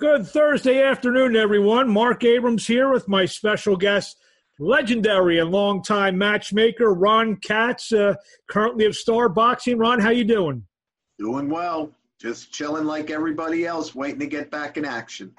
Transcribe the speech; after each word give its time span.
Good 0.00 0.26
Thursday 0.26 0.82
afternoon, 0.82 1.36
everyone. 1.36 1.90
Mark 1.90 2.24
Abrams 2.24 2.66
here 2.66 2.90
with 2.90 3.06
my 3.06 3.26
special 3.26 3.76
guest, 3.76 4.16
legendary 4.58 5.40
and 5.40 5.50
longtime 5.50 6.16
matchmaker 6.16 6.94
Ron 6.94 7.36
Katz, 7.36 7.92
uh, 7.92 8.14
currently 8.48 8.86
of 8.86 8.96
Star 8.96 9.28
Boxing. 9.28 9.76
Ron, 9.76 10.00
how 10.00 10.08
you 10.08 10.24
doing? 10.24 10.64
Doing 11.18 11.50
well. 11.50 11.92
Just 12.18 12.50
chilling 12.50 12.86
like 12.86 13.10
everybody 13.10 13.66
else, 13.66 13.94
waiting 13.94 14.20
to 14.20 14.26
get 14.26 14.50
back 14.50 14.78
in 14.78 14.86
action. 14.86 15.34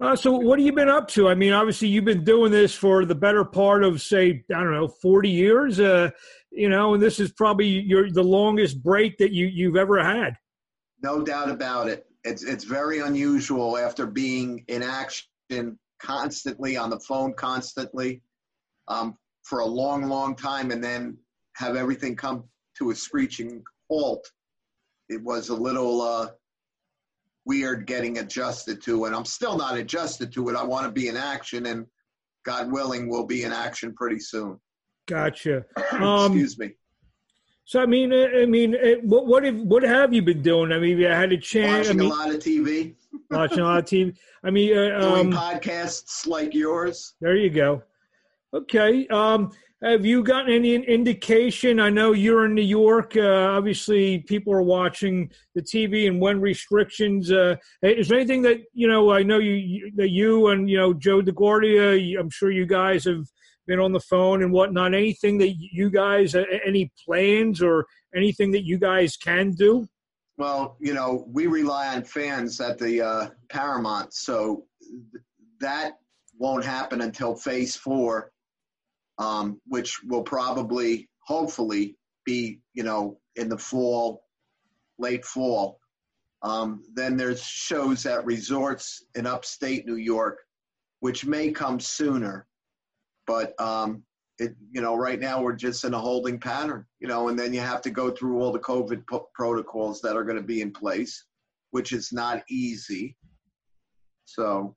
Uh, 0.00 0.16
so, 0.16 0.32
what 0.32 0.58
have 0.58 0.64
you 0.64 0.72
been 0.72 0.88
up 0.88 1.06
to? 1.08 1.28
I 1.28 1.34
mean, 1.34 1.52
obviously, 1.52 1.88
you've 1.88 2.06
been 2.06 2.24
doing 2.24 2.50
this 2.50 2.74
for 2.74 3.04
the 3.04 3.14
better 3.14 3.44
part 3.44 3.84
of, 3.84 4.00
say, 4.00 4.42
I 4.50 4.62
don't 4.62 4.72
know, 4.72 4.88
forty 4.88 5.28
years. 5.28 5.78
Uh, 5.78 6.08
you 6.50 6.70
know, 6.70 6.94
and 6.94 7.02
this 7.02 7.20
is 7.20 7.32
probably 7.32 7.66
your 7.66 8.10
the 8.10 8.24
longest 8.24 8.82
break 8.82 9.18
that 9.18 9.32
you 9.32 9.44
you've 9.44 9.76
ever 9.76 10.02
had. 10.02 10.38
No 11.02 11.22
doubt 11.22 11.50
about 11.50 11.88
it 11.88 12.07
it's 12.28 12.44
it's 12.44 12.64
very 12.64 13.00
unusual 13.00 13.78
after 13.78 14.06
being 14.06 14.64
in 14.68 14.82
action 14.82 15.78
constantly 15.98 16.76
on 16.76 16.90
the 16.90 17.00
phone 17.00 17.32
constantly 17.34 18.22
um, 18.86 19.16
for 19.42 19.60
a 19.60 19.66
long 19.66 20.08
long 20.08 20.36
time 20.36 20.70
and 20.70 20.84
then 20.84 21.16
have 21.54 21.74
everything 21.74 22.14
come 22.14 22.44
to 22.76 22.90
a 22.90 22.94
screeching 22.94 23.64
halt. 23.90 24.30
It 25.08 25.22
was 25.22 25.48
a 25.48 25.54
little 25.54 26.02
uh, 26.02 26.28
weird 27.46 27.86
getting 27.86 28.18
adjusted 28.18 28.82
to 28.82 29.06
and 29.06 29.16
i'm 29.16 29.24
still 29.24 29.56
not 29.56 29.78
adjusted 29.78 30.30
to 30.32 30.50
it. 30.50 30.56
I 30.56 30.62
want 30.62 30.84
to 30.84 30.92
be 30.92 31.08
in 31.08 31.16
action 31.16 31.66
and 31.66 31.86
god 32.44 32.70
willing 32.70 33.08
we'll 33.08 33.26
be 33.26 33.44
in 33.44 33.52
action 33.52 33.94
pretty 33.94 34.20
soon. 34.20 34.60
Gotcha. 35.06 35.64
Um, 35.92 36.32
excuse 36.32 36.58
me 36.58 36.74
so 37.68 37.82
I 37.82 37.84
mean, 37.84 38.14
uh, 38.14 38.28
I 38.34 38.46
mean, 38.46 38.74
uh, 38.74 38.94
what 39.02 39.26
what 39.26 39.44
have 39.44 39.58
what 39.58 39.82
have 39.82 40.14
you 40.14 40.22
been 40.22 40.40
doing? 40.40 40.72
I 40.72 40.78
mean, 40.78 40.96
you 40.96 41.06
had 41.06 41.32
a 41.32 41.36
chance. 41.36 41.88
Watching 41.88 42.00
I 42.00 42.02
mean, 42.02 42.10
a 42.10 42.14
lot 42.14 42.30
of 42.30 42.36
TV. 42.36 42.94
watching 43.30 43.58
a 43.58 43.64
lot 43.64 43.78
of 43.80 43.84
TV. 43.84 44.16
I 44.42 44.50
mean, 44.50 44.72
uh, 44.74 45.00
doing 45.00 45.34
um, 45.34 45.38
podcasts 45.38 46.26
like 46.26 46.54
yours. 46.54 47.12
There 47.20 47.36
you 47.36 47.50
go. 47.50 47.82
Okay. 48.54 49.06
Um, 49.08 49.52
have 49.82 50.06
you 50.06 50.24
gotten 50.24 50.50
any 50.50 50.76
indication? 50.76 51.78
I 51.78 51.90
know 51.90 52.12
you're 52.12 52.46
in 52.46 52.54
New 52.54 52.62
York. 52.62 53.18
Uh, 53.18 53.50
obviously, 53.58 54.20
people 54.20 54.54
are 54.54 54.62
watching 54.62 55.30
the 55.54 55.60
TV, 55.60 56.08
and 56.08 56.18
when 56.18 56.40
restrictions, 56.40 57.30
uh, 57.30 57.56
is 57.82 58.08
there 58.08 58.18
anything 58.18 58.40
that 58.42 58.60
you 58.72 58.88
know? 58.88 59.12
I 59.12 59.22
know 59.22 59.40
you, 59.40 59.52
you 59.52 59.92
that 59.96 60.08
you 60.08 60.48
and 60.48 60.70
you 60.70 60.78
know 60.78 60.94
Joe 60.94 61.20
DeGuardia. 61.20 62.18
I'm 62.18 62.30
sure 62.30 62.50
you 62.50 62.64
guys 62.64 63.04
have 63.04 63.26
been 63.68 63.78
on 63.78 63.92
the 63.92 64.00
phone 64.00 64.42
and 64.42 64.50
whatnot. 64.50 64.94
Anything 64.94 65.38
that 65.38 65.54
you 65.58 65.90
guys, 65.90 66.34
any 66.34 66.90
plans 67.04 67.62
or 67.62 67.86
anything 68.16 68.50
that 68.52 68.64
you 68.64 68.78
guys 68.78 69.16
can 69.16 69.52
do? 69.52 69.86
Well, 70.38 70.76
you 70.80 70.94
know, 70.94 71.26
we 71.30 71.46
rely 71.46 71.94
on 71.94 72.02
fans 72.02 72.60
at 72.60 72.78
the 72.78 73.02
uh, 73.02 73.28
Paramount, 73.48 74.14
so 74.14 74.64
th- 74.80 75.22
that 75.60 75.98
won't 76.38 76.64
happen 76.64 77.02
until 77.02 77.36
Phase 77.36 77.76
Four, 77.76 78.32
um, 79.18 79.60
which 79.66 80.00
will 80.04 80.22
probably, 80.22 81.08
hopefully, 81.26 81.96
be 82.24 82.60
you 82.74 82.84
know 82.84 83.18
in 83.36 83.48
the 83.48 83.58
fall, 83.58 84.22
late 84.98 85.24
fall. 85.24 85.78
Um, 86.42 86.84
then 86.94 87.16
there's 87.16 87.42
shows 87.42 88.06
at 88.06 88.24
resorts 88.24 89.04
in 89.16 89.26
upstate 89.26 89.86
New 89.86 89.96
York, 89.96 90.38
which 91.00 91.26
may 91.26 91.50
come 91.50 91.80
sooner. 91.80 92.47
But 93.28 93.60
um, 93.60 94.02
it, 94.38 94.56
you 94.72 94.80
know, 94.80 94.96
right 94.96 95.20
now 95.20 95.42
we're 95.42 95.54
just 95.54 95.84
in 95.84 95.92
a 95.92 95.98
holding 95.98 96.40
pattern, 96.40 96.86
you 96.98 97.06
know, 97.06 97.28
and 97.28 97.38
then 97.38 97.52
you 97.52 97.60
have 97.60 97.82
to 97.82 97.90
go 97.90 98.10
through 98.10 98.40
all 98.40 98.50
the 98.50 98.58
COVID 98.58 99.06
po- 99.06 99.28
protocols 99.34 100.00
that 100.00 100.16
are 100.16 100.24
going 100.24 100.38
to 100.38 100.42
be 100.42 100.62
in 100.62 100.72
place, 100.72 101.26
which 101.70 101.92
is 101.92 102.10
not 102.10 102.42
easy. 102.48 103.16
So, 104.24 104.74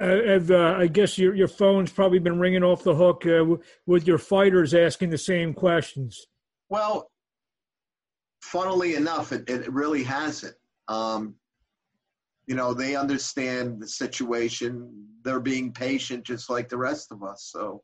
uh, 0.00 0.04
uh, 0.04 0.76
I 0.78 0.86
guess 0.86 1.16
your 1.16 1.34
your 1.34 1.48
phone's 1.48 1.90
probably 1.90 2.18
been 2.18 2.38
ringing 2.38 2.62
off 2.62 2.84
the 2.84 2.94
hook 2.94 3.24
uh, 3.24 3.38
w- 3.38 3.62
with 3.86 4.06
your 4.06 4.18
fighters 4.18 4.74
asking 4.74 5.10
the 5.10 5.18
same 5.18 5.54
questions. 5.54 6.26
Well, 6.68 7.10
funnily 8.42 8.96
enough, 8.96 9.32
it, 9.32 9.48
it 9.48 9.72
really 9.72 10.02
hasn't. 10.02 10.56
Um, 10.88 11.36
you 12.46 12.54
know, 12.54 12.74
they 12.74 12.96
understand 12.96 13.80
the 13.80 13.86
situation. 13.86 15.06
They're 15.24 15.40
being 15.40 15.72
patient 15.72 16.24
just 16.24 16.50
like 16.50 16.68
the 16.68 16.76
rest 16.76 17.12
of 17.12 17.22
us. 17.22 17.48
So 17.52 17.82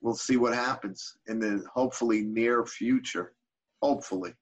we'll 0.00 0.14
see 0.14 0.36
what 0.36 0.54
happens 0.54 1.16
in 1.28 1.38
the 1.38 1.64
hopefully 1.72 2.22
near 2.22 2.66
future. 2.66 3.34
Hopefully. 3.82 4.34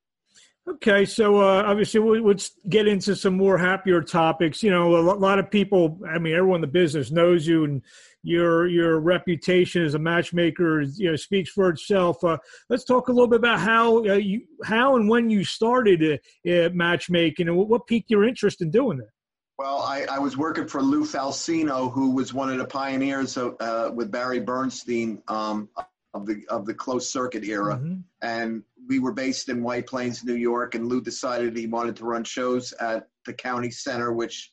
Okay, 0.69 1.05
so 1.05 1.41
uh, 1.41 1.65
obviously 1.67 2.01
let's 2.21 2.53
get 2.69 2.87
into 2.87 3.17
some 3.17 3.37
more 3.37 3.59
happier 3.59 4.01
topics. 4.01 4.63
You 4.63 4.71
know, 4.71 4.97
a 4.97 5.01
lot 5.01 5.41
of 5.41 5.51
people, 5.51 5.99
I 6.09 6.19
mean, 6.19 6.35
everyone 6.35 6.59
in 6.59 6.61
the 6.61 6.69
business 6.69 7.11
knows 7.11 7.47
you, 7.47 7.65
and 7.65 7.83
your 8.23 8.69
your 8.69 9.01
reputation 9.01 9.83
as 9.85 9.95
a 9.95 9.99
matchmaker, 9.99 10.83
you 10.83 11.11
know, 11.11 11.17
speaks 11.17 11.51
for 11.51 11.69
itself. 11.71 12.23
Uh, 12.23 12.39
let's 12.71 12.85
talk 12.85 13.09
a 13.09 13.13
little 13.13 13.27
bit 13.27 13.41
about 13.41 13.59
how 13.59 13.99
uh, 14.07 14.15
you, 14.15 14.43
how 14.65 14.95
and 14.95 15.09
when 15.09 15.29
you 15.29 15.45
started 15.45 16.21
uh, 16.47 16.51
uh, 16.51 16.69
matchmaking, 16.73 17.49
and 17.49 17.57
what 17.57 17.87
piqued 17.89 18.11
your 18.11 18.23
interest 18.23 18.63
in 18.63 18.71
doing 18.71 18.99
that. 18.99 19.11
Well, 19.59 19.79
I, 19.79 20.07
I, 20.11 20.19
was 20.19 20.37
working 20.37 20.67
for 20.67 20.81
Lou 20.81 21.05
Falcigno, 21.05 21.93
who 21.93 22.13
was 22.13 22.33
one 22.33 22.51
of 22.51 22.59
the 22.59 22.65
pioneers 22.65 23.37
of, 23.37 23.55
uh, 23.61 23.93
with 23.95 24.11
Barry 24.11 24.41
Bernstein 24.41 25.23
um, 25.29 25.69
of 26.15 26.27
the 26.27 26.45
of 26.49 26.67
the 26.67 26.75
closed 26.75 27.11
circuit 27.11 27.45
era, 27.45 27.77
mm-hmm. 27.77 28.01
and 28.23 28.63
we 28.89 28.99
were 28.99 29.13
based 29.13 29.49
in 29.49 29.63
White 29.63 29.87
Plains, 29.87 30.25
New 30.25 30.35
York. 30.35 30.75
And 30.75 30.89
Lou 30.89 31.01
decided 31.01 31.57
he 31.57 31.67
wanted 31.67 31.97
to 31.97 32.05
run 32.05 32.25
shows 32.25 32.73
at 32.75 33.09
the 33.25 33.33
county 33.33 33.71
center, 33.71 34.13
which 34.13 34.53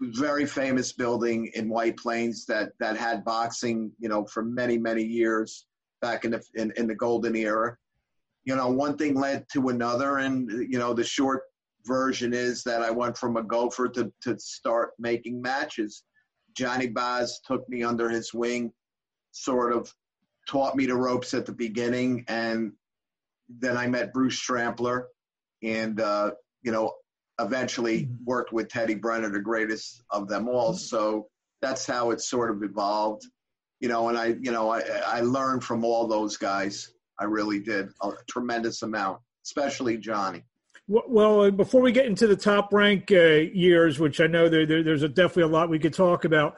was 0.00 0.18
very 0.18 0.46
famous 0.46 0.92
building 0.92 1.50
in 1.54 1.68
White 1.68 1.96
Plains 1.96 2.44
that 2.46 2.72
that 2.80 2.96
had 2.96 3.24
boxing, 3.24 3.92
you 3.98 4.08
know, 4.08 4.24
for 4.26 4.44
many 4.44 4.78
many 4.78 5.02
years 5.02 5.66
back 6.00 6.24
in 6.24 6.32
the 6.32 6.42
in, 6.54 6.72
in 6.76 6.86
the 6.86 6.94
golden 6.94 7.34
era. 7.34 7.76
You 8.44 8.56
know, 8.56 8.68
one 8.68 8.96
thing 8.96 9.14
led 9.14 9.46
to 9.52 9.68
another, 9.68 10.18
and 10.18 10.50
you 10.70 10.78
know, 10.78 10.94
the 10.94 11.04
short 11.04 11.42
version 11.84 12.32
is 12.34 12.62
that 12.64 12.82
I 12.82 12.90
went 12.90 13.16
from 13.16 13.36
a 13.36 13.42
gopher 13.42 13.88
to, 13.88 14.12
to 14.22 14.38
start 14.38 14.92
making 14.98 15.40
matches. 15.40 16.04
Johnny 16.54 16.86
Bos 16.86 17.40
took 17.46 17.68
me 17.68 17.82
under 17.82 18.08
his 18.08 18.34
wing, 18.34 18.72
sort 19.32 19.72
of 19.72 19.92
taught 20.48 20.74
me 20.74 20.86
the 20.86 20.96
ropes 20.96 21.34
at 21.34 21.46
the 21.46 21.52
beginning, 21.52 22.24
and 22.26 22.72
then 23.48 23.76
I 23.76 23.86
met 23.86 24.12
Bruce 24.12 24.38
Trampler, 24.40 25.08
and 25.62 26.00
uh, 26.00 26.32
you 26.62 26.72
know, 26.72 26.94
eventually 27.38 28.02
mm-hmm. 28.02 28.24
worked 28.24 28.52
with 28.52 28.68
Teddy 28.68 28.94
Brenner, 28.94 29.30
the 29.30 29.40
greatest 29.40 30.02
of 30.10 30.26
them 30.26 30.48
all. 30.48 30.70
Mm-hmm. 30.70 30.78
So 30.78 31.28
that's 31.62 31.86
how 31.86 32.10
it 32.10 32.20
sort 32.20 32.50
of 32.50 32.62
evolved, 32.62 33.24
you 33.80 33.88
know. 33.88 34.08
And 34.08 34.18
I, 34.18 34.36
you 34.40 34.50
know, 34.50 34.70
I 34.70 34.80
I 35.06 35.20
learned 35.20 35.62
from 35.62 35.84
all 35.84 36.08
those 36.08 36.36
guys. 36.36 36.92
I 37.20 37.24
really 37.24 37.60
did 37.60 37.90
a 38.02 38.12
tremendous 38.28 38.82
amount, 38.82 39.20
especially 39.44 39.98
Johnny. 39.98 40.44
Well, 40.90 41.50
before 41.50 41.82
we 41.82 41.92
get 41.92 42.06
into 42.06 42.26
the 42.26 42.34
top 42.34 42.72
rank 42.72 43.12
uh, 43.12 43.16
years, 43.16 44.00
which 44.00 44.22
I 44.22 44.26
know 44.26 44.48
there, 44.48 44.64
there, 44.64 44.82
there's 44.82 45.02
a, 45.02 45.08
definitely 45.08 45.42
a 45.42 45.48
lot 45.48 45.68
we 45.68 45.78
could 45.78 45.92
talk 45.92 46.24
about. 46.24 46.54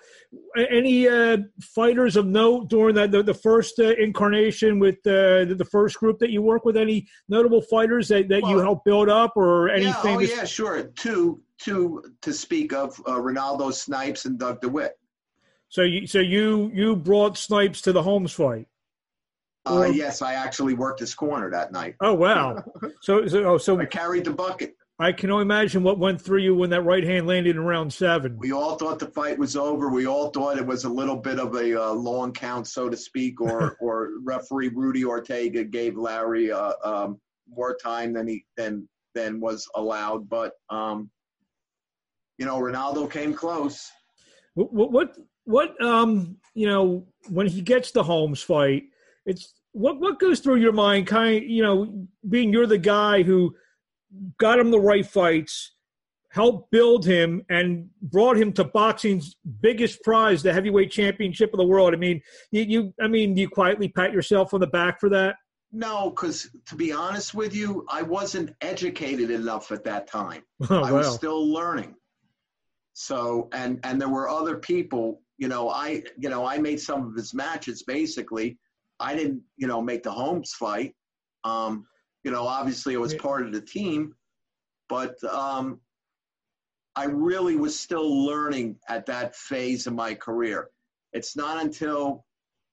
Any 0.57 1.09
uh, 1.09 1.39
fighters 1.61 2.15
of 2.15 2.27
note 2.27 2.69
during 2.69 2.95
that 2.95 3.11
the, 3.11 3.25
the 3.25 3.35
first 3.35 3.81
uh, 3.81 3.93
incarnation 3.99 4.79
with 4.79 4.99
uh, 5.05 5.47
the, 5.47 5.57
the, 5.59 5.65
first 5.65 5.99
group 5.99 6.21
that 6.21 6.31
you 6.31 6.43
work 6.43 6.65
with? 6.65 6.77
Any 6.77 7.09
notable 7.29 7.61
fighters 7.61 8.07
that, 8.09 8.29
that 8.29 8.43
well, 8.43 8.53
you 8.53 8.59
helped 8.59 8.85
build 8.85 9.09
up, 9.09 9.33
or 9.35 9.69
anything? 9.69 10.21
Yeah, 10.21 10.35
oh 10.35 10.37
yeah, 10.37 10.45
sure. 10.45 10.85
Two, 10.85 11.43
two 11.59 12.05
to 12.23 12.33
speak 12.33 12.73
of: 12.73 13.01
uh, 13.07 13.17
Ronaldo 13.17 13.75
Snipes 13.75 14.27
and 14.27 14.39
Doug 14.39 14.61
DeWitt. 14.61 14.97
So 15.71 15.83
you, 15.83 16.07
so 16.07 16.21
you 16.21 16.71
you 16.73 16.95
brought 16.95 17.37
Snipes 17.37 17.81
to 17.83 17.93
the 17.93 18.05
Holmes 18.05 18.33
fight. 18.33 18.69
Uh, 19.67 19.91
yes, 19.93 20.23
I 20.23 20.35
actually 20.35 20.75
worked 20.75 21.01
his 21.01 21.15
corner 21.15 21.51
that 21.51 21.73
night. 21.73 21.95
Oh 22.01 22.15
wow! 22.15 22.65
So, 23.03 23.27
so, 23.27 23.45
oh, 23.45 23.59
so 23.59 23.81
I 23.81 23.87
carried 23.87 24.25
the 24.25 24.31
bucket. 24.31 24.75
I 24.99 25.13
can 25.13 25.31
only 25.31 25.43
imagine 25.43 25.83
what 25.83 25.99
went 25.99 26.21
through 26.21 26.41
you 26.41 26.55
when 26.55 26.69
that 26.71 26.83
right 26.83 27.03
hand 27.03 27.27
landed 27.27 27.57
in 27.57 27.65
round 27.65 27.91
seven. 27.91 28.37
We 28.37 28.53
all 28.53 28.77
thought 28.77 28.99
the 28.99 29.09
fight 29.09 29.39
was 29.39 29.57
over. 29.57 29.89
We 29.89 30.07
all 30.07 30.29
thought 30.29 30.59
it 30.59 30.67
was 30.67 30.85
a 30.85 30.91
little 30.91 31.17
bit 31.17 31.41
of 31.41 31.55
a 31.55 31.83
uh, 31.83 31.93
long 31.93 32.33
count, 32.35 32.67
so 32.67 32.91
to 32.91 32.97
speak, 32.97 33.41
or 33.41 33.79
or 33.81 34.11
referee 34.23 34.69
Rudy 34.69 35.05
Ortega 35.05 35.65
gave 35.65 35.97
Larry 35.97 36.53
uh, 36.53 36.75
um, 36.85 37.19
more 37.49 37.75
time 37.75 38.13
than 38.13 38.29
he 38.29 38.45
than 38.59 38.87
than 39.15 39.41
was 39.41 39.67
allowed. 39.75 40.29
But 40.29 40.53
um, 40.69 41.11
you 42.37 42.45
know, 42.45 42.61
Ronaldo 42.61 43.11
came 43.11 43.33
close. 43.33 43.91
What 44.55 44.93
what 44.93 45.17
what 45.45 45.83
um 45.83 46.37
you 46.55 46.67
know 46.67 47.07
when 47.31 47.47
he 47.47 47.63
gets 47.63 47.91
the 47.91 48.03
Holmes 48.03 48.43
fight 48.43 48.85
it's 49.27 49.55
what 49.73 50.01
what 50.01 50.19
goes 50.19 50.41
through 50.41 50.57
your 50.57 50.73
mind 50.73 51.07
kind 51.07 51.45
you 51.49 51.63
know 51.63 52.07
being 52.29 52.53
you're 52.53 52.67
the 52.67 52.79
guy 52.79 53.23
who 53.23 53.55
got 54.39 54.59
him 54.59 54.71
the 54.71 54.81
right 54.81 55.07
fights 55.07 55.73
helped 56.31 56.71
build 56.71 57.05
him 57.05 57.43
and 57.49 57.89
brought 58.03 58.37
him 58.37 58.53
to 58.53 58.65
boxing's 58.65 59.37
biggest 59.61 60.03
prize 60.03 60.43
the 60.43 60.53
heavyweight 60.53 60.91
championship 60.91 61.53
of 61.53 61.59
the 61.59 61.67
world 61.67 61.95
i 61.95 61.97
mean 61.97 62.21
you, 62.51 62.63
you 62.63 62.95
i 63.01 63.07
mean 63.09 63.37
you 63.37 63.49
quietly 63.49 63.89
pat 63.89 64.13
yourself 64.13 64.55
on 64.55 64.61
the 64.61 64.67
back 64.67 64.99
for 65.01 65.09
that 65.09 65.37
no 65.73 66.11
because 66.11 66.51
to 66.67 66.75
be 66.75 66.93
honest 66.93 67.35
with 67.35 67.55
you 67.55 67.85
i 67.89 68.03
wasn't 68.03 68.55
educated 68.61 69.31
enough 69.31 69.71
at 69.71 69.85
that 69.85 70.07
time 70.07 70.43
oh, 70.71 70.83
i 70.83 70.91
was 70.91 71.15
still 71.15 71.53
learning 71.53 71.95
So 72.93 73.49
and 73.53 73.81
and 73.83 74.01
there 74.01 74.09
were 74.09 74.29
other 74.29 74.59
people. 74.59 75.23
You 75.39 75.49
know, 75.49 75.71
I 75.71 76.03
you 76.19 76.29
know 76.29 76.45
I 76.45 76.59
made 76.59 76.81
some 76.81 77.07
of 77.07 77.15
his 77.15 77.33
matches. 77.33 77.83
Basically, 77.83 78.59
I 79.01 79.15
didn't 79.15 79.43
you 79.57 79.67
know 79.67 79.81
make 79.81 80.03
the 80.03 80.13
Holmes 80.13 80.53
fight. 80.53 80.95
Um, 81.45 81.87
you 82.23 82.31
know, 82.31 82.47
obviously, 82.47 82.95
I 82.95 82.99
was 82.99 83.15
part 83.15 83.47
of 83.47 83.53
the 83.53 83.63
team, 83.63 84.15
but 84.89 85.23
um, 85.25 85.81
I 86.95 87.05
really 87.05 87.57
was 87.57 87.79
still 87.79 88.27
learning 88.27 88.77
at 88.89 89.07
that 89.07 89.35
phase 89.35 89.87
of 89.87 89.95
my 89.95 90.15
career. 90.15 90.69
It's 91.13 91.35
not 91.35 91.65
until 91.65 92.25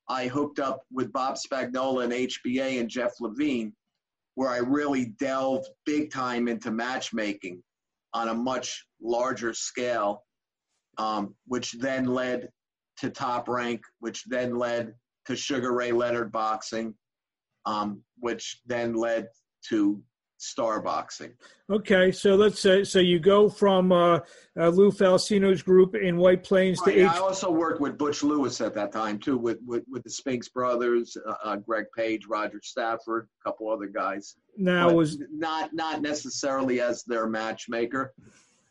I 0.10 0.28
hooked 0.28 0.60
up 0.60 0.82
with 0.92 1.14
Bob 1.14 1.36
Spagnola 1.36 2.04
and 2.04 2.14
HBA 2.14 2.80
and 2.80 2.90
Jeff 2.90 3.14
Levine 3.20 3.74
where 4.38 4.52
I 4.52 4.58
really 4.58 5.16
delved 5.20 5.68
big 5.84 6.12
time 6.12 6.48
into 6.48 6.70
matchmaking 6.70 7.64
on 8.14 8.28
a 8.28 8.36
much 8.36 8.86
larger 9.02 9.52
scale, 9.52 10.22
um, 11.00 11.34
which 11.48 11.72
then 11.80 12.06
led 12.06 12.50
to 12.98 13.10
Top 13.10 13.50
Rank, 13.50 13.82
which 14.00 14.26
then 14.26 14.56
led 14.56 14.94
to 15.28 15.36
Sugar 15.36 15.74
Ray 15.74 15.92
Leonard 15.92 16.32
Boxing, 16.32 16.94
um, 17.66 18.02
which 18.20 18.62
then 18.66 18.96
led 18.96 19.28
to 19.70 20.02
star 20.38 20.82
boxing. 20.82 21.32
Okay, 21.70 22.12
so 22.12 22.36
let's 22.36 22.60
say 22.60 22.84
so 22.84 23.00
you 23.00 23.20
go 23.20 23.50
from 23.50 23.92
uh, 23.92 24.20
uh, 24.58 24.70
Lou 24.70 24.92
Falcigno's 24.92 25.62
group 25.62 25.96
in 25.96 26.18
White 26.18 26.44
Plains 26.44 26.80
right, 26.86 26.96
to. 26.96 27.02
H- 27.02 27.10
I 27.10 27.18
also 27.18 27.52
worked 27.52 27.82
with 27.82 27.98
Butch 27.98 28.24
Lewis 28.24 28.62
at 28.62 28.74
that 28.76 28.92
time 28.92 29.20
too, 29.20 29.38
with 29.38 29.58
with, 29.66 29.84
with 29.92 30.04
the 30.04 30.10
Spinks 30.10 30.48
brothers, 30.48 31.18
uh, 31.28 31.34
uh 31.44 31.56
Greg 31.58 31.86
Page, 31.96 32.26
Roger 32.28 32.60
Stafford, 32.64 33.28
a 33.42 33.50
couple 33.50 33.70
other 33.70 33.88
guys. 33.88 34.36
Now 34.58 34.92
was 34.92 35.20
not 35.32 35.74
not 35.74 36.02
necessarily 36.02 36.80
as 36.80 37.04
their 37.04 37.28
matchmaker. 37.28 38.14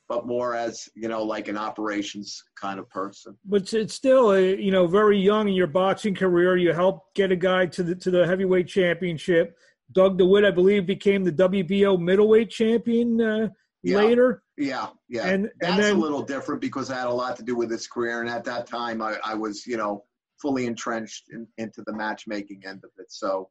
But 0.08 0.26
more 0.26 0.55
as 0.55 0.88
you 0.94 1.08
know, 1.08 1.23
like 1.23 1.49
an 1.49 1.56
operations 1.56 2.43
kind 2.61 2.79
of 2.79 2.88
person. 2.91 3.37
But 3.44 3.73
it's 3.73 3.94
still, 3.94 4.32
a, 4.32 4.56
you 4.56 4.70
know, 4.70 4.87
very 4.87 5.19
young 5.19 5.49
in 5.49 5.55
your 5.55 5.67
boxing 5.67 6.14
career. 6.14 6.56
You 6.56 6.73
helped 6.73 7.14
get 7.17 7.32
a 7.32 7.37
guy 7.37 7.67
to 7.67 7.82
the 7.82 7.94
to 7.97 8.11
the 8.11 8.26
heavyweight 8.26 8.69
championship 8.69 9.56
Doug 9.93 10.19
DeWitt, 10.19 10.44
I 10.44 10.50
believe, 10.50 10.87
became 10.87 11.25
the 11.25 11.32
WBO 11.32 12.00
middleweight 12.00 12.50
champion 12.50 13.20
uh, 13.20 13.49
yeah. 13.82 13.97
later. 13.97 14.43
Yeah, 14.56 14.88
yeah. 15.08 15.26
And, 15.26 15.50
That's 15.61 15.73
and 15.73 15.82
then, 15.82 15.97
a 15.97 15.99
little 15.99 16.23
different 16.23 16.61
because 16.61 16.91
I 16.91 16.97
had 16.99 17.06
a 17.06 17.12
lot 17.12 17.37
to 17.37 17.43
do 17.43 17.55
with 17.55 17.70
his 17.70 17.87
career. 17.87 18.20
And 18.20 18.29
at 18.29 18.44
that 18.44 18.67
time, 18.67 19.00
I, 19.00 19.17
I 19.25 19.35
was, 19.35 19.67
you 19.67 19.76
know, 19.76 20.05
fully 20.41 20.67
entrenched 20.67 21.26
in, 21.31 21.47
into 21.59 21.82
the 21.87 21.93
matchmaking 21.93 22.62
end 22.67 22.82
of 22.85 22.91
it. 22.99 23.06
So 23.11 23.50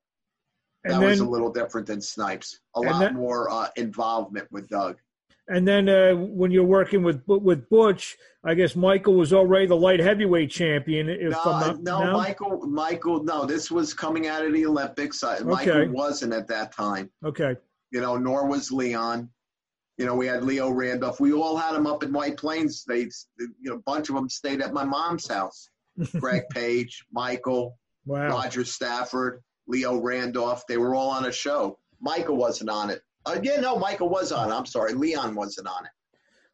that 0.84 1.00
then, 1.00 1.10
was 1.10 1.20
a 1.20 1.26
little 1.26 1.52
different 1.52 1.88
than 1.88 2.02
Snipes. 2.02 2.60
A 2.76 2.82
lot 2.82 3.00
that, 3.00 3.14
more 3.14 3.50
uh, 3.50 3.70
involvement 3.76 4.48
with 4.52 4.68
Doug. 4.68 4.98
And 5.48 5.68
then 5.68 5.88
uh, 5.88 6.14
when 6.16 6.52
you're 6.52 6.64
working 6.64 7.04
with 7.04 7.22
with 7.28 7.70
Butch, 7.70 8.18
I 8.44 8.54
guess 8.54 8.76
Michael 8.76 9.16
was 9.16 9.34
already 9.34 9.68
the 9.68 9.76
light 9.76 10.00
heavyweight 10.00 10.50
champion. 10.52 11.08
no, 11.08 11.30
not, 11.30 11.84
no, 11.84 12.14
Michael, 12.14 12.66
Michael, 12.68 13.24
no, 13.24 13.46
this 13.46 13.70
was 13.72 13.94
coming 13.94 14.28
out 14.28 14.46
of 14.46 14.54
the 14.54 14.66
Olympics. 14.66 15.24
Okay. 15.24 15.44
Michael 15.44 15.90
wasn't 15.90 16.34
at 16.34 16.48
that 16.48 16.72
time. 16.72 17.10
Okay. 17.24 17.56
You 17.92 18.02
know, 18.02 18.18
nor 18.18 18.48
was 18.48 18.72
Leon. 18.72 19.30
You 19.98 20.06
know, 20.06 20.16
we 20.16 20.28
had 20.28 20.44
Leo 20.44 20.70
Randolph. 20.70 21.20
We 21.20 21.32
all 21.32 21.58
had 21.58 21.74
them 21.74 21.88
up 21.88 22.04
in 22.04 22.12
White 22.12 22.38
Plains. 22.38 22.84
They, 22.88 23.10
you 23.40 23.54
know, 23.62 23.76
a 23.76 23.80
bunch 23.80 24.10
of 24.10 24.16
them 24.16 24.30
stayed 24.30 24.62
at 24.62 24.74
my 24.74 24.84
mom's 24.84 25.28
house. 25.28 25.70
Greg 26.20 26.44
Page, 26.50 27.06
Michael, 27.12 27.78
wow. 28.06 28.30
Roger 28.30 28.66
Stafford, 28.66 29.42
Leo 29.68 29.98
Randolph. 30.00 30.68
They 30.68 30.78
were 30.78 30.94
all 30.94 31.10
on 31.10 31.26
a 31.26 31.32
show. 31.32 31.80
Michael 32.02 32.36
wasn't 32.36 32.70
on 32.70 32.90
it. 32.90 33.02
Uh, 33.26 33.40
yeah, 33.42 33.60
no, 33.60 33.78
Michael 33.78 34.10
was 34.10 34.32
on. 34.32 34.52
I'm 34.52 34.66
sorry, 34.66 34.94
Leon 34.94 35.36
wasn't 35.36 35.68
on 35.68 35.86
it. 35.86 35.92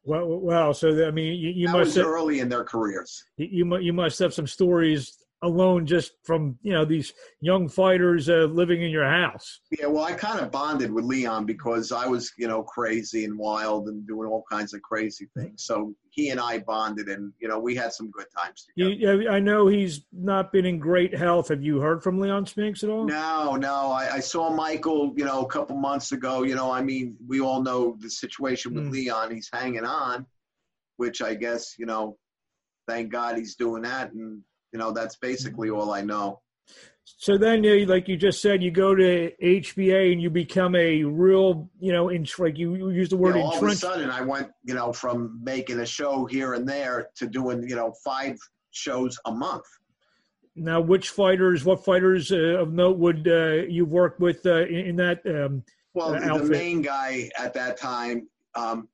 Well, 0.03 0.39
well, 0.39 0.73
so 0.73 1.05
I 1.05 1.11
mean, 1.11 1.37
you, 1.37 1.49
you 1.49 1.67
that 1.67 1.73
must 1.73 1.87
was 1.87 1.95
have, 1.95 2.05
early 2.07 2.39
in 2.39 2.49
their 2.49 2.63
careers. 2.63 3.23
You, 3.37 3.47
you 3.51 3.77
you 3.77 3.93
must 3.93 4.17
have 4.19 4.33
some 4.33 4.47
stories 4.47 5.20
alone 5.43 5.85
just 5.85 6.13
from 6.23 6.57
you 6.61 6.71
know 6.71 6.85
these 6.85 7.13
young 7.39 7.67
fighters 7.67 8.29
uh, 8.29 8.47
living 8.51 8.81
in 8.81 8.91
your 8.91 9.07
house? 9.07 9.61
Yeah 9.71 9.87
well 9.87 10.03
i 10.03 10.13
kind 10.13 10.39
of 10.39 10.51
bonded 10.51 10.91
with 10.91 11.05
leon 11.05 11.45
because 11.45 11.91
i 11.91 12.05
was 12.07 12.31
you 12.37 12.47
know 12.47 12.63
crazy 12.63 13.25
and 13.25 13.37
wild 13.37 13.87
and 13.87 14.07
doing 14.07 14.29
all 14.29 14.43
kinds 14.49 14.73
of 14.73 14.81
crazy 14.81 15.27
things. 15.37 15.63
So 15.63 15.93
he 16.09 16.29
and 16.29 16.39
i 16.39 16.59
bonded 16.59 17.07
and 17.07 17.33
you 17.39 17.47
know 17.47 17.59
we 17.59 17.75
had 17.75 17.93
some 17.93 18.11
good 18.11 18.27
times 18.37 18.65
together. 18.65 19.21
you, 19.21 19.29
i 19.29 19.39
know 19.39 19.67
he's 19.67 20.05
not 20.11 20.51
been 20.51 20.65
in 20.65 20.79
great 20.79 21.15
health. 21.15 21.49
Have 21.49 21.63
you 21.63 21.79
heard 21.79 22.03
from 22.03 22.19
leon 22.19 22.45
spinks 22.45 22.83
at 22.83 22.89
all? 22.89 23.05
No 23.05 23.55
no. 23.55 23.91
I, 23.91 24.15
I 24.15 24.19
saw 24.19 24.49
michael 24.49 25.13
you 25.15 25.25
know 25.25 25.41
a 25.41 25.47
couple 25.47 25.75
months 25.77 26.11
ago. 26.11 26.43
You 26.43 26.55
know 26.55 26.71
i 26.71 26.81
mean 26.81 27.17
we 27.27 27.41
all 27.41 27.61
know 27.61 27.97
the 27.99 28.09
situation 28.09 28.73
with 28.73 28.85
mm. 28.85 28.91
leon. 28.91 29.31
He's 29.33 29.49
hanging 29.51 29.85
on 29.85 30.25
which 31.01 31.23
i 31.23 31.33
guess 31.33 31.79
you 31.79 31.87
know 31.87 32.15
thank 32.87 33.11
god 33.11 33.35
he's 33.35 33.55
doing 33.55 33.81
that 33.81 34.11
and 34.13 34.43
you 34.71 34.79
know, 34.79 34.91
that's 34.91 35.15
basically 35.17 35.69
all 35.69 35.91
I 35.91 36.01
know. 36.01 36.41
So 37.03 37.37
then, 37.37 37.63
like 37.87 38.07
you 38.07 38.17
just 38.17 38.41
said, 38.41 38.63
you 38.63 38.71
go 38.71 38.95
to 38.95 39.31
HBA 39.43 40.11
and 40.11 40.21
you 40.21 40.29
become 40.29 40.75
a 40.75 41.03
real, 41.03 41.69
you 41.79 41.91
know, 41.91 42.09
in 42.09 42.25
like 42.39 42.57
you 42.57 42.89
use 42.89 43.09
the 43.09 43.17
word 43.17 43.35
yeah, 43.35 43.43
all 43.43 43.57
of 43.57 43.63
a 43.63 43.75
sudden, 43.75 44.09
I 44.09 44.21
went, 44.21 44.49
you 44.63 44.73
know, 44.73 44.93
from 44.93 45.39
making 45.43 45.79
a 45.79 45.85
show 45.85 46.25
here 46.25 46.53
and 46.53 46.67
there 46.67 47.09
to 47.17 47.27
doing, 47.27 47.67
you 47.67 47.75
know, 47.75 47.93
five 48.03 48.37
shows 48.71 49.19
a 49.25 49.31
month. 49.31 49.65
Now, 50.55 50.81
which 50.81 51.09
fighters, 51.09 51.63
what 51.63 51.85
fighters 51.85 52.31
uh, 52.31 52.59
of 52.59 52.73
note 52.73 52.97
would 52.97 53.27
uh, 53.27 53.67
you 53.69 53.85
work 53.85 54.19
with 54.19 54.45
uh, 54.45 54.65
in, 54.65 54.87
in, 54.87 54.95
that? 54.97 55.21
Um, 55.25 55.63
well, 55.93 56.15
uh, 56.15 56.37
the 56.37 56.45
main 56.45 56.81
guy 56.81 57.29
at 57.37 57.53
that 57.53 57.77
time 57.77 58.27
um, 58.55 58.87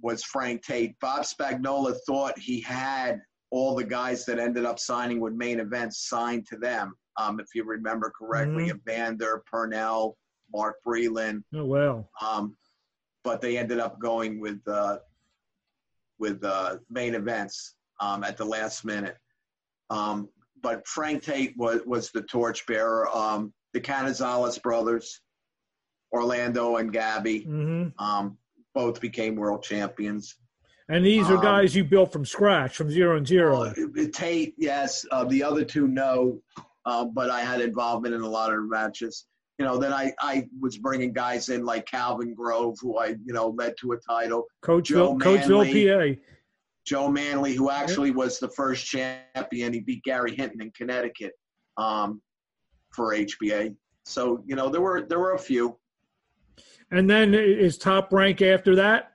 was 0.00 0.24
Frank 0.24 0.64
Tate. 0.64 0.98
Bob 1.00 1.24
Spagnola 1.24 1.96
thought 2.06 2.38
he 2.38 2.60
had 2.60 3.20
all 3.52 3.74
the 3.74 3.84
guys 3.84 4.24
that 4.24 4.38
ended 4.38 4.64
up 4.64 4.78
signing 4.78 5.20
with 5.20 5.34
main 5.34 5.60
events 5.60 6.08
signed 6.08 6.46
to 6.46 6.56
them. 6.56 6.94
Um, 7.18 7.38
if 7.38 7.48
you 7.54 7.64
remember 7.64 8.10
correctly, 8.18 8.70
mm-hmm. 8.70 8.90
Evander, 8.90 9.44
Purnell, 9.46 10.16
Mark 10.52 10.76
Breland. 10.84 11.44
Oh 11.54 11.66
well. 11.66 12.10
Um, 12.20 12.56
but 13.22 13.42
they 13.42 13.58
ended 13.58 13.78
up 13.78 14.00
going 14.00 14.40
with 14.40 14.66
uh, 14.66 14.98
with 16.18 16.42
uh, 16.42 16.78
main 16.90 17.14
events 17.14 17.74
um, 18.00 18.24
at 18.24 18.38
the 18.38 18.44
last 18.44 18.86
minute. 18.86 19.18
Um, 19.90 20.30
but 20.62 20.86
Frank 20.86 21.22
Tate 21.22 21.54
was 21.58 21.82
was 21.84 22.10
the 22.10 22.22
torchbearer. 22.22 23.14
Um, 23.14 23.52
the 23.74 23.80
Canizales 23.80 24.62
brothers, 24.62 25.20
Orlando 26.10 26.76
and 26.76 26.90
Gabby, 26.90 27.40
mm-hmm. 27.40 28.02
um, 28.02 28.38
both 28.74 28.98
became 28.98 29.36
world 29.36 29.62
champions. 29.62 30.36
And 30.92 31.06
these 31.06 31.30
are 31.30 31.38
um, 31.38 31.42
guys 31.42 31.74
you 31.74 31.84
built 31.84 32.12
from 32.12 32.26
scratch, 32.26 32.76
from 32.76 32.90
zero 32.90 33.16
and 33.16 33.26
zero. 33.26 33.62
Uh, 33.62 33.74
Tate, 34.12 34.54
yes. 34.58 35.06
Uh, 35.10 35.24
the 35.24 35.42
other 35.42 35.64
two, 35.64 35.88
no. 35.88 36.38
Uh, 36.84 37.06
but 37.06 37.30
I 37.30 37.40
had 37.40 37.62
involvement 37.62 38.14
in 38.14 38.20
a 38.20 38.28
lot 38.28 38.52
of 38.52 38.68
matches. 38.68 39.24
You 39.58 39.64
know, 39.64 39.78
then 39.78 39.94
I, 39.94 40.12
I 40.20 40.48
was 40.60 40.76
bringing 40.76 41.14
guys 41.14 41.48
in 41.48 41.64
like 41.64 41.86
Calvin 41.86 42.34
Grove, 42.34 42.76
who 42.78 42.98
I, 42.98 43.16
you 43.24 43.32
know, 43.32 43.48
led 43.56 43.74
to 43.80 43.92
a 43.92 43.96
title. 43.96 44.44
Coatesville, 44.62 45.18
Coatesville, 45.18 46.16
PA. 46.16 46.20
Joe 46.84 47.08
Manley, 47.08 47.54
who 47.54 47.70
actually 47.70 48.10
was 48.10 48.38
the 48.38 48.50
first 48.50 48.84
champion. 48.84 49.72
He 49.72 49.80
beat 49.80 50.04
Gary 50.04 50.36
Hinton 50.36 50.60
in 50.60 50.72
Connecticut 50.72 51.32
um, 51.78 52.20
for 52.90 53.14
HBA. 53.14 53.74
So, 54.04 54.44
you 54.46 54.56
know, 54.56 54.68
there 54.68 54.82
were 54.82 55.06
there 55.08 55.20
were 55.20 55.32
a 55.32 55.38
few. 55.38 55.78
And 56.90 57.08
then 57.08 57.32
is 57.32 57.78
top 57.78 58.12
rank 58.12 58.42
after 58.42 58.76
that? 58.76 59.11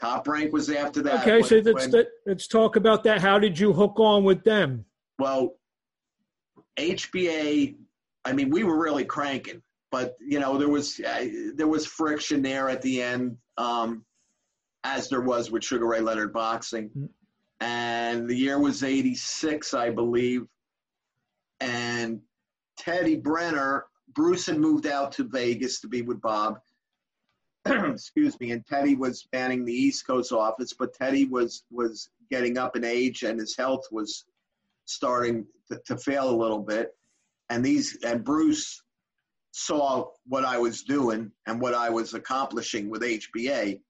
Top 0.00 0.26
rank 0.26 0.52
was 0.52 0.70
after 0.70 1.02
that. 1.02 1.20
Okay, 1.20 1.40
when, 1.40 1.44
so 1.44 1.56
let's 1.64 1.92
when, 1.92 2.04
let's 2.26 2.48
talk 2.48 2.76
about 2.76 3.04
that. 3.04 3.20
How 3.20 3.38
did 3.38 3.58
you 3.58 3.72
hook 3.72 3.98
on 4.00 4.24
with 4.24 4.42
them? 4.42 4.84
Well, 5.18 5.54
HBA. 6.78 7.76
I 8.24 8.32
mean, 8.32 8.50
we 8.50 8.64
were 8.64 8.78
really 8.78 9.04
cranking, 9.04 9.62
but 9.92 10.16
you 10.20 10.40
know 10.40 10.58
there 10.58 10.68
was 10.68 11.00
uh, 11.00 11.26
there 11.54 11.68
was 11.68 11.86
friction 11.86 12.42
there 12.42 12.68
at 12.68 12.82
the 12.82 13.02
end, 13.02 13.36
um, 13.56 14.04
as 14.82 15.08
there 15.08 15.20
was 15.20 15.52
with 15.52 15.62
Sugar 15.62 15.86
Ray 15.86 16.00
Leonard 16.00 16.32
boxing, 16.32 16.88
mm-hmm. 16.88 17.06
and 17.60 18.28
the 18.28 18.34
year 18.34 18.58
was 18.58 18.82
'86, 18.82 19.74
I 19.74 19.90
believe, 19.90 20.46
and 21.60 22.20
Teddy 22.78 23.16
Brenner. 23.16 23.86
Bruce 24.14 24.46
had 24.46 24.58
moved 24.58 24.86
out 24.86 25.12
to 25.12 25.24
Vegas 25.24 25.80
to 25.80 25.88
be 25.88 26.02
with 26.02 26.20
Bob 26.20 26.58
excuse 27.92 28.38
me, 28.40 28.52
and 28.52 28.66
Teddy 28.66 28.94
was 28.94 29.26
manning 29.32 29.64
the 29.64 29.72
East 29.72 30.06
Coast 30.06 30.32
office, 30.32 30.72
but 30.72 30.94
Teddy 30.94 31.24
was 31.24 31.64
was 31.70 32.10
getting 32.30 32.58
up 32.58 32.76
in 32.76 32.84
age 32.84 33.22
and 33.22 33.38
his 33.38 33.56
health 33.56 33.86
was 33.90 34.24
starting 34.86 35.46
to, 35.70 35.80
to 35.86 35.96
fail 35.96 36.28
a 36.28 36.36
little 36.36 36.58
bit. 36.58 36.94
And 37.48 37.64
these 37.64 37.98
and 38.04 38.24
Bruce 38.24 38.82
saw 39.52 40.08
what 40.26 40.44
I 40.44 40.58
was 40.58 40.82
doing 40.82 41.30
and 41.46 41.60
what 41.60 41.74
I 41.74 41.90
was 41.90 42.12
accomplishing 42.12 42.90
with 42.90 43.02
HBA. 43.02 43.80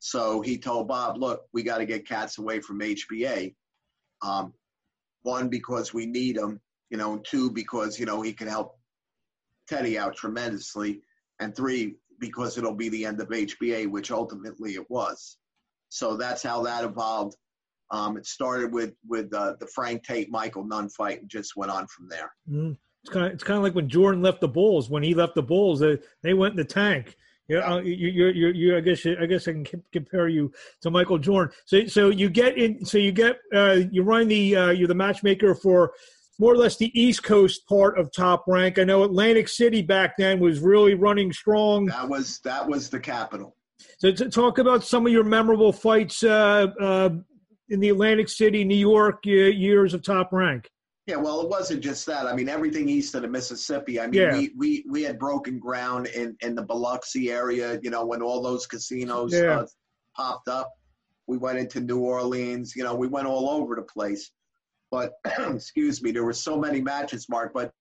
So 0.00 0.42
he 0.42 0.58
told 0.58 0.86
Bob, 0.86 1.16
look, 1.16 1.46
we 1.52 1.62
got 1.62 1.78
to 1.78 1.86
get 1.86 2.06
Katz 2.06 2.38
away 2.38 2.60
from 2.60 2.80
HBA. 2.80 3.54
Um, 4.22 4.52
one, 5.22 5.48
because 5.48 5.94
we 5.94 6.06
need 6.06 6.36
him, 6.36 6.60
you 6.90 6.98
know, 6.98 7.18
two, 7.18 7.50
because, 7.50 7.98
you 7.98 8.06
know, 8.06 8.20
he 8.20 8.32
can 8.32 8.48
help 8.48 8.78
Teddy 9.68 9.98
out 9.98 10.14
tremendously. 10.14 11.00
And 11.40 11.56
three, 11.56 11.96
because 12.18 12.58
it'll 12.58 12.74
be 12.74 12.88
the 12.88 13.04
end 13.04 13.20
of 13.20 13.28
HBA, 13.28 13.90
which 13.90 14.10
ultimately 14.10 14.74
it 14.74 14.88
was. 14.90 15.38
So 15.88 16.16
that's 16.16 16.42
how 16.42 16.62
that 16.62 16.84
evolved. 16.84 17.36
Um, 17.90 18.16
it 18.18 18.26
started 18.26 18.72
with 18.72 18.94
with 19.06 19.32
uh, 19.32 19.54
the 19.60 19.66
Frank 19.66 20.04
Tate 20.04 20.30
Michael 20.30 20.64
Nunn 20.64 20.90
fight 20.90 21.20
and 21.20 21.30
just 21.30 21.56
went 21.56 21.72
on 21.72 21.86
from 21.86 22.08
there. 22.08 22.30
Mm. 22.50 22.76
It's 23.04 23.12
kind 23.12 23.26
of 23.26 23.32
it's 23.32 23.44
kind 23.44 23.56
of 23.56 23.62
like 23.62 23.74
when 23.74 23.88
Jordan 23.88 24.20
left 24.20 24.40
the 24.40 24.48
Bulls. 24.48 24.90
When 24.90 25.02
he 25.02 25.14
left 25.14 25.34
the 25.34 25.42
Bulls, 25.42 25.80
they, 25.80 25.98
they 26.22 26.34
went 26.34 26.52
in 26.52 26.56
the 26.56 26.64
tank. 26.64 27.16
Yeah, 27.48 27.60
uh, 27.60 27.78
you, 27.78 28.08
you, 28.08 28.26
you, 28.26 28.48
you, 28.48 28.76
I 28.76 28.80
guess, 28.80 29.06
I 29.06 29.24
guess 29.24 29.48
I 29.48 29.52
can 29.52 29.66
compare 29.90 30.28
you 30.28 30.52
to 30.82 30.90
Michael 30.90 31.16
Jordan. 31.16 31.54
So, 31.64 31.86
so 31.86 32.10
you 32.10 32.28
get 32.28 32.58
in, 32.58 32.84
so 32.84 32.98
you 32.98 33.10
get, 33.10 33.38
uh, 33.54 33.78
you 33.90 34.02
run 34.02 34.28
the, 34.28 34.54
uh, 34.54 34.70
you're 34.70 34.86
the 34.86 34.94
matchmaker 34.94 35.54
for 35.54 35.92
more 36.38 36.52
or 36.52 36.56
less 36.56 36.76
the 36.76 36.98
East 36.98 37.22
Coast 37.22 37.66
part 37.68 37.98
of 37.98 38.12
Top 38.12 38.44
Rank. 38.46 38.78
I 38.78 38.84
know 38.84 39.02
Atlantic 39.02 39.48
City 39.48 39.82
back 39.82 40.16
then 40.16 40.38
was 40.38 40.60
really 40.60 40.94
running 40.94 41.32
strong. 41.32 41.86
That 41.86 42.08
was 42.08 42.38
that 42.40 42.66
was 42.66 42.88
the 42.88 43.00
capital. 43.00 43.56
So, 43.98 44.12
to 44.12 44.28
talk 44.28 44.58
about 44.58 44.84
some 44.84 45.06
of 45.06 45.12
your 45.12 45.24
memorable 45.24 45.72
fights 45.72 46.22
uh, 46.22 46.66
uh, 46.80 47.10
in 47.68 47.80
the 47.80 47.88
Atlantic 47.88 48.28
City, 48.28 48.64
New 48.64 48.76
York 48.76 49.22
uh, 49.26 49.30
years 49.30 49.94
of 49.94 50.02
Top 50.02 50.32
Rank. 50.32 50.68
Yeah, 51.06 51.16
well, 51.16 51.40
it 51.40 51.48
wasn't 51.48 51.80
just 51.80 52.04
that. 52.06 52.26
I 52.26 52.34
mean, 52.34 52.50
everything 52.50 52.86
east 52.88 53.14
of 53.14 53.22
the 53.22 53.28
Mississippi. 53.28 53.98
I 53.98 54.08
mean, 54.08 54.20
yeah. 54.20 54.32
we, 54.32 54.52
we 54.56 54.84
we 54.90 55.02
had 55.02 55.18
broken 55.18 55.58
ground 55.58 56.06
in 56.08 56.36
in 56.42 56.54
the 56.54 56.62
Biloxi 56.62 57.30
area. 57.30 57.80
You 57.82 57.90
know, 57.90 58.04
when 58.04 58.20
all 58.20 58.42
those 58.42 58.66
casinos 58.66 59.32
yeah. 59.32 59.60
uh, 59.60 59.66
popped 60.14 60.48
up, 60.48 60.70
we 61.26 61.38
went 61.38 61.58
into 61.58 61.80
New 61.80 62.00
Orleans. 62.00 62.76
You 62.76 62.84
know, 62.84 62.94
we 62.94 63.08
went 63.08 63.26
all 63.26 63.48
over 63.48 63.74
the 63.74 63.82
place. 63.82 64.30
But 64.90 65.12
excuse 65.38 66.02
me, 66.02 66.10
there 66.10 66.24
were 66.24 66.32
so 66.32 66.56
many 66.56 66.80
matches, 66.80 67.28
Mark. 67.28 67.52
But 67.54 67.72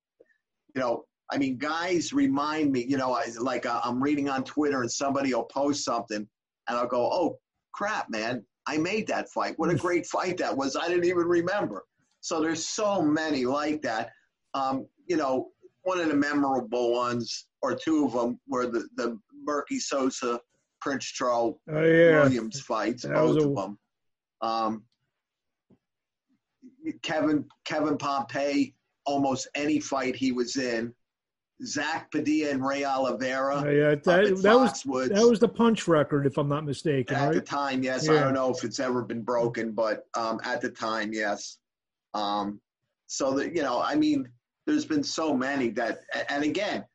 you 0.75 0.81
know, 0.81 1.05
I 1.31 1.37
mean, 1.37 1.57
guys 1.57 2.13
remind 2.13 2.71
me. 2.71 2.85
You 2.85 2.97
know, 2.97 3.13
I, 3.13 3.25
like 3.39 3.65
uh, 3.65 3.81
I'm 3.83 4.01
reading 4.01 4.29
on 4.29 4.43
Twitter 4.43 4.81
and 4.81 4.91
somebody 4.91 5.33
will 5.33 5.43
post 5.43 5.83
something, 5.83 6.27
and 6.67 6.77
I'll 6.77 6.87
go, 6.87 7.09
"Oh 7.11 7.39
crap, 7.73 8.09
man! 8.09 8.45
I 8.67 8.77
made 8.77 9.07
that 9.07 9.29
fight. 9.29 9.53
What 9.57 9.69
a 9.69 9.75
great 9.75 10.05
fight 10.05 10.37
that 10.37 10.55
was! 10.55 10.75
I 10.75 10.87
didn't 10.87 11.05
even 11.05 11.27
remember." 11.27 11.83
So 12.21 12.41
there's 12.41 12.67
so 12.67 13.01
many 13.01 13.45
like 13.45 13.81
that. 13.83 14.11
Um, 14.53 14.87
you 15.05 15.17
know, 15.17 15.49
one 15.83 15.99
of 15.99 16.09
the 16.09 16.15
memorable 16.15 16.93
ones, 16.93 17.47
or 17.61 17.73
two 17.73 18.05
of 18.05 18.13
them, 18.13 18.39
were 18.47 18.67
the, 18.67 18.87
the 18.95 19.17
Merqui 19.47 19.79
Sosa 19.79 20.39
Prince 20.81 21.05
Charles 21.05 21.55
oh, 21.69 21.83
yeah. 21.83 22.23
Williams 22.23 22.59
fights, 22.59 23.03
that 23.03 23.13
both 23.13 23.37
a... 23.37 23.47
of 23.47 23.55
them. 23.55 23.79
Um, 24.41 24.83
Kevin 27.01 27.45
Kevin 27.65 27.97
Pompey, 27.97 28.75
almost 29.05 29.47
any 29.55 29.79
fight 29.79 30.15
he 30.15 30.31
was 30.31 30.57
in. 30.57 30.93
Zach 31.65 32.11
Padilla 32.11 32.51
and 32.51 32.63
Ray 32.63 32.85
Oliveira. 32.85 33.63
Oh, 33.65 33.69
yeah, 33.69 33.95
that, 33.95 34.03
that 34.43 34.59
was 34.59 34.83
that 34.83 35.27
was 35.27 35.39
the 35.39 35.47
punch 35.47 35.87
record, 35.87 36.27
if 36.27 36.37
I'm 36.37 36.47
not 36.47 36.65
mistaken. 36.65 37.15
At 37.15 37.25
right? 37.25 37.33
the 37.33 37.41
time, 37.41 37.81
yes. 37.81 38.07
Yeah. 38.07 38.13
I 38.13 38.19
don't 38.19 38.35
know 38.35 38.51
if 38.51 38.63
it's 38.63 38.79
ever 38.79 39.01
been 39.01 39.23
broken, 39.23 39.71
but 39.71 40.05
um, 40.15 40.39
at 40.43 40.61
the 40.61 40.69
time, 40.69 41.13
yes. 41.13 41.57
Um, 42.13 42.61
so 43.07 43.31
that 43.33 43.55
you 43.55 43.63
know, 43.63 43.81
I 43.81 43.95
mean, 43.95 44.29
there's 44.67 44.85
been 44.85 45.03
so 45.03 45.35
many 45.35 45.69
that, 45.71 46.01
and 46.29 46.43
again, 46.43 46.85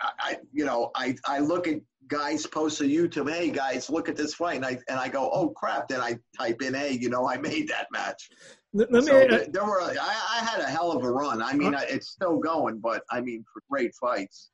I, 0.00 0.38
you 0.52 0.64
know, 0.64 0.90
I 0.94 1.16
I 1.26 1.40
look 1.40 1.68
at 1.68 1.80
guys 2.08 2.46
post 2.46 2.80
on 2.80 2.88
YouTube, 2.88 3.30
hey 3.30 3.50
guys, 3.50 3.90
look 3.90 4.08
at 4.08 4.16
this 4.16 4.34
fight, 4.34 4.56
and 4.56 4.64
I 4.64 4.78
and 4.88 4.98
I 4.98 5.08
go, 5.08 5.30
oh 5.30 5.50
crap, 5.50 5.88
then 5.88 6.00
I 6.00 6.18
type 6.38 6.62
in, 6.62 6.72
hey, 6.72 6.92
you 6.92 7.10
know, 7.10 7.28
I 7.28 7.36
made 7.36 7.68
that 7.68 7.88
match. 7.92 8.30
Let, 8.76 8.90
me. 8.90 9.02
So 9.02 9.22
uh, 9.22 9.44
there 9.50 9.64
were, 9.64 9.80
I, 9.80 9.94
I, 9.96 10.44
had 10.44 10.60
a 10.60 10.66
hell 10.66 10.90
of 10.90 11.04
a 11.04 11.10
run. 11.10 11.40
I 11.40 11.52
mean, 11.52 11.74
uh, 11.74 11.82
it's 11.88 12.08
still 12.08 12.38
going, 12.38 12.80
but 12.80 13.04
I 13.10 13.20
mean, 13.20 13.44
for 13.52 13.62
great 13.70 13.94
fights. 13.94 14.50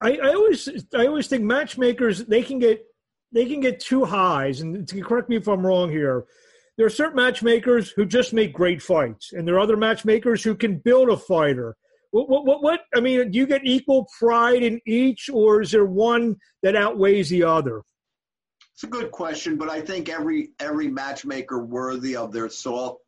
I, 0.00 0.16
I 0.16 0.34
always, 0.34 0.68
I 0.94 1.06
always 1.06 1.26
think 1.28 1.44
matchmakers 1.44 2.24
they 2.24 2.42
can 2.42 2.58
get, 2.58 2.84
they 3.32 3.44
can 3.44 3.60
get 3.60 3.78
too 3.78 4.04
highs, 4.04 4.62
and 4.62 4.88
to 4.88 5.00
correct 5.02 5.28
me 5.28 5.36
if 5.36 5.48
I'm 5.48 5.66
wrong 5.66 5.90
here 5.90 6.26
there 6.76 6.86
are 6.86 6.90
certain 6.90 7.16
matchmakers 7.16 7.90
who 7.90 8.04
just 8.04 8.32
make 8.32 8.52
great 8.52 8.82
fights, 8.82 9.32
and 9.32 9.46
there 9.46 9.54
are 9.56 9.60
other 9.60 9.76
matchmakers 9.76 10.44
who 10.44 10.54
can 10.54 10.78
build 10.78 11.08
a 11.08 11.16
fighter. 11.16 11.76
What, 12.10 12.28
what, 12.28 12.44
what, 12.44 12.62
what, 12.62 12.80
I 12.94 13.00
mean, 13.00 13.30
do 13.30 13.38
you 13.38 13.46
get 13.46 13.62
equal 13.64 14.06
pride 14.18 14.62
in 14.62 14.80
each, 14.86 15.30
or 15.30 15.62
is 15.62 15.70
there 15.70 15.86
one 15.86 16.36
that 16.62 16.76
outweighs 16.76 17.30
the 17.30 17.44
other? 17.44 17.82
It's 18.74 18.84
a 18.84 18.88
good 18.88 19.10
question, 19.10 19.56
but 19.56 19.70
I 19.70 19.80
think 19.80 20.10
every 20.10 20.50
every 20.60 20.88
matchmaker 20.88 21.64
worthy 21.64 22.14
of 22.14 22.30
their 22.30 22.50
salt, 22.50 23.00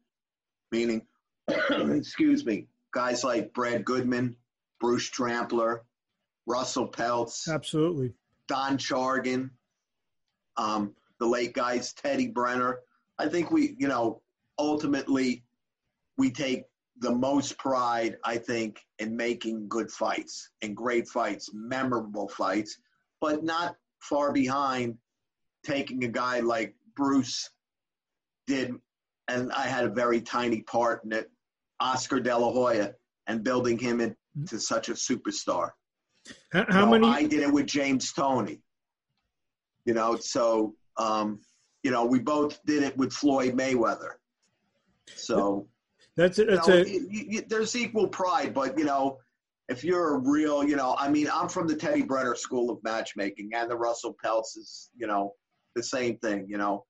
meaning, 0.71 1.03
excuse 1.71 2.45
me, 2.45 2.67
guys 2.93 3.25
like 3.25 3.53
Brad 3.53 3.85
Goodman, 3.85 4.37
Bruce 4.81 5.09
Trampler, 5.09 5.85
Russell 6.47 6.89
Peltz, 6.89 7.49
absolutely, 7.49 8.15
Don 8.47 8.79
Chargin, 8.79 9.51
um, 10.57 10.95
the 11.19 11.27
late 11.27 11.55
guys 11.55 11.93
Teddy 11.93 12.29
Brenner. 12.29 12.81
I 13.19 13.29
think 13.29 13.51
we, 13.51 13.75
you 13.79 13.89
know, 13.89 14.23
ultimately 14.59 15.45
we 16.17 16.31
take 16.31 16.65
the 17.01 17.11
most 17.11 17.59
pride, 17.59 18.17
I 18.25 18.39
think, 18.39 18.81
in 18.99 19.17
making 19.17 19.69
good 19.69 19.91
fights 19.91 20.51
and 20.63 20.77
great 20.77 21.09
fights, 21.09 21.51
memorable 21.53 22.29
fights, 22.29 22.79
but 23.21 23.45
not 23.45 23.77
far 24.01 24.33
behind 24.33 24.99
taking 25.65 26.05
a 26.05 26.09
guy 26.09 26.41
like 26.41 26.75
Bruce 26.97 27.51
did, 28.47 28.75
and 29.29 29.53
I 29.53 29.67
had 29.67 29.85
a 29.85 29.91
very 29.91 30.21
tiny 30.21 30.63
part 30.63 31.05
in 31.05 31.13
it, 31.13 31.31
Oscar 31.81 32.21
De 32.21 32.37
La 32.37 32.51
Hoya, 32.51 32.95
and 33.27 33.45
building 33.45 33.79
him 33.79 34.01
into 34.01 34.59
such 34.59 34.89
a 34.89 34.93
superstar. 34.93 35.71
How, 36.53 36.67
how 36.69 36.91
many? 36.91 37.07
I 37.07 37.25
did 37.25 37.41
it 37.41 37.53
with 37.53 37.67
James 37.67 38.13
Toney. 38.13 38.61
You 39.85 39.95
know, 39.95 40.17
so 40.17 40.75
um, 40.99 41.41
you 41.83 41.91
know, 41.91 42.05
we 42.05 42.19
both 42.19 42.59
did 42.65 42.83
it 42.83 42.97
with 42.97 43.13
Floyd 43.13 43.55
Mayweather. 43.55 44.13
So 45.15 45.69
that's 46.17 46.37
that's 46.37 46.69
you 46.69 46.75
know. 46.75 46.85
You, 46.85 47.09
you, 47.11 47.43
there's 47.49 47.75
equal 47.77 48.09
pride, 48.09 48.53
but 48.53 48.79
you 48.79 48.85
know, 48.85 49.19
if 49.69 49.85
you're 49.85 50.17
a 50.17 50.19
real, 50.19 50.67
you 50.67 50.77
know, 50.77 50.97
I 50.99 51.09
mean, 51.09 51.29
I'm 51.33 51.49
from 51.49 51.67
the 51.67 51.77
Teddy 51.77 52.03
Brenner 52.03 52.35
school 52.35 52.71
of 52.71 52.83
matchmaking, 52.83 53.51
and 53.55 53.71
the 53.71 53.77
Russell 53.77 54.17
Peltz 54.23 54.57
is, 54.57 54.91
you 54.97 55.07
know, 55.07 55.35
the 55.77 55.83
same 55.83 56.19
thing. 56.19 56.47
You 56.49 56.59
know, 56.59 56.85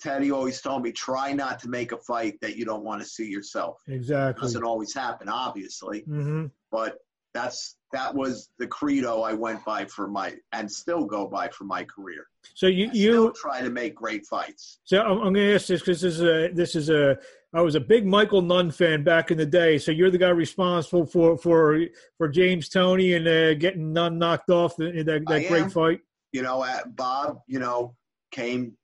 Teddy 0.00 0.30
always 0.30 0.60
told 0.60 0.82
me, 0.82 0.92
try 0.92 1.32
not 1.32 1.58
to 1.60 1.68
make 1.68 1.92
a 1.92 1.98
fight 1.98 2.38
that 2.40 2.56
you 2.56 2.64
don't 2.64 2.84
want 2.84 3.02
to 3.02 3.06
see 3.06 3.28
yourself. 3.28 3.80
Exactly. 3.86 4.40
It 4.40 4.42
doesn't 4.42 4.64
always 4.64 4.94
happen, 4.94 5.28
obviously, 5.28 6.00
mm-hmm. 6.02 6.46
but 6.70 6.98
that's 7.34 7.76
that 7.92 8.14
was 8.14 8.50
the 8.58 8.66
credo 8.66 9.20
I 9.22 9.34
went 9.34 9.64
by 9.64 9.84
for 9.84 10.08
my 10.08 10.34
and 10.52 10.70
still 10.70 11.04
go 11.04 11.26
by 11.26 11.48
for 11.48 11.64
my 11.64 11.84
career. 11.84 12.26
So 12.54 12.66
you 12.66 12.90
you 12.92 13.32
try 13.36 13.60
to 13.60 13.70
make 13.70 13.94
great 13.94 14.26
fights. 14.26 14.80
So 14.84 15.00
I'm, 15.00 15.18
I'm 15.18 15.34
going 15.34 15.48
to 15.48 15.54
ask 15.54 15.66
this 15.66 15.80
because 15.80 16.00
this 16.00 16.14
is 16.14 16.22
a 16.22 16.48
this 16.52 16.74
is 16.74 16.88
a 16.88 17.18
I 17.52 17.60
was 17.60 17.74
a 17.74 17.80
big 17.80 18.06
Michael 18.06 18.42
Nunn 18.42 18.70
fan 18.70 19.04
back 19.04 19.30
in 19.30 19.38
the 19.38 19.46
day. 19.46 19.78
So 19.78 19.92
you're 19.92 20.10
the 20.10 20.18
guy 20.18 20.30
responsible 20.30 21.06
for 21.06 21.36
for 21.36 21.80
for 22.16 22.28
James 22.28 22.68
Toney 22.68 23.14
and 23.14 23.28
uh, 23.28 23.54
getting 23.54 23.92
Nunn 23.92 24.18
knocked 24.18 24.50
off 24.50 24.80
in 24.80 25.06
that, 25.06 25.24
that 25.26 25.48
great 25.48 25.70
fight. 25.72 26.00
You 26.32 26.42
know, 26.42 26.62
uh, 26.62 26.80
Bob, 26.86 27.40
you 27.46 27.58
know, 27.58 27.94
came 28.30 28.76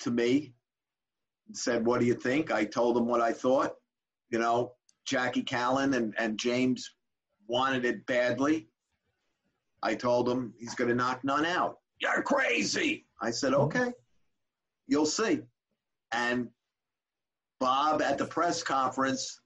to 0.00 0.10
me 0.10 0.54
and 1.48 1.56
said, 1.56 1.86
"What 1.86 2.00
do 2.00 2.06
you 2.06 2.14
think?" 2.14 2.50
I 2.50 2.64
told 2.64 2.96
him 2.96 3.06
what 3.06 3.20
I 3.20 3.32
thought. 3.32 3.74
You 4.30 4.38
know, 4.38 4.72
Jackie 5.04 5.44
Kallen 5.44 5.96
and 5.96 6.14
and 6.18 6.38
James 6.38 6.94
wanted 7.48 7.84
it 7.84 8.06
badly. 8.06 8.68
I 9.82 9.94
told 9.94 10.28
him 10.28 10.52
he's 10.58 10.74
going 10.74 10.88
to 10.88 10.96
knock 10.96 11.22
Nunn 11.22 11.46
out. 11.46 11.78
You're 12.00 12.22
crazy. 12.22 13.06
I 13.20 13.30
said, 13.30 13.52
mm-hmm. 13.52 13.62
okay, 13.62 13.92
you'll 14.86 15.06
see. 15.06 15.40
And 16.12 16.48
Bob 17.60 18.02
at 18.02 18.18
the 18.18 18.24
press 18.24 18.62
conference, 18.62 19.40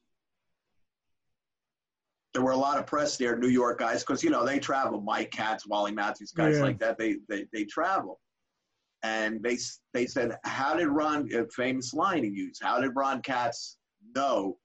there 2.32 2.42
were 2.42 2.52
a 2.52 2.56
lot 2.56 2.78
of 2.78 2.86
press 2.86 3.16
there, 3.16 3.36
New 3.36 3.48
York 3.48 3.78
guys, 3.78 4.02
because 4.02 4.22
you 4.22 4.30
know 4.30 4.44
they 4.44 4.58
travel. 4.58 5.00
Mike 5.00 5.30
Katz, 5.30 5.66
Wally 5.66 5.92
Matthews, 5.92 6.32
guys 6.32 6.56
yeah. 6.56 6.62
like 6.62 6.78
that. 6.78 6.98
They, 6.98 7.16
they 7.28 7.46
they 7.52 7.64
travel, 7.64 8.20
and 9.02 9.42
they 9.42 9.58
they 9.94 10.06
said, 10.06 10.36
"How 10.44 10.74
did 10.74 10.88
Ron?" 10.88 11.28
A 11.34 11.46
famous 11.48 11.94
line 11.94 12.24
he 12.24 12.30
used. 12.30 12.62
How 12.62 12.80
did 12.80 12.92
Ron 12.94 13.22
Katz 13.22 13.78
know 14.14 14.58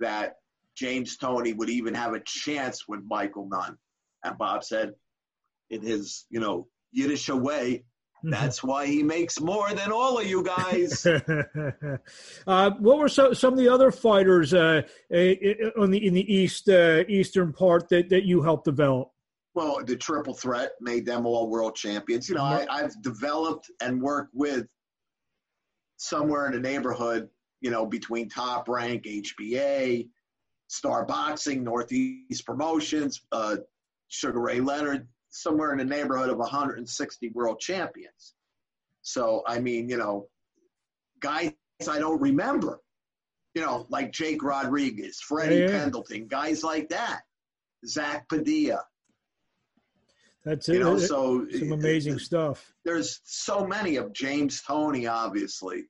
that 0.00 0.36
James 0.76 1.16
Toney 1.16 1.52
would 1.52 1.70
even 1.70 1.94
have 1.94 2.14
a 2.14 2.20
chance 2.20 2.88
with 2.88 3.00
Michael 3.06 3.48
Nunn. 3.48 3.76
And 4.24 4.38
Bob 4.38 4.64
said, 4.64 4.92
in 5.70 5.82
his, 5.82 6.26
you 6.30 6.40
know, 6.40 6.68
Yiddish 6.92 7.28
way, 7.28 7.84
that's 8.24 8.62
why 8.62 8.86
he 8.86 9.02
makes 9.02 9.40
more 9.40 9.72
than 9.74 9.90
all 9.90 10.18
of 10.18 10.26
you 10.26 10.44
guys. 10.44 11.04
uh, 12.46 12.70
what 12.78 12.98
were 12.98 13.08
some, 13.08 13.34
some 13.34 13.52
of 13.52 13.58
the 13.58 13.68
other 13.68 13.90
fighters 13.90 14.54
uh, 14.54 14.82
on 15.76 15.90
the 15.90 16.06
in 16.06 16.14
the 16.14 16.32
east 16.32 16.68
uh, 16.68 17.02
eastern 17.08 17.52
part 17.52 17.88
that, 17.88 18.10
that 18.10 18.24
you 18.24 18.42
helped 18.42 18.64
develop? 18.64 19.10
Well, 19.54 19.82
the 19.84 19.96
triple 19.96 20.34
threat 20.34 20.72
made 20.80 21.04
them 21.04 21.26
all 21.26 21.48
world 21.48 21.74
champions. 21.74 22.28
You 22.28 22.36
know, 22.36 22.42
I, 22.42 22.66
I've 22.70 23.00
developed 23.02 23.70
and 23.82 24.00
worked 24.00 24.34
with 24.34 24.66
somewhere 25.98 26.46
in 26.46 26.52
the 26.52 26.60
neighborhood, 26.60 27.28
you 27.60 27.70
know, 27.70 27.84
between 27.84 28.28
Top 28.28 28.68
Rank, 28.68 29.04
HBA, 29.04 30.08
Star 30.68 31.04
Boxing, 31.04 31.62
Northeast 31.62 32.46
Promotions, 32.46 33.20
uh, 33.30 33.56
Sugar 34.08 34.40
Ray 34.40 34.60
Leonard, 34.60 35.06
somewhere 35.28 35.72
in 35.72 35.78
the 35.78 35.84
neighborhood 35.84 36.30
of 36.30 36.38
160 36.38 37.28
world 37.30 37.60
champions. 37.60 38.34
So, 39.02 39.42
I 39.46 39.58
mean, 39.58 39.88
you 39.88 39.98
know, 39.98 40.28
guys 41.20 41.52
I 41.88 41.98
don't 41.98 42.20
remember. 42.20 42.80
You 43.54 43.60
know, 43.60 43.86
like 43.90 44.12
Jake 44.12 44.42
Rodriguez, 44.42 45.20
Freddie 45.20 45.56
yeah. 45.56 45.66
Pendleton, 45.66 46.26
guys 46.26 46.64
like 46.64 46.88
that. 46.88 47.20
Zach 47.86 48.28
Padilla. 48.28 48.82
That's 50.44 50.68
it. 50.68 50.74
You 50.74 50.80
know, 50.80 50.98
so 50.98 51.46
some 51.50 51.72
amazing 51.72 52.18
stuff. 52.18 52.72
There's 52.84 53.20
so 53.24 53.66
many 53.66 53.96
of 53.96 54.12
James 54.12 54.62
Toney, 54.62 55.06
obviously. 55.06 55.84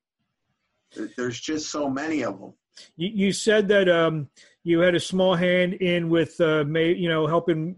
There's 1.16 1.40
just 1.40 1.71
so 1.71 1.88
many 1.88 2.23
of 2.23 2.38
them. 2.38 2.52
You, 2.97 3.11
you 3.14 3.32
said 3.32 3.68
that 3.68 3.88
um, 3.88 4.28
you 4.62 4.80
had 4.80 4.94
a 4.94 5.00
small 5.00 5.35
hand 5.35 5.75
in 5.75 6.11
with, 6.11 6.38
uh, 6.40 6.64
May, 6.64 6.92
you 6.92 7.09
know, 7.09 7.26
helping 7.26 7.76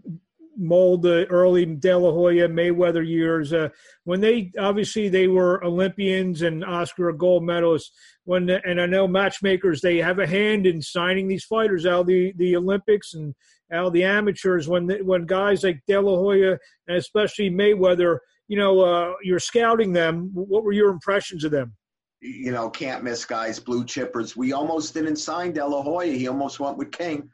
mold 0.57 1.01
the 1.01 1.25
early 1.25 1.65
De 1.65 1.97
La 1.97 2.11
Hoya 2.11 2.47
Mayweather 2.47 3.05
years. 3.05 3.53
Uh, 3.53 3.69
when 4.03 4.21
they 4.21 4.51
obviously 4.57 5.09
they 5.09 5.27
were 5.27 5.63
Olympians 5.63 6.41
and 6.41 6.63
Oscar 6.63 7.11
gold 7.11 7.43
medalists. 7.43 7.89
When 8.23 8.45
the, 8.45 8.61
and 8.65 8.81
I 8.81 8.85
know 8.85 9.07
matchmakers 9.07 9.81
they 9.81 9.97
have 9.97 10.19
a 10.19 10.27
hand 10.27 10.65
in 10.65 10.81
signing 10.81 11.27
these 11.27 11.43
fighters 11.43 11.85
out 11.85 12.01
of 12.01 12.07
the 12.07 12.33
the 12.37 12.55
Olympics 12.55 13.13
and 13.13 13.35
out 13.71 13.87
of 13.87 13.93
the 13.93 14.03
amateurs. 14.03 14.67
When 14.67 14.87
the, 14.87 15.01
when 15.01 15.25
guys 15.25 15.63
like 15.63 15.81
De 15.87 15.99
La 15.99 16.15
Hoya 16.15 16.57
and 16.87 16.97
especially 16.97 17.49
Mayweather, 17.49 18.19
you 18.47 18.57
know, 18.57 18.79
uh, 18.81 19.13
you're 19.23 19.39
scouting 19.39 19.93
them. 19.93 20.31
What 20.33 20.63
were 20.63 20.71
your 20.73 20.91
impressions 20.91 21.43
of 21.43 21.51
them? 21.51 21.75
You 22.21 22.51
know, 22.51 22.69
can't 22.69 23.03
miss 23.03 23.25
guys, 23.25 23.59
blue 23.59 23.83
chippers. 23.85 24.35
We 24.35 24.53
almost 24.53 24.93
didn't 24.93 25.17
sign 25.17 25.53
De 25.53 25.65
La 25.65 25.81
Hoya. 25.81 26.11
He 26.11 26.27
almost 26.27 26.59
went 26.59 26.77
with 26.77 26.91
King 26.91 27.29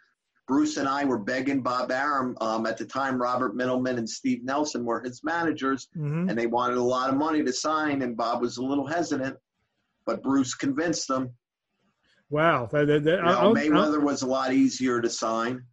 Bruce 0.51 0.75
and 0.75 0.89
I 0.89 1.05
were 1.05 1.17
begging 1.17 1.61
Bob 1.61 1.93
Arum. 1.93 2.35
Um, 2.41 2.65
at 2.65 2.77
the 2.77 2.83
time, 2.83 3.21
Robert 3.21 3.55
Mittleman 3.55 3.97
and 3.97 4.09
Steve 4.09 4.43
Nelson 4.43 4.83
were 4.83 5.01
his 5.01 5.23
managers, 5.23 5.87
mm-hmm. 5.95 6.27
and 6.27 6.37
they 6.37 6.45
wanted 6.45 6.75
a 6.75 6.83
lot 6.83 7.09
of 7.09 7.15
money 7.15 7.41
to 7.41 7.53
sign, 7.53 8.01
and 8.01 8.17
Bob 8.17 8.41
was 8.41 8.57
a 8.57 8.61
little 8.61 8.85
hesitant, 8.85 9.37
but 10.05 10.21
Bruce 10.21 10.53
convinced 10.53 11.07
them. 11.07 11.29
Wow. 12.29 12.67
That, 12.69 12.87
that, 12.87 13.03
that, 13.05 13.17
you 13.19 13.23
know, 13.23 13.53
Mayweather 13.53 13.99
I'll, 13.99 14.01
was 14.01 14.23
a 14.23 14.27
lot 14.27 14.51
easier 14.51 14.99
to 14.99 15.09
sign, 15.09 15.63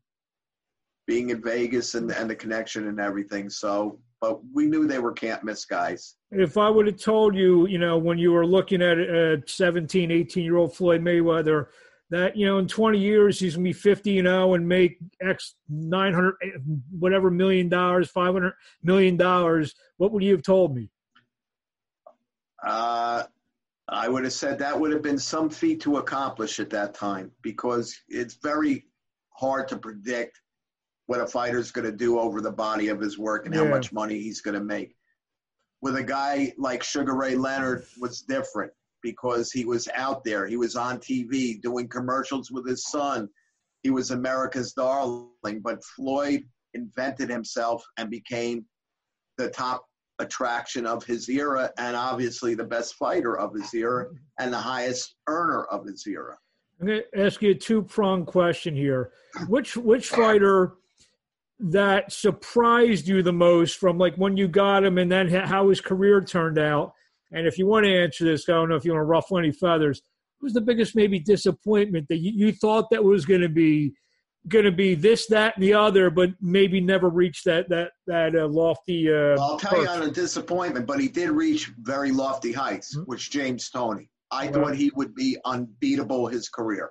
being 1.08 1.30
in 1.30 1.42
Vegas 1.42 1.96
and, 1.96 2.08
and 2.12 2.30
the 2.30 2.36
connection 2.36 2.86
and 2.86 3.00
everything. 3.00 3.50
So, 3.50 3.98
but 4.20 4.38
we 4.54 4.66
knew 4.66 4.86
they 4.86 5.00
were 5.00 5.12
can't 5.12 5.42
miss 5.42 5.64
guys. 5.64 6.14
If 6.30 6.56
I 6.56 6.70
would 6.70 6.86
have 6.86 7.00
told 7.00 7.34
you, 7.34 7.66
you 7.66 7.78
know, 7.78 7.98
when 7.98 8.18
you 8.18 8.30
were 8.30 8.46
looking 8.46 8.82
at 8.82 8.98
a 8.98 9.42
17, 9.46 10.12
18 10.12 10.44
year 10.44 10.56
old 10.56 10.76
Floyd 10.76 11.02
Mayweather– 11.02 11.66
that 12.10 12.36
you 12.36 12.46
know 12.46 12.58
in 12.58 12.66
20 12.66 12.98
years 12.98 13.38
he's 13.38 13.54
gonna 13.54 13.64
be 13.64 13.72
50 13.72 14.18
and 14.18 14.28
0 14.28 14.54
and 14.54 14.66
make 14.66 14.98
x 15.22 15.54
900 15.68 16.34
whatever 16.98 17.30
million 17.30 17.68
dollars 17.68 18.08
500 18.10 18.52
million 18.82 19.16
dollars 19.16 19.74
what 19.98 20.12
would 20.12 20.22
you 20.22 20.32
have 20.32 20.42
told 20.42 20.74
me 20.74 20.88
uh, 22.66 23.24
i 23.88 24.08
would 24.08 24.24
have 24.24 24.32
said 24.32 24.58
that 24.58 24.78
would 24.78 24.92
have 24.92 25.02
been 25.02 25.18
some 25.18 25.50
feat 25.50 25.80
to 25.80 25.98
accomplish 25.98 26.60
at 26.60 26.70
that 26.70 26.94
time 26.94 27.30
because 27.42 27.94
it's 28.08 28.38
very 28.42 28.86
hard 29.30 29.68
to 29.68 29.76
predict 29.76 30.40
what 31.08 31.20
a 31.20 31.26
fighter's 31.26 31.70
going 31.72 31.84
to 31.84 31.92
do 31.92 32.18
over 32.18 32.40
the 32.40 32.52
body 32.52 32.88
of 32.88 33.00
his 33.00 33.18
work 33.18 33.44
and 33.44 33.54
yeah. 33.54 33.64
how 33.64 33.68
much 33.68 33.92
money 33.92 34.18
he's 34.18 34.40
going 34.40 34.54
to 34.56 34.64
make 34.64 34.94
with 35.82 35.96
a 35.96 36.02
guy 36.02 36.52
like 36.58 36.82
sugar 36.82 37.14
ray 37.14 37.34
leonard 37.34 37.84
was 38.00 38.22
different 38.22 38.72
because 39.02 39.52
he 39.52 39.64
was 39.64 39.88
out 39.94 40.24
there. 40.24 40.46
He 40.46 40.56
was 40.56 40.76
on 40.76 40.98
TV 40.98 41.60
doing 41.60 41.88
commercials 41.88 42.50
with 42.50 42.66
his 42.66 42.88
son. 42.88 43.28
He 43.82 43.90
was 43.90 44.10
America's 44.10 44.72
darling. 44.72 45.60
But 45.62 45.84
Floyd 45.84 46.42
invented 46.74 47.30
himself 47.30 47.84
and 47.96 48.10
became 48.10 48.64
the 49.36 49.50
top 49.50 49.84
attraction 50.18 50.84
of 50.84 51.04
his 51.04 51.28
era 51.28 51.70
and 51.78 51.94
obviously 51.94 52.54
the 52.54 52.64
best 52.64 52.94
fighter 52.96 53.38
of 53.38 53.54
his 53.54 53.72
era 53.72 54.06
and 54.40 54.52
the 54.52 54.58
highest 54.58 55.14
earner 55.28 55.64
of 55.66 55.86
his 55.86 56.04
era. 56.06 56.36
I'm 56.80 56.88
going 56.88 57.02
to 57.12 57.20
ask 57.20 57.40
you 57.40 57.50
a 57.50 57.54
two 57.54 57.82
pronged 57.82 58.26
question 58.26 58.74
here. 58.74 59.12
Which 59.48 59.76
which 59.76 60.08
fighter 60.08 60.74
that 61.60 62.12
surprised 62.12 63.08
you 63.08 63.22
the 63.22 63.32
most 63.32 63.78
from 63.78 63.98
like 63.98 64.14
when 64.16 64.36
you 64.36 64.46
got 64.46 64.84
him 64.84 64.98
and 64.98 65.10
then 65.10 65.28
how 65.28 65.68
his 65.68 65.80
career 65.80 66.20
turned 66.20 66.58
out 66.58 66.92
and 67.32 67.46
if 67.46 67.58
you 67.58 67.66
want 67.66 67.84
to 67.84 67.94
answer 67.94 68.24
this, 68.24 68.48
I 68.48 68.52
don't 68.52 68.68
know 68.68 68.76
if 68.76 68.84
you 68.84 68.92
want 68.92 69.02
to 69.02 69.06
ruffle 69.06 69.38
any 69.38 69.52
feathers. 69.52 70.02
Who's 70.40 70.52
the 70.52 70.60
biggest 70.60 70.94
maybe 70.94 71.18
disappointment 71.18 72.06
that 72.08 72.18
you, 72.18 72.32
you 72.46 72.52
thought 72.52 72.90
that 72.90 73.02
was 73.02 73.24
going 73.24 73.40
to 73.40 73.48
be 73.48 73.92
going 74.46 74.64
to 74.64 74.72
be 74.72 74.94
this, 74.94 75.26
that, 75.26 75.56
and 75.56 75.62
the 75.62 75.74
other, 75.74 76.10
but 76.10 76.30
maybe 76.40 76.80
never 76.80 77.10
reach 77.10 77.42
that 77.44 77.68
that 77.68 77.90
that 78.06 78.36
uh, 78.36 78.46
lofty. 78.46 79.08
Uh, 79.08 79.34
well, 79.36 79.42
I'll 79.42 79.58
tell 79.58 79.72
perch. 79.72 79.82
you 79.82 79.88
on 79.88 80.02
a 80.02 80.10
disappointment, 80.10 80.86
but 80.86 81.00
he 81.00 81.08
did 81.08 81.30
reach 81.30 81.72
very 81.80 82.12
lofty 82.12 82.52
heights, 82.52 82.96
mm-hmm. 82.96 83.04
which 83.10 83.30
James 83.30 83.68
Toney. 83.68 84.08
I 84.30 84.44
right. 84.44 84.54
thought 84.54 84.76
he 84.76 84.92
would 84.94 85.14
be 85.14 85.38
unbeatable 85.44 86.28
his 86.28 86.48
career. 86.48 86.90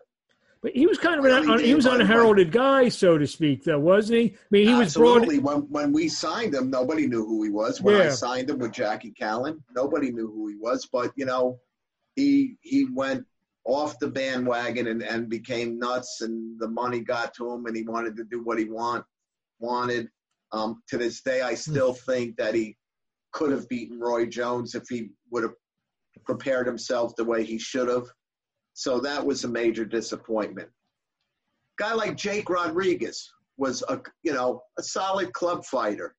But 0.61 0.71
he 0.73 0.87
was 0.87 0.97
kind 0.97 1.19
of 1.19 1.23
really 1.23 1.51
an, 1.51 1.59
he 1.59 1.75
was 1.75 1.85
an 1.85 2.01
unheralded 2.01 2.51
guy, 2.51 2.89
so 2.89 3.17
to 3.17 3.27
speak, 3.27 3.63
though, 3.63 3.79
wasn't 3.79 4.19
he? 4.19 4.25
I 4.29 4.37
mean, 4.49 4.67
he 4.67 4.73
Absolutely. 4.73 5.39
was 5.39 5.43
brought. 5.43 5.61
When 5.61 5.69
when 5.69 5.93
we 5.93 6.09
signed 6.09 6.55
him, 6.55 6.69
nobody 6.69 7.07
knew 7.07 7.25
who 7.25 7.43
he 7.43 7.49
was. 7.49 7.81
When 7.81 7.97
yeah. 7.97 8.05
I 8.05 8.09
signed 8.09 8.49
him 8.49 8.59
with 8.59 8.71
Jackie 8.71 9.13
Kallen, 9.19 9.61
nobody 9.75 10.11
knew 10.11 10.27
who 10.27 10.47
he 10.47 10.55
was. 10.55 10.87
But 10.91 11.11
you 11.15 11.25
know, 11.25 11.59
he 12.15 12.55
he 12.61 12.87
went 12.93 13.25
off 13.65 13.99
the 13.99 14.07
bandwagon 14.07 14.87
and, 14.87 15.03
and 15.03 15.29
became 15.29 15.77
nuts, 15.77 16.21
and 16.21 16.59
the 16.59 16.69
money 16.69 17.01
got 17.01 17.33
to 17.35 17.51
him, 17.51 17.65
and 17.65 17.75
he 17.75 17.83
wanted 17.83 18.15
to 18.17 18.23
do 18.23 18.43
what 18.43 18.57
he 18.57 18.65
want 18.65 19.05
wanted. 19.59 20.09
Um, 20.53 20.81
to 20.87 20.97
this 20.97 21.21
day, 21.21 21.41
I 21.41 21.55
still 21.55 21.91
hmm. 21.91 22.11
think 22.11 22.37
that 22.37 22.55
he 22.55 22.77
could 23.33 23.51
have 23.51 23.67
beaten 23.67 23.99
Roy 23.99 24.25
Jones 24.25 24.75
if 24.75 24.83
he 24.89 25.09
would 25.29 25.43
have 25.43 25.53
prepared 26.25 26.65
himself 26.65 27.15
the 27.15 27.25
way 27.25 27.43
he 27.43 27.59
should 27.59 27.89
have. 27.89 28.07
So 28.77 28.99
that 28.99 29.25
was 29.25 29.43
a 29.43 29.47
major 29.47 29.85
disappointment. 29.85 30.69
Guy 31.79 31.95
like 31.95 32.15
Jake 32.15 32.47
Rodriguez 32.47 33.27
was 33.57 33.83
a 33.89 33.99
you 34.21 34.33
know 34.33 34.61
a 34.77 34.83
solid 34.83 35.33
club 35.33 35.65
fighter. 35.65 36.15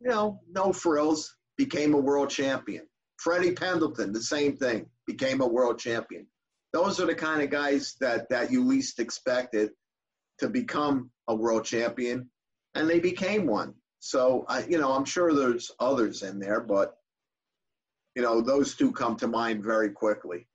You 0.00 0.10
know, 0.10 0.40
no 0.50 0.72
frills, 0.72 1.36
became 1.56 1.94
a 1.94 2.00
world 2.00 2.30
champion. 2.30 2.88
Freddie 3.18 3.52
Pendleton, 3.52 4.12
the 4.12 4.20
same 4.20 4.56
thing, 4.56 4.86
became 5.06 5.40
a 5.40 5.46
world 5.46 5.78
champion. 5.78 6.26
Those 6.72 6.98
are 6.98 7.06
the 7.06 7.14
kind 7.14 7.42
of 7.42 7.48
guys 7.48 7.94
that 8.00 8.28
that 8.30 8.50
you 8.50 8.64
least 8.64 8.98
expected 8.98 9.70
to 10.40 10.48
become 10.48 11.12
a 11.28 11.34
world 11.36 11.64
champion, 11.64 12.28
and 12.74 12.90
they 12.90 12.98
became 12.98 13.46
one. 13.46 13.74
So 14.00 14.46
I, 14.48 14.64
you 14.64 14.78
know, 14.78 14.92
I'm 14.92 15.04
sure 15.04 15.32
there's 15.32 15.70
others 15.78 16.24
in 16.24 16.40
there, 16.40 16.60
but 16.60 16.96
you 18.16 18.22
know, 18.22 18.40
those 18.40 18.74
two 18.74 18.90
come 18.90 19.14
to 19.18 19.28
mind 19.28 19.62
very 19.62 19.90
quickly. 19.90 20.48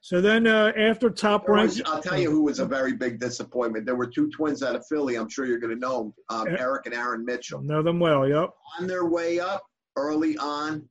So 0.00 0.20
then 0.20 0.46
uh, 0.46 0.72
after 0.76 1.08
top 1.08 1.48
rank, 1.48 1.72
I'll 1.86 2.02
tell 2.02 2.18
you 2.18 2.30
who 2.30 2.42
was 2.42 2.58
a 2.58 2.66
very 2.66 2.92
big 2.92 3.18
disappointment. 3.18 3.86
There 3.86 3.96
were 3.96 4.06
two 4.06 4.28
twins 4.30 4.62
out 4.62 4.76
of 4.76 4.86
Philly. 4.86 5.16
I'm 5.16 5.30
sure 5.30 5.46
you're 5.46 5.58
going 5.58 5.72
to 5.72 5.80
know 5.80 6.12
them, 6.28 6.48
um, 6.48 6.56
Eric 6.58 6.84
and 6.84 6.94
Aaron 6.94 7.24
Mitchell. 7.24 7.62
Know 7.62 7.82
them 7.82 7.98
well, 7.98 8.28
yep. 8.28 8.50
On 8.78 8.86
their 8.86 9.06
way 9.06 9.40
up 9.40 9.64
early 9.96 10.36
on, 10.36 10.86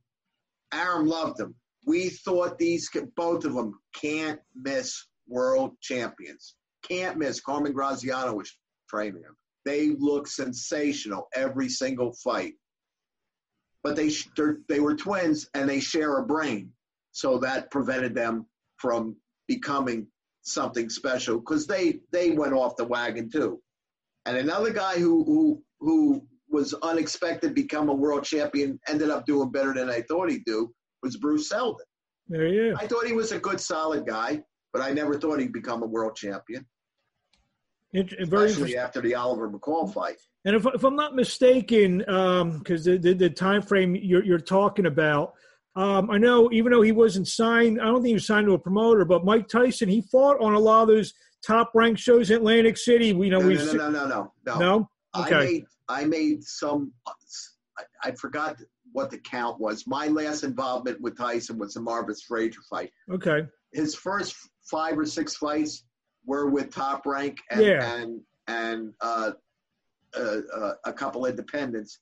Arum 0.74 1.06
loved 1.06 1.38
them. 1.38 1.54
We 1.86 2.10
thought 2.10 2.58
these 2.58 2.90
both 3.16 3.46
of 3.46 3.54
them 3.54 3.80
can't 3.94 4.40
miss 4.56 5.06
world 5.28 5.74
champions. 5.80 6.56
Can't 6.82 7.18
miss. 7.18 7.40
Carmen 7.40 7.74
Graziano 7.74 8.34
was 8.34 8.52
training 8.90 9.22
them. 9.22 9.38
They 9.64 9.92
look 9.92 10.28
sensational 10.28 11.28
every 11.36 11.70
single 11.70 12.14
fight. 12.14 12.54
But 13.84 13.96
they 13.96 14.10
they 14.70 14.80
were 14.80 14.96
twins 14.96 15.50
and 15.54 15.70
they 15.70 15.82
share 15.82 16.18
a 16.18 16.26
brain, 16.26 16.72
so 17.12 17.38
that 17.40 17.70
prevented 17.70 18.16
them 18.16 18.48
from 18.84 19.16
becoming 19.48 20.06
something 20.42 20.90
special 20.90 21.40
because 21.40 21.66
they 21.66 22.02
they 22.12 22.32
went 22.32 22.54
off 22.54 22.76
the 22.76 22.84
wagon 22.84 23.30
too. 23.30 23.62
And 24.26 24.36
another 24.36 24.74
guy 24.74 24.96
who 25.00 25.24
who 25.24 25.64
who 25.80 26.28
was 26.50 26.74
unexpected 26.92 27.56
become 27.56 27.88
a 27.88 27.94
world 27.94 28.26
champion 28.26 28.78
ended 28.90 29.10
up 29.10 29.26
doing 29.26 29.52
better 29.52 29.74
than 29.74 29.90
I 29.90 30.02
thought 30.02 30.30
he'd 30.30 30.46
do 30.46 30.74
was 31.02 31.16
Bruce 31.16 31.48
Seldon. 31.48 31.86
There 32.28 32.48
you. 32.48 32.76
I 32.78 32.86
thought 32.88 33.08
he 33.08 33.14
was 33.14 33.32
a 33.32 33.40
good, 33.40 33.60
solid 33.60 34.06
guy, 34.06 34.44
but 34.74 34.82
I 34.82 34.92
never 34.92 35.18
thought 35.18 35.40
he'd 35.40 35.54
become 35.54 35.82
a 35.82 35.88
world 35.88 36.16
champion. 36.16 36.66
It, 37.94 38.14
very 38.28 38.48
Especially 38.48 38.78
after 38.78 39.02
the 39.02 39.16
Oliver 39.16 39.50
McCall 39.50 39.92
fight. 39.94 40.18
And 40.46 40.56
if, 40.56 40.66
if 40.66 40.84
I'm 40.84 40.96
not 40.96 41.16
mistaken, 41.16 42.00
because 42.00 42.88
um, 42.88 42.94
the, 42.94 42.98
the, 42.98 43.14
the 43.14 43.30
time 43.30 43.62
frame 43.62 43.96
you're, 43.96 44.26
you're 44.26 44.40
talking 44.40 44.88
about, 44.88 45.34
um, 45.76 46.10
I 46.12 46.18
know 46.18 46.52
even 46.52 46.72
though 46.72 46.82
he 46.82 46.92
wasn't 46.92 47.28
signed, 47.28 47.82
I 47.82 47.86
don't 47.86 47.96
think 47.96 48.08
he 48.08 48.14
was 48.14 48.28
signed 48.28 48.46
to 48.48 48.54
a 48.54 48.60
promoter, 48.60 49.06
but 49.06 49.26
Mike 49.26 49.48
Tyson, 49.48 49.90
he 49.90 50.02
fought 50.02 50.40
on 50.40 50.54
a 50.54 50.60
lot 50.60 50.84
of 50.84 50.88
those 50.90 51.14
top 51.46 51.72
ranked 51.74 52.00
shows 52.00 52.30
in 52.30 52.38
Atlantic 52.38 52.78
City. 52.78 53.14
We 53.14 53.30
know 53.30 53.40
no, 53.40 53.48
we 53.48 53.56
no, 53.56 53.74
no, 53.74 53.90
no, 53.90 54.08
no, 54.08 54.34
no, 54.46 54.60
no. 54.60 54.90
Okay. 55.16 55.36
I 55.36 55.40
made 55.40 55.66
I 55.90 56.06
made 56.06 56.44
some. 56.44 56.92
I, 57.78 57.84
I 58.04 58.12
forgot 58.12 58.56
what 58.92 59.10
the 59.10 59.18
count 59.18 59.60
was. 59.60 59.86
My 59.88 60.08
last 60.08 60.44
involvement 60.44 61.02
with 61.02 61.18
Tyson 61.18 61.58
was 61.58 61.74
the 61.74 61.82
Marvis 61.82 62.22
Frazier 62.22 62.62
fight. 62.70 62.92
Okay. 63.12 63.48
His 63.74 63.96
first 63.96 64.36
five 64.70 64.98
or 64.98 65.06
six 65.06 65.36
fights 65.36 65.84
were 66.26 66.50
with 66.50 66.74
Top 66.74 67.06
Rank 67.06 67.40
and 67.52 67.62
yeah. 67.62 67.96
and 67.96 68.22
and 68.48 68.94
uh, 69.02 69.32
uh, 70.16 70.38
uh, 70.56 70.74
a 70.86 70.94
couple 70.94 71.26
independents. 71.26 72.00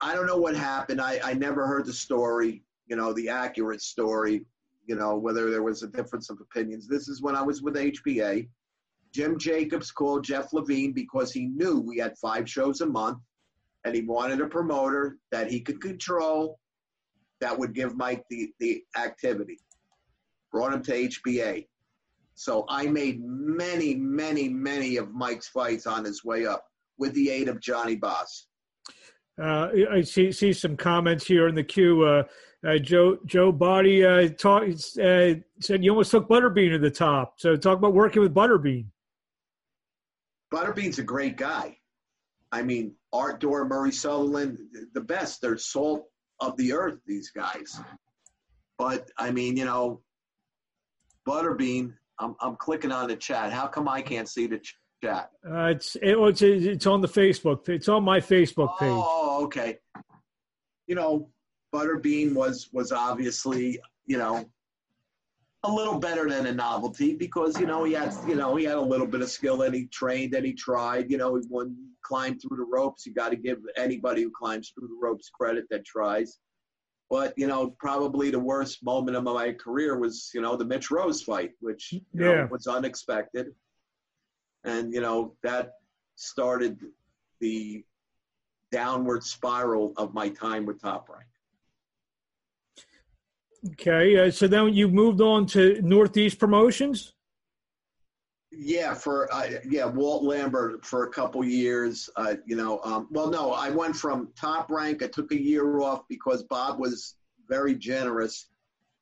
I 0.00 0.14
don't 0.14 0.26
know 0.26 0.36
what 0.38 0.56
happened. 0.56 1.00
I, 1.00 1.20
I 1.24 1.34
never 1.34 1.66
heard 1.66 1.86
the 1.86 1.92
story, 1.92 2.62
you 2.86 2.96
know, 2.96 3.12
the 3.12 3.28
accurate 3.28 3.82
story. 3.82 4.44
you 4.86 4.96
know, 4.96 5.16
whether 5.16 5.50
there 5.50 5.62
was 5.62 5.82
a 5.82 5.88
difference 5.88 6.30
of 6.30 6.40
opinions. 6.40 6.88
This 6.88 7.08
is 7.08 7.20
when 7.20 7.36
I 7.36 7.42
was 7.42 7.60
with 7.62 7.74
HBA. 7.74 8.48
Jim 9.12 9.38
Jacobs 9.38 9.90
called 9.90 10.24
Jeff 10.24 10.52
Levine 10.52 10.92
because 10.92 11.32
he 11.32 11.46
knew 11.46 11.80
we 11.80 11.98
had 11.98 12.16
five 12.18 12.48
shows 12.48 12.80
a 12.80 12.86
month 12.86 13.18
and 13.84 13.94
he 13.94 14.02
wanted 14.02 14.40
a 14.40 14.46
promoter 14.46 15.18
that 15.30 15.50
he 15.50 15.60
could 15.60 15.80
control 15.80 16.58
that 17.40 17.58
would 17.58 17.74
give 17.74 17.96
Mike 17.96 18.24
the, 18.30 18.50
the 18.60 18.82
activity. 18.96 19.58
Brought 20.50 20.72
him 20.72 20.82
to 20.84 20.92
HBA. 20.92 21.66
So 22.34 22.64
I 22.68 22.86
made 22.86 23.20
many, 23.22 23.94
many, 23.94 24.48
many 24.48 24.96
of 24.96 25.12
Mike's 25.12 25.48
fights 25.48 25.86
on 25.86 26.04
his 26.04 26.24
way 26.24 26.46
up 26.46 26.64
with 26.98 27.12
the 27.14 27.30
aid 27.30 27.48
of 27.48 27.60
Johnny 27.60 27.96
Bos. 27.96 28.46
Uh, 29.40 29.68
I 29.92 30.00
see 30.02 30.32
see 30.32 30.52
some 30.52 30.76
comments 30.76 31.26
here 31.26 31.48
in 31.48 31.54
the 31.54 31.64
queue. 31.64 32.04
Uh, 32.04 32.24
uh, 32.66 32.78
Joe 32.78 33.18
Joe 33.24 33.52
Body 33.52 34.04
uh, 34.04 34.28
talk, 34.30 34.64
uh, 34.64 35.34
said 35.60 35.84
you 35.84 35.90
almost 35.90 36.10
took 36.10 36.28
Butterbean 36.28 36.70
to 36.70 36.78
the 36.78 36.90
top. 36.90 37.34
So 37.38 37.56
talk 37.56 37.78
about 37.78 37.94
working 37.94 38.20
with 38.20 38.34
Butterbean. 38.34 38.86
Butterbean's 40.52 40.98
a 40.98 41.04
great 41.04 41.36
guy. 41.36 41.76
I 42.50 42.62
mean, 42.62 42.94
Art 43.12 43.40
Dore, 43.40 43.64
Murray 43.64 43.92
Sutherland, 43.92 44.58
the 44.94 45.00
best. 45.00 45.40
They're 45.40 45.58
salt 45.58 46.06
of 46.40 46.56
the 46.56 46.72
earth, 46.72 46.98
these 47.06 47.30
guys. 47.30 47.80
But 48.78 49.08
I 49.18 49.30
mean, 49.30 49.56
you 49.56 49.64
know, 49.64 50.00
Butterbean. 51.28 51.94
I'm 52.18 52.34
I'm 52.40 52.56
clicking 52.56 52.90
on 52.90 53.08
the 53.08 53.16
chat. 53.16 53.52
How 53.52 53.68
come 53.68 53.88
I 53.88 54.02
can't 54.02 54.28
see 54.28 54.48
the 54.48 54.60
chat? 55.02 55.30
Uh, 55.48 55.66
it's 55.66 55.96
it, 55.96 56.16
it's 56.18 56.42
it's 56.42 56.86
on 56.86 57.00
the 57.00 57.08
Facebook. 57.08 57.68
It's 57.68 57.88
on 57.88 58.02
my 58.04 58.20
Facebook 58.20 58.78
page. 58.78 58.90
Oh, 58.90 59.44
okay. 59.44 59.78
You 60.86 60.94
know, 60.94 61.28
Butterbean 61.74 62.34
was 62.34 62.68
was 62.72 62.92
obviously 62.92 63.80
you 64.06 64.18
know 64.18 64.48
a 65.64 65.70
little 65.70 65.98
better 65.98 66.28
than 66.28 66.46
a 66.46 66.52
novelty 66.52 67.14
because 67.14 67.58
you 67.58 67.66
know 67.66 67.84
he 67.84 67.92
had 67.92 68.14
you 68.26 68.36
know 68.36 68.54
he 68.56 68.64
had 68.64 68.76
a 68.76 68.80
little 68.80 69.06
bit 69.06 69.22
of 69.22 69.30
skill 69.30 69.62
and 69.62 69.74
he 69.74 69.86
trained 69.86 70.34
and 70.34 70.46
he 70.46 70.52
tried. 70.52 71.10
You 71.10 71.18
know, 71.18 71.34
he 71.34 71.42
won 71.48 71.76
climbed 72.02 72.40
through 72.40 72.56
the 72.56 72.64
ropes. 72.64 73.04
You 73.04 73.12
got 73.12 73.30
to 73.30 73.36
give 73.36 73.58
anybody 73.76 74.22
who 74.22 74.30
climbs 74.30 74.70
through 74.70 74.88
the 74.88 74.98
ropes 75.00 75.28
credit 75.28 75.64
that 75.70 75.84
tries. 75.84 76.38
But 77.10 77.34
you 77.36 77.46
know, 77.46 77.74
probably 77.78 78.30
the 78.30 78.38
worst 78.38 78.84
moment 78.84 79.16
of 79.16 79.24
my 79.24 79.52
career 79.52 79.98
was 79.98 80.30
you 80.34 80.40
know 80.40 80.56
the 80.56 80.64
Mitch 80.64 80.90
Rose 80.90 81.22
fight, 81.22 81.52
which 81.60 81.92
you 81.92 82.00
yeah. 82.14 82.20
know 82.20 82.48
was 82.50 82.66
unexpected, 82.66 83.48
and 84.68 84.92
you 84.92 85.00
know 85.00 85.34
that 85.42 85.74
started 86.16 86.78
the 87.40 87.84
downward 88.70 89.24
spiral 89.24 89.92
of 89.96 90.14
my 90.14 90.28
time 90.28 90.66
with 90.66 90.80
Top 90.80 91.08
Rank. 91.08 91.24
Okay, 93.72 94.26
uh, 94.26 94.30
so 94.30 94.46
then 94.46 94.72
you 94.74 94.88
moved 94.88 95.20
on 95.20 95.46
to 95.46 95.80
Northeast 95.82 96.38
Promotions. 96.38 97.14
Yeah, 98.50 98.94
for 98.94 99.32
uh, 99.32 99.48
yeah, 99.68 99.84
Walt 99.86 100.24
Lambert 100.24 100.84
for 100.84 101.04
a 101.04 101.10
couple 101.10 101.44
years. 101.44 102.08
Uh, 102.16 102.36
you 102.46 102.56
know, 102.56 102.80
um, 102.82 103.08
well, 103.10 103.28
no, 103.28 103.52
I 103.52 103.70
went 103.70 103.94
from 103.94 104.30
top 104.36 104.70
rank. 104.70 105.02
I 105.02 105.08
took 105.08 105.32
a 105.32 105.40
year 105.40 105.80
off 105.80 106.02
because 106.08 106.44
Bob 106.44 106.78
was 106.78 107.16
very 107.48 107.74
generous 107.74 108.48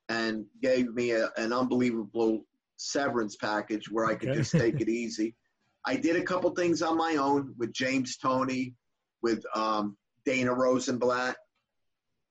and 0.09 0.45
gave 0.63 0.95
me 0.95 1.13
a, 1.13 1.31
an 1.37 1.53
unbelievable 1.53 2.45
severance 2.77 3.37
package 3.37 3.91
where 3.91 4.07
I 4.07 4.15
could 4.15 4.31
okay. 4.31 4.39
just 4.39 4.53
take 4.53 4.81
it 4.81 4.89
easy. 4.89 5.35
I 5.87 5.97
did 5.97 6.17
a 6.17 6.23
couple 6.23 6.51
things 6.51 6.83
on 6.83 6.97
my 6.97 7.17
own 7.17 7.55
with 7.57 7.73
James 7.73 8.17
Toney, 8.17 8.75
with 9.23 9.45
um, 9.55 9.97
Dana 10.25 10.53
Rosenblatt, 10.53 11.37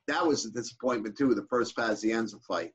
that 0.07 0.25
was 0.25 0.45
a 0.45 0.51
disappointment 0.51 1.17
too. 1.17 1.33
The 1.33 1.45
first 1.49 1.75
Pazienza 1.75 2.41
fight. 2.41 2.71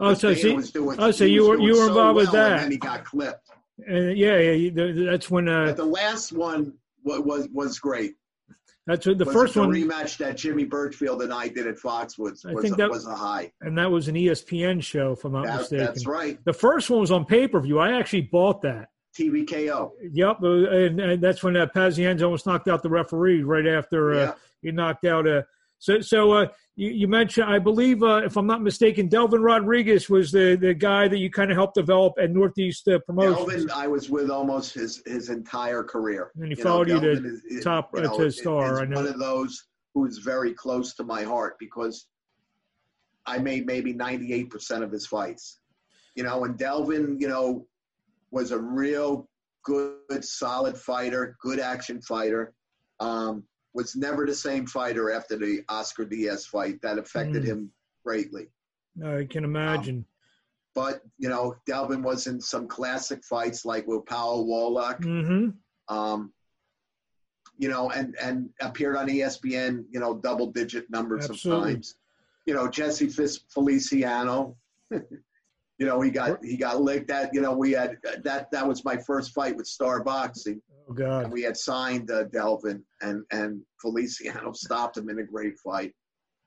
Oh, 0.00 0.14
so 0.14 0.32
see, 0.34 0.56
doing, 0.72 0.96
oh, 1.00 1.10
so 1.10 1.24
you 1.24 1.48
were 1.48 1.58
you 1.58 1.76
were 1.76 1.88
involved 1.88 2.18
so 2.18 2.24
with 2.24 2.32
that, 2.32 2.62
and 2.62 2.72
he 2.72 2.78
got 2.78 3.04
clipped. 3.04 3.48
Uh, 3.88 3.94
yeah, 3.94 4.38
yeah, 4.38 4.70
that's 5.10 5.30
when. 5.30 5.48
Uh, 5.48 5.66
but 5.66 5.76
the 5.76 5.84
last 5.84 6.32
one 6.32 6.74
was 7.04 7.20
was, 7.20 7.48
was 7.52 7.78
great. 7.78 8.14
That's 8.86 9.06
what 9.06 9.18
the 9.18 9.24
was 9.24 9.34
first 9.34 9.54
the 9.54 9.60
one 9.60 9.70
rematch 9.70 10.16
that 10.18 10.36
Jimmy 10.36 10.64
Burchfield 10.64 11.22
and 11.22 11.32
I 11.32 11.48
did 11.48 11.66
at 11.66 11.76
Foxwoods. 11.76 12.18
Was, 12.18 12.46
I 12.46 12.54
think 12.54 12.76
that 12.76 12.90
was 12.90 13.06
a 13.06 13.14
high, 13.14 13.52
and 13.60 13.76
that 13.76 13.90
was 13.90 14.08
an 14.08 14.14
ESPN 14.14 14.82
show, 14.82 15.12
if 15.12 15.24
I'm 15.24 15.32
not 15.32 15.46
that, 15.46 15.58
mistaken. 15.58 15.84
That's 15.86 16.06
right. 16.06 16.38
The 16.44 16.52
first 16.52 16.90
one 16.90 17.00
was 17.00 17.10
on 17.10 17.24
pay 17.24 17.48
per 17.48 17.60
view. 17.60 17.78
I 17.78 17.98
actually 17.98 18.22
bought 18.22 18.62
that. 18.62 18.88
TVKO. 19.18 19.90
Yep, 20.12 20.38
uh, 20.42 20.70
and, 20.70 21.00
and 21.00 21.22
that's 21.22 21.42
when 21.42 21.56
uh, 21.56 21.66
Pazienza 21.66 22.22
almost 22.22 22.46
knocked 22.46 22.68
out 22.68 22.82
the 22.82 22.90
referee 22.90 23.42
right 23.42 23.66
after 23.66 24.12
uh, 24.12 24.16
yeah. 24.16 24.32
he 24.62 24.70
knocked 24.70 25.04
out 25.04 25.26
a. 25.26 25.38
Uh, 25.38 25.42
so, 25.80 26.00
so 26.00 26.32
uh, 26.32 26.46
you, 26.74 26.90
you, 26.90 27.08
mentioned, 27.08 27.48
I 27.48 27.60
believe, 27.60 28.02
uh, 28.02 28.22
if 28.24 28.36
I'm 28.36 28.48
not 28.48 28.62
mistaken, 28.62 29.06
Delvin 29.06 29.42
Rodriguez 29.42 30.10
was 30.10 30.32
the, 30.32 30.56
the 30.56 30.74
guy 30.74 31.06
that 31.06 31.18
you 31.18 31.30
kind 31.30 31.52
of 31.52 31.56
helped 31.56 31.76
develop 31.76 32.14
at 32.20 32.32
Northeast 32.32 32.88
uh, 32.88 32.98
Promotions. 33.06 33.66
Delvin, 33.66 33.70
I 33.72 33.86
was 33.86 34.10
with 34.10 34.28
almost 34.28 34.74
his 34.74 35.02
his 35.06 35.30
entire 35.30 35.84
career. 35.84 36.32
And 36.36 36.50
he 36.50 36.58
you 36.58 36.64
followed 36.64 36.88
know, 36.88 36.94
you 36.96 37.00
to 37.00 37.38
is, 37.48 37.62
top 37.62 37.90
you 37.94 38.02
know, 38.02 38.18
to 38.18 38.30
star. 38.32 38.80
I 38.80 38.86
know. 38.86 38.96
One 38.96 39.06
of 39.06 39.20
those 39.20 39.66
who 39.94 40.06
is 40.06 40.18
very 40.18 40.52
close 40.52 40.94
to 40.94 41.04
my 41.04 41.22
heart 41.22 41.56
because 41.60 42.06
I 43.24 43.38
made 43.38 43.66
maybe 43.66 43.94
98% 43.94 44.82
of 44.82 44.90
his 44.90 45.06
fights. 45.06 45.60
You 46.16 46.24
know, 46.24 46.44
and 46.44 46.58
Delvin, 46.58 47.18
you 47.20 47.28
know, 47.28 47.66
was 48.30 48.50
a 48.50 48.58
real 48.58 49.28
good, 49.64 50.24
solid 50.24 50.76
fighter, 50.76 51.36
good 51.40 51.60
action 51.60 52.00
fighter. 52.00 52.54
Um, 53.00 53.44
was 53.74 53.94
never 53.94 54.26
the 54.26 54.34
same 54.34 54.66
fighter 54.66 55.12
after 55.12 55.36
the 55.36 55.62
Oscar 55.68 56.04
Diaz 56.04 56.46
fight. 56.46 56.80
That 56.82 56.98
affected 56.98 57.44
mm. 57.44 57.46
him 57.46 57.72
greatly. 58.04 58.48
I 59.04 59.26
can 59.30 59.44
imagine. 59.44 59.96
Um, 59.96 60.04
but 60.74 61.02
you 61.18 61.28
know, 61.28 61.54
Delvin 61.66 62.02
was 62.02 62.26
in 62.26 62.40
some 62.40 62.66
classic 62.66 63.24
fights 63.24 63.64
like 63.64 63.86
with 63.86 64.04
Pawel 64.04 64.46
Wolak. 64.46 65.00
Mm-hmm. 65.00 65.94
Um, 65.94 66.32
you 67.58 67.68
know, 67.68 67.90
and 67.90 68.16
and 68.20 68.50
appeared 68.60 68.96
on 68.96 69.08
ESPN. 69.08 69.84
You 69.90 70.00
know, 70.00 70.14
double 70.16 70.46
digit 70.46 70.90
numbers 70.90 71.28
Absolutely. 71.28 71.70
of 71.70 71.74
times. 71.76 71.94
You 72.46 72.54
know, 72.54 72.68
Jesse 72.68 73.08
Feliciano. 73.52 74.56
you 75.78 75.86
know, 75.86 76.00
he 76.00 76.10
got 76.10 76.44
he 76.44 76.56
got 76.56 76.80
licked. 76.80 77.08
That 77.08 77.32
you 77.32 77.40
know, 77.40 77.52
we 77.52 77.72
had 77.72 77.96
that 78.24 78.50
that 78.50 78.66
was 78.66 78.84
my 78.84 78.96
first 78.96 79.32
fight 79.32 79.56
with 79.56 79.66
Star 79.66 80.02
Boxing. 80.02 80.60
Oh 80.88 80.92
God! 80.92 81.24
And 81.24 81.32
we 81.32 81.42
had 81.42 81.56
signed 81.56 82.10
uh, 82.10 82.24
Delvin, 82.24 82.82
and 83.00 83.24
and 83.30 83.62
Feliciano 83.80 84.52
stopped 84.54 84.96
him 84.96 85.08
in 85.08 85.20
a 85.20 85.24
great 85.24 85.58
fight. 85.58 85.92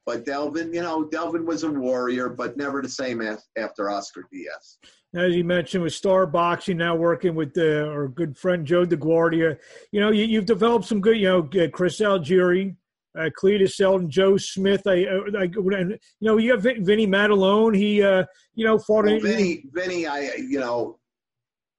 But 0.06 0.26
Delvin, 0.26 0.74
you 0.74 0.82
know, 0.82 1.06
Delvin 1.06 1.46
was 1.46 1.64
a 1.64 1.72
warrior, 1.72 2.28
but 2.28 2.58
never 2.58 2.82
the 2.82 2.90
same 2.90 3.22
as, 3.22 3.44
after 3.56 3.90
Oscar 3.90 4.28
Diaz. 4.32 4.80
As 5.14 5.36
you 5.36 5.44
mentioned, 5.44 5.84
with 5.84 5.94
Star 5.94 6.26
Boxing, 6.26 6.78
now 6.78 6.96
working 6.96 7.36
with 7.36 7.54
the, 7.54 7.88
our 7.88 8.08
good 8.08 8.36
friend 8.36 8.66
Joe 8.66 8.86
DeGuardia, 8.86 9.60
you 9.92 10.00
know, 10.00 10.10
you, 10.12 10.38
have 10.38 10.48
developed 10.48 10.86
some 10.86 11.02
good, 11.02 11.18
you 11.18 11.28
know, 11.28 11.44
Chris 11.70 12.00
Algieri, 12.00 12.76
uh, 13.18 13.30
Cletus 13.40 14.10
Joe 14.10 14.38
Smith. 14.38 14.84
I, 14.86 15.04
I, 15.04 15.42
I, 15.42 15.44
you 15.44 15.98
know, 16.22 16.38
you 16.38 16.52
have 16.52 16.64
Vinny 16.64 17.08
Maddalone. 17.08 17.76
He, 17.76 18.02
uh, 18.02 18.26
you 18.56 18.66
know, 18.66 18.78
fought. 18.78 19.06
Well, 19.06 19.20
Vinny, 19.20 19.64
Vinny, 19.72 20.08
I, 20.08 20.34
you 20.36 20.60
know, 20.60 21.00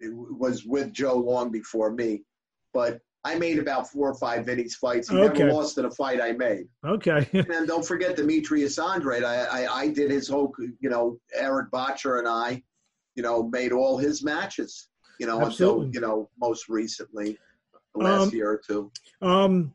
was 0.01 0.65
with 0.65 0.93
Joe 0.93 1.17
long 1.17 1.51
before 1.51 1.93
me, 1.93 2.23
but 2.73 3.01
I 3.25 3.37
made 3.37 3.59
about 3.59 3.89
four 3.89 4.11
or 4.11 4.15
five 4.15 4.47
Vinny's 4.47 4.75
fights. 4.75 5.09
He 5.09 5.17
okay. 5.17 5.39
never 5.41 5.53
lost 5.53 5.79
in 5.79 5.85
a 5.85 5.91
fight 5.91 6.21
I 6.21 6.33
made. 6.33 6.67
Okay. 6.85 7.27
and 7.33 7.69
don't 7.69 7.87
forget 7.87 8.17
Demetrius 8.17 8.79
Andrade. 8.79 9.23
I, 9.23 9.45
I, 9.45 9.75
I 9.83 9.89
did 9.89 10.11
his 10.11 10.29
whole, 10.29 10.53
you 10.81 10.91
know, 10.91 11.19
Eric 11.35 11.71
Bottjer 11.71 12.19
and 12.19 12.27
I, 12.27 12.63
you 13.15 13.23
know, 13.23 13.45
made 13.45 13.73
all 13.73 13.97
his 13.97 14.25
matches. 14.25 14.89
You 15.21 15.27
know, 15.29 15.41
Absolutely. 15.41 15.87
until 15.87 15.95
you 15.95 16.01
know 16.01 16.31
most 16.41 16.69
recently, 16.69 17.39
the 17.95 18.03
last 18.03 18.29
um, 18.29 18.35
year 18.35 18.51
or 18.51 18.61
two. 18.67 18.91
Um, 19.21 19.73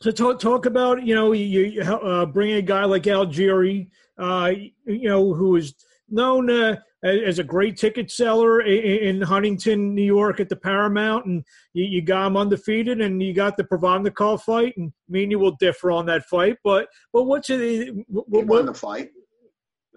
so 0.00 0.10
talk 0.10 0.40
talk 0.40 0.66
about 0.66 1.04
you 1.04 1.14
know 1.14 1.32
you, 1.32 1.82
uh, 1.82 2.26
bring 2.26 2.52
a 2.52 2.62
guy 2.62 2.84
like 2.84 3.02
Algieri, 3.04 3.88
uh, 4.18 4.52
you 4.86 5.08
know 5.08 5.34
who 5.34 5.56
is 5.56 5.74
known 6.08 6.50
uh, 6.50 6.76
as 7.02 7.38
a 7.38 7.44
great 7.44 7.76
ticket 7.76 8.10
seller 8.10 8.60
in, 8.60 9.22
Huntington, 9.22 9.94
New 9.94 10.02
York, 10.02 10.40
at 10.40 10.48
the 10.48 10.56
Paramount, 10.56 11.26
and 11.26 11.44
you, 11.72 11.84
you, 11.84 12.02
got 12.02 12.26
him 12.26 12.36
undefeated, 12.36 13.00
and 13.00 13.22
you 13.22 13.32
got 13.32 13.56
the 13.56 13.64
Provodnikov 13.64 14.42
fight, 14.42 14.76
and 14.76 14.92
me 15.08 15.22
and 15.22 15.32
you 15.32 15.38
will 15.38 15.56
differ 15.60 15.90
on 15.90 16.06
that 16.06 16.24
fight, 16.24 16.56
but 16.64 16.88
but 17.12 17.24
what's 17.24 17.50
it? 17.50 17.94
What, 18.08 18.26
he 18.32 18.44
won 18.44 18.66
the 18.66 18.74
fight. 18.74 19.10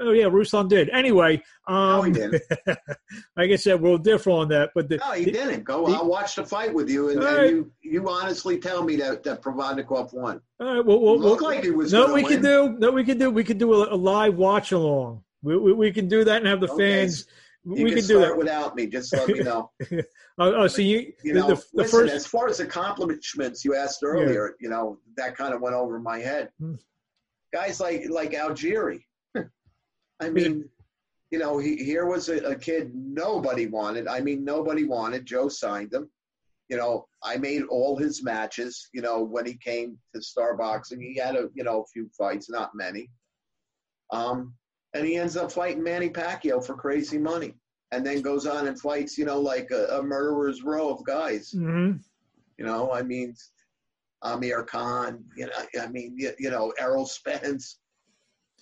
Oh 0.03 0.11
yeah, 0.11 0.25
Ruslan 0.25 0.67
did. 0.67 0.89
Anyway, 0.89 1.41
um, 1.67 1.75
no, 1.75 2.01
he 2.03 2.11
didn't. 2.11 2.41
like 3.37 3.51
I 3.51 3.55
said, 3.55 3.81
we'll 3.81 3.97
differ 3.97 4.31
on 4.31 4.49
that. 4.49 4.71
But 4.75 4.89
the, 4.89 4.97
no, 4.97 5.11
he 5.13 5.25
didn't. 5.25 5.63
Go. 5.63 5.87
The, 5.87 5.93
I'll 5.93 6.07
watch 6.07 6.35
the 6.35 6.45
fight 6.45 6.73
with 6.73 6.89
you, 6.89 7.09
and, 7.09 7.23
and 7.23 7.49
you 7.49 7.71
you 7.81 8.09
honestly 8.09 8.57
tell 8.57 8.83
me 8.83 8.95
that 8.97 9.23
that 9.23 9.41
Provodnikov 9.41 10.13
won. 10.13 10.41
All 10.59 10.75
right. 10.75 10.85
Well, 10.85 10.99
well, 10.99 11.37
like 11.41 11.63
he 11.63 11.71
was. 11.71 11.93
No, 11.93 12.13
we 12.13 12.23
win. 12.23 12.33
can 12.33 12.41
do. 12.41 12.75
No, 12.79 12.91
we 12.91 13.03
can 13.03 13.17
do. 13.17 13.29
We 13.29 13.43
can 13.43 13.57
do 13.57 13.73
a, 13.73 13.93
a 13.93 13.97
live 13.97 14.35
watch 14.35 14.71
along. 14.71 15.23
We, 15.41 15.57
we, 15.57 15.73
we, 15.73 15.91
can 15.91 16.07
do 16.07 16.23
that 16.23 16.37
and 16.37 16.47
have 16.47 16.61
the 16.61 16.71
okay. 16.71 17.01
fans. 17.01 17.27
You 17.65 17.83
we 17.83 17.91
can, 17.91 17.99
can 17.99 18.07
do 18.07 18.19
that 18.19 18.37
without 18.37 18.75
me. 18.75 18.87
Just 18.87 19.13
let 19.13 19.27
me 19.27 19.39
know. 19.39 19.71
oh, 19.91 20.01
oh, 20.37 20.67
so 20.67 20.81
you, 20.81 21.13
you 21.23 21.33
know, 21.33 21.47
the, 21.47 21.55
the 21.55 21.63
listen, 21.73 21.99
first... 21.99 22.13
as 22.13 22.25
far 22.25 22.47
as 22.47 22.59
accomplishments 22.59 23.63
you 23.63 23.75
asked 23.75 24.03
earlier, 24.03 24.55
yeah. 24.59 24.65
you 24.65 24.69
know, 24.69 24.97
that 25.15 25.37
kind 25.37 25.53
of 25.53 25.61
went 25.61 25.75
over 25.75 25.99
my 25.99 26.19
head. 26.19 26.49
Hmm. 26.59 26.75
Guys 27.53 27.79
like 27.79 28.03
like 28.09 28.31
Algieri, 28.31 29.03
I 30.23 30.29
mean, 30.29 30.69
you 31.31 31.39
know, 31.39 31.57
he, 31.57 31.75
here 31.75 32.05
was 32.05 32.29
a, 32.29 32.37
a 32.43 32.55
kid 32.55 32.93
nobody 32.93 33.67
wanted. 33.67 34.07
I 34.07 34.19
mean, 34.19 34.43
nobody 34.43 34.83
wanted. 34.83 35.25
Joe 35.25 35.49
signed 35.49 35.93
him. 35.93 36.09
You 36.69 36.77
know, 36.77 37.07
I 37.23 37.37
made 37.37 37.63
all 37.63 37.97
his 37.97 38.23
matches. 38.23 38.89
You 38.93 39.01
know, 39.01 39.21
when 39.21 39.45
he 39.45 39.55
came 39.55 39.97
to 40.13 40.21
Star 40.21 40.55
Boxing, 40.55 41.01
he 41.01 41.15
had 41.17 41.35
a 41.35 41.49
you 41.53 41.63
know 41.63 41.81
a 41.81 41.87
few 41.87 42.09
fights, 42.17 42.49
not 42.49 42.75
many. 42.75 43.09
Um, 44.11 44.53
and 44.93 45.05
he 45.05 45.17
ends 45.17 45.35
up 45.35 45.51
fighting 45.51 45.83
Manny 45.83 46.09
Pacquiao 46.09 46.63
for 46.63 46.75
crazy 46.75 47.17
money, 47.17 47.55
and 47.91 48.05
then 48.05 48.21
goes 48.21 48.45
on 48.45 48.67
and 48.67 48.79
fights, 48.79 49.17
you 49.17 49.25
know, 49.25 49.39
like 49.39 49.71
a, 49.71 49.85
a 49.97 50.03
murderer's 50.03 50.63
row 50.63 50.89
of 50.89 51.03
guys. 51.03 51.51
Mm-hmm. 51.51 51.97
You 52.57 52.65
know, 52.65 52.93
I 52.93 53.01
mean, 53.01 53.35
Amir 54.21 54.63
Khan. 54.63 55.23
You 55.35 55.47
know, 55.47 55.81
I 55.81 55.87
mean, 55.87 56.15
you, 56.17 56.31
you 56.39 56.49
know, 56.49 56.73
Errol 56.79 57.05
Spence. 57.05 57.79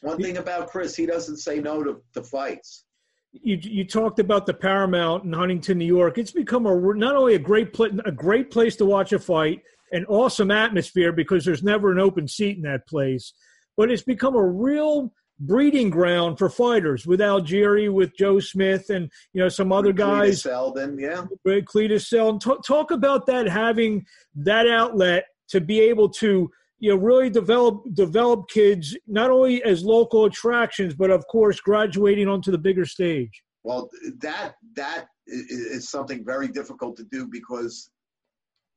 One 0.01 0.21
thing 0.21 0.37
about 0.37 0.69
Chris, 0.69 0.95
he 0.95 1.05
doesn't 1.05 1.37
say 1.37 1.59
no 1.59 1.83
to, 1.83 2.01
to 2.13 2.23
fights. 2.23 2.85
You, 3.33 3.57
you 3.61 3.85
talked 3.85 4.19
about 4.19 4.45
the 4.45 4.53
Paramount 4.53 5.23
in 5.23 5.31
Huntington, 5.31 5.77
New 5.77 5.85
York. 5.85 6.17
It's 6.17 6.31
become 6.31 6.65
a 6.65 6.75
not 6.95 7.15
only 7.15 7.35
a 7.35 7.39
great 7.39 7.71
pl- 7.71 8.01
a 8.03 8.11
great 8.11 8.51
place 8.51 8.75
to 8.77 8.85
watch 8.85 9.13
a 9.13 9.19
fight, 9.19 9.61
an 9.93 10.05
awesome 10.05 10.51
atmosphere 10.51 11.13
because 11.13 11.45
there's 11.45 11.63
never 11.63 11.91
an 11.91 11.99
open 11.99 12.27
seat 12.27 12.57
in 12.57 12.63
that 12.63 12.87
place, 12.87 13.33
but 13.77 13.89
it's 13.89 14.01
become 14.01 14.35
a 14.35 14.45
real 14.45 15.13
breeding 15.39 15.89
ground 15.89 16.37
for 16.37 16.49
fighters 16.49 17.07
with 17.07 17.19
Algieri, 17.19 17.91
with 17.91 18.15
Joe 18.17 18.39
Smith, 18.39 18.89
and 18.89 19.09
you 19.33 19.41
know 19.41 19.49
some 19.49 19.71
other 19.71 19.93
guys. 19.93 20.41
Cletus 20.41 20.43
Seldon, 20.43 20.99
yeah. 20.99 21.25
Cletus 21.45 22.07
Seldon. 22.07 22.39
Talk, 22.39 22.65
talk 22.65 22.91
about 22.91 23.27
that 23.27 23.47
having 23.47 24.05
that 24.35 24.67
outlet 24.67 25.25
to 25.49 25.61
be 25.61 25.79
able 25.79 26.09
to 26.09 26.49
you 26.81 26.89
know 26.89 26.97
really 26.97 27.29
develop 27.29 27.83
develop 27.93 28.49
kids 28.49 28.97
not 29.07 29.29
only 29.29 29.63
as 29.63 29.83
local 29.83 30.25
attractions, 30.25 30.93
but 30.93 31.09
of 31.09 31.25
course 31.27 31.61
graduating 31.61 32.27
onto 32.27 32.51
the 32.51 32.57
bigger 32.57 32.85
stage. 32.85 33.43
Well, 33.63 33.89
that 34.19 34.55
that 34.75 35.05
is 35.27 35.89
something 35.89 36.25
very 36.25 36.49
difficult 36.49 36.97
to 36.97 37.03
do 37.03 37.27
because 37.27 37.89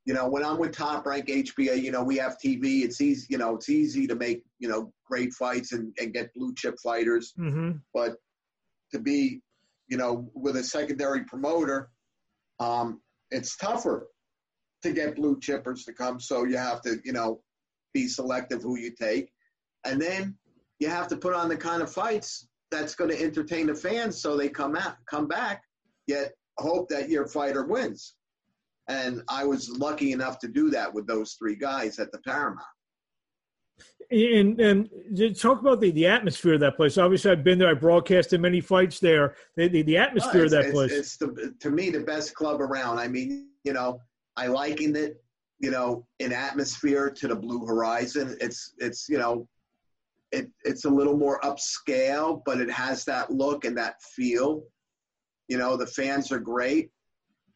you 0.04 0.12
know, 0.12 0.28
when 0.28 0.44
I'm 0.44 0.58
with 0.58 0.72
Top 0.72 1.06
Rank 1.06 1.28
HBA, 1.28 1.82
you 1.82 1.90
know, 1.90 2.02
we 2.02 2.18
have 2.18 2.36
TV. 2.36 2.82
It's 2.82 3.00
easy, 3.00 3.26
you 3.30 3.38
know, 3.38 3.54
it's 3.54 3.70
easy 3.70 4.06
to 4.06 4.14
make, 4.14 4.42
you 4.58 4.68
know, 4.68 4.92
great 5.06 5.32
fights 5.32 5.72
and, 5.72 5.94
and 5.98 6.12
get 6.12 6.34
blue 6.34 6.54
chip 6.54 6.76
fighters. 6.82 7.32
Mm-hmm. 7.38 7.78
But 7.94 8.16
to 8.92 8.98
be, 8.98 9.40
you 9.88 9.96
know, 9.96 10.30
with 10.34 10.56
a 10.56 10.62
secondary 10.62 11.24
promoter, 11.24 11.88
um, 12.60 13.00
it's 13.30 13.56
tougher 13.56 14.08
to 14.82 14.92
get 14.92 15.16
blue 15.16 15.40
chippers 15.40 15.86
to 15.86 15.94
come. 15.94 16.20
So 16.20 16.44
you 16.44 16.58
have 16.58 16.82
to, 16.82 16.98
you 17.02 17.14
know, 17.14 17.40
be 17.94 18.08
selective 18.08 18.62
who 18.62 18.76
you 18.76 18.90
take. 18.90 19.32
And 19.86 20.00
then 20.00 20.36
you 20.80 20.88
have 20.88 21.08
to 21.08 21.16
put 21.16 21.32
on 21.32 21.48
the 21.48 21.56
kind 21.56 21.82
of 21.82 21.90
fights 21.90 22.48
that's 22.70 22.94
going 22.94 23.10
to 23.10 23.22
entertain 23.22 23.68
the 23.68 23.74
fans 23.74 24.20
so 24.20 24.36
they 24.36 24.48
come 24.48 24.76
out, 24.76 24.96
come 25.08 25.28
back, 25.28 25.62
yet 26.06 26.32
hope 26.58 26.88
that 26.88 27.08
your 27.08 27.26
fighter 27.26 27.64
wins. 27.64 28.14
And 28.88 29.22
I 29.28 29.44
was 29.44 29.70
lucky 29.70 30.12
enough 30.12 30.38
to 30.40 30.48
do 30.48 30.68
that 30.70 30.92
with 30.92 31.06
those 31.06 31.34
three 31.34 31.56
guys 31.56 31.98
at 31.98 32.12
the 32.12 32.18
Paramount. 32.18 32.60
And, 34.10 34.60
and 34.60 34.90
talk 35.38 35.60
about 35.60 35.80
the, 35.80 35.90
the 35.90 36.06
atmosphere 36.06 36.54
of 36.54 36.60
that 36.60 36.76
place. 36.76 36.98
Obviously, 36.98 37.30
I've 37.30 37.42
been 37.42 37.58
there. 37.58 37.70
I 37.70 37.74
broadcasted 37.74 38.40
many 38.40 38.60
fights 38.60 39.00
there. 39.00 39.36
The, 39.56 39.68
the, 39.68 39.82
the 39.82 39.96
atmosphere 39.96 40.42
oh, 40.42 40.44
of 40.44 40.50
that 40.50 40.72
place. 40.72 40.92
It's, 40.92 41.16
the, 41.16 41.54
to 41.58 41.70
me 41.70 41.88
the 41.88 42.00
best 42.00 42.34
club 42.34 42.60
around. 42.60 42.98
I 42.98 43.08
mean, 43.08 43.48
you 43.64 43.72
know, 43.72 44.00
I 44.36 44.48
liken 44.48 44.94
it, 44.94 45.23
you 45.64 45.70
know, 45.70 46.06
in 46.18 46.30
atmosphere 46.30 47.08
to 47.08 47.26
the 47.26 47.34
Blue 47.34 47.64
Horizon. 47.64 48.36
It's 48.38 48.74
it's 48.76 49.08
you 49.08 49.16
know, 49.16 49.48
it 50.30 50.50
it's 50.62 50.84
a 50.84 50.90
little 50.90 51.16
more 51.16 51.40
upscale, 51.40 52.42
but 52.44 52.60
it 52.60 52.70
has 52.70 53.06
that 53.06 53.30
look 53.30 53.64
and 53.64 53.74
that 53.78 54.02
feel. 54.02 54.64
You 55.48 55.56
know, 55.56 55.78
the 55.78 55.86
fans 55.86 56.30
are 56.32 56.38
great. 56.38 56.90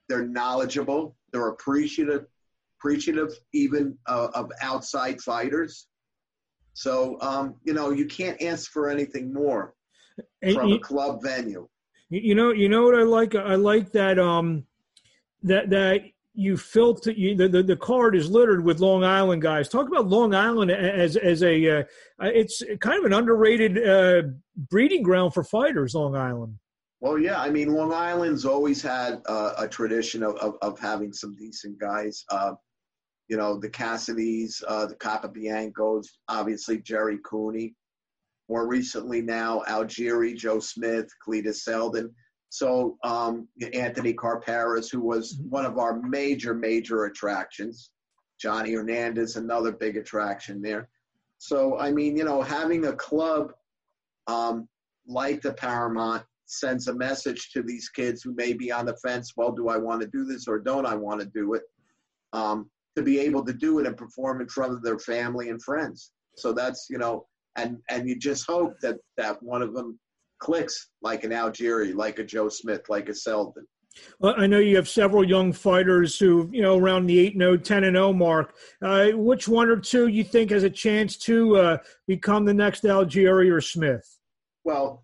They're 0.09 0.27
knowledgeable. 0.27 1.17
They're 1.33 1.49
appreciative, 1.49 2.25
appreciative 2.79 3.35
even 3.53 3.99
uh, 4.07 4.29
of 4.33 4.51
outside 4.63 5.21
fighters. 5.21 5.89
So 6.73 7.19
um, 7.21 7.57
you 7.65 7.75
know 7.75 7.91
you 7.91 8.07
can't 8.07 8.41
ask 8.41 8.71
for 8.71 8.89
anything 8.89 9.35
more 9.35 9.75
from 10.55 10.73
a 10.73 10.79
club 10.79 11.23
venue. 11.23 11.69
You 12.09 12.35
know, 12.35 12.53
you 12.53 12.71
know 12.71 12.85
what 12.85 12.95
I 12.95 13.03
like. 13.03 13.35
I 13.35 13.57
like 13.57 13.93
that 13.93 14.19
um, 14.19 14.65
that 15.43 15.69
that 15.69 16.05
you 16.39 16.57
filter 16.57 17.11
you, 17.11 17.35
the, 17.35 17.49
the, 17.49 17.63
the 17.65 17.77
card 17.77 18.15
is 18.15 18.31
littered 18.31 18.65
with 18.65 18.79
Long 18.79 19.03
Island 19.03 19.43
guys. 19.43 19.69
Talk 19.69 19.89
about 19.89 20.07
Long 20.07 20.35
Island 20.35 20.71
as 20.71 21.17
as 21.17 21.43
a 21.43 21.81
uh, 21.81 21.85
it's 22.21 22.63
kind 22.81 22.97
of 22.97 23.05
an 23.05 23.13
underrated 23.13 23.87
uh, 23.87 24.23
breeding 24.71 25.03
ground 25.03 25.35
for 25.35 25.43
fighters. 25.43 25.95
Long 25.95 26.15
Island. 26.15 26.55
Well, 27.01 27.19
yeah, 27.19 27.41
I 27.41 27.51
mean, 27.51 27.75
Long 27.75 27.93
Island's 27.93 28.45
always 28.45 28.81
had 28.81 29.21
uh, 29.27 29.55
a 29.59 29.69
tradition 29.69 30.23
of, 30.23 30.37
of, 30.37 30.57
of, 30.63 30.81
having 30.81 31.13
some 31.13 31.37
decent 31.37 31.79
guys. 31.79 32.25
Uh, 32.29 32.55
you 33.29 33.37
know, 33.37 33.59
the 33.59 33.69
Cassidys, 33.69 34.63
uh, 34.67 34.87
the 34.87 34.97
Capobiancos, 34.97 36.07
obviously 36.29 36.79
Jerry 36.79 37.19
Cooney. 37.25 37.75
More 38.49 38.67
recently 38.67 39.23
now, 39.23 39.63
Algieri, 39.69 40.37
Joe 40.37 40.59
Smith, 40.59 41.09
Cletus 41.25 41.57
Seldon. 41.57 42.13
So 42.51 42.97
um, 43.05 43.49
Anthony 43.73 44.15
Karperis, 44.15 44.91
who 44.91 45.01
was 45.01 45.37
mm-hmm. 45.37 45.51
one 45.51 45.65
of 45.65 45.79
our 45.79 46.01
major, 46.01 46.55
major 46.55 47.05
attractions. 47.05 47.91
Johnny 48.41 48.73
Hernandez, 48.73 49.37
another 49.37 49.73
big 49.73 49.97
attraction 49.97 50.63
there. 50.63 50.89
So, 51.39 51.79
I 51.79 51.91
mean, 51.91 52.17
you 52.17 52.25
know, 52.25 52.41
having 52.41 52.87
a 52.87 52.93
club 52.93 53.53
um, 54.29 54.69
like 55.07 55.43
the 55.43 55.53
Paramount 55.53 56.25
sends 56.47 56.89
a 56.89 56.95
message 56.95 57.51
to 57.53 57.63
these 57.63 57.89
kids 57.89 58.23
who 58.23 58.35
may 58.35 58.53
be 58.53 58.71
on 58.71 58.87
the 58.87 58.97
fence. 58.97 59.33
Well, 59.37 59.53
do 59.53 59.69
I 59.69 59.77
want 59.77 60.03
to 60.03 60.09
do 60.09 60.25
this 60.25 60.47
or 60.47 60.59
don't 60.59 60.87
I 60.87 60.95
want 60.95 61.21
to 61.21 61.27
do 61.27 61.55
it? 61.55 61.63
Um, 62.33 62.71
to 62.97 63.03
be 63.03 63.19
able 63.21 63.45
to 63.45 63.53
do 63.53 63.79
it 63.79 63.87
and 63.87 63.97
perform 63.97 64.41
in 64.41 64.49
front 64.49 64.73
of 64.73 64.83
their 64.83 64.99
family 64.99 65.51
and 65.51 65.63
friends. 65.63 66.13
So 66.37 66.53
that's 66.53 66.89
you 66.91 66.99
know, 66.99 67.27
and 67.57 67.79
and 67.89 68.09
you 68.09 68.19
just 68.19 68.47
hope 68.47 68.75
that 68.83 68.97
that 69.17 69.43
one 69.43 69.63
of 69.63 69.73
them 69.73 69.99
clicks 70.39 70.91
like 71.03 71.25
an 71.25 71.31
Algieri, 71.31 71.95
like 71.95 72.19
a 72.19 72.25
Joe 72.25 72.49
Smith, 72.49 72.89
like 72.89 73.09
a 73.09 73.15
Seldon. 73.15 73.67
Well, 74.21 74.35
I 74.37 74.47
know 74.47 74.59
you 74.59 74.77
have 74.77 74.89
several 74.89 75.25
young 75.25 75.53
fighters 75.53 76.19
who, 76.19 76.49
you 76.53 76.63
know, 76.63 76.77
around 76.77 77.07
the 77.07 77.19
8 77.19 77.39
0, 77.39 77.57
10 77.57 77.85
and 77.85 77.97
0 77.97 78.13
mark. 78.13 78.55
Uh, 78.83 79.09
which 79.15 79.49
one 79.49 79.69
or 79.69 79.77
two 79.77 80.07
you 80.07 80.25
think 80.25 80.51
has 80.51 80.63
a 80.63 80.71
chance 80.71 81.17
to 81.19 81.57
uh, 81.57 81.79
become 82.07 82.45
the 82.45 82.55
next 82.55 82.85
Algieri 82.85 83.51
or 83.51 83.61
Smith? 83.61 84.19
Well, 84.65 85.03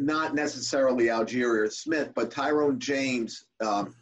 not 0.00 0.34
necessarily 0.34 1.06
Algieri 1.06 1.66
or 1.66 1.70
Smith, 1.70 2.12
but 2.14 2.30
Tyrone 2.30 2.78
James 2.78 3.44
um, 3.60 3.94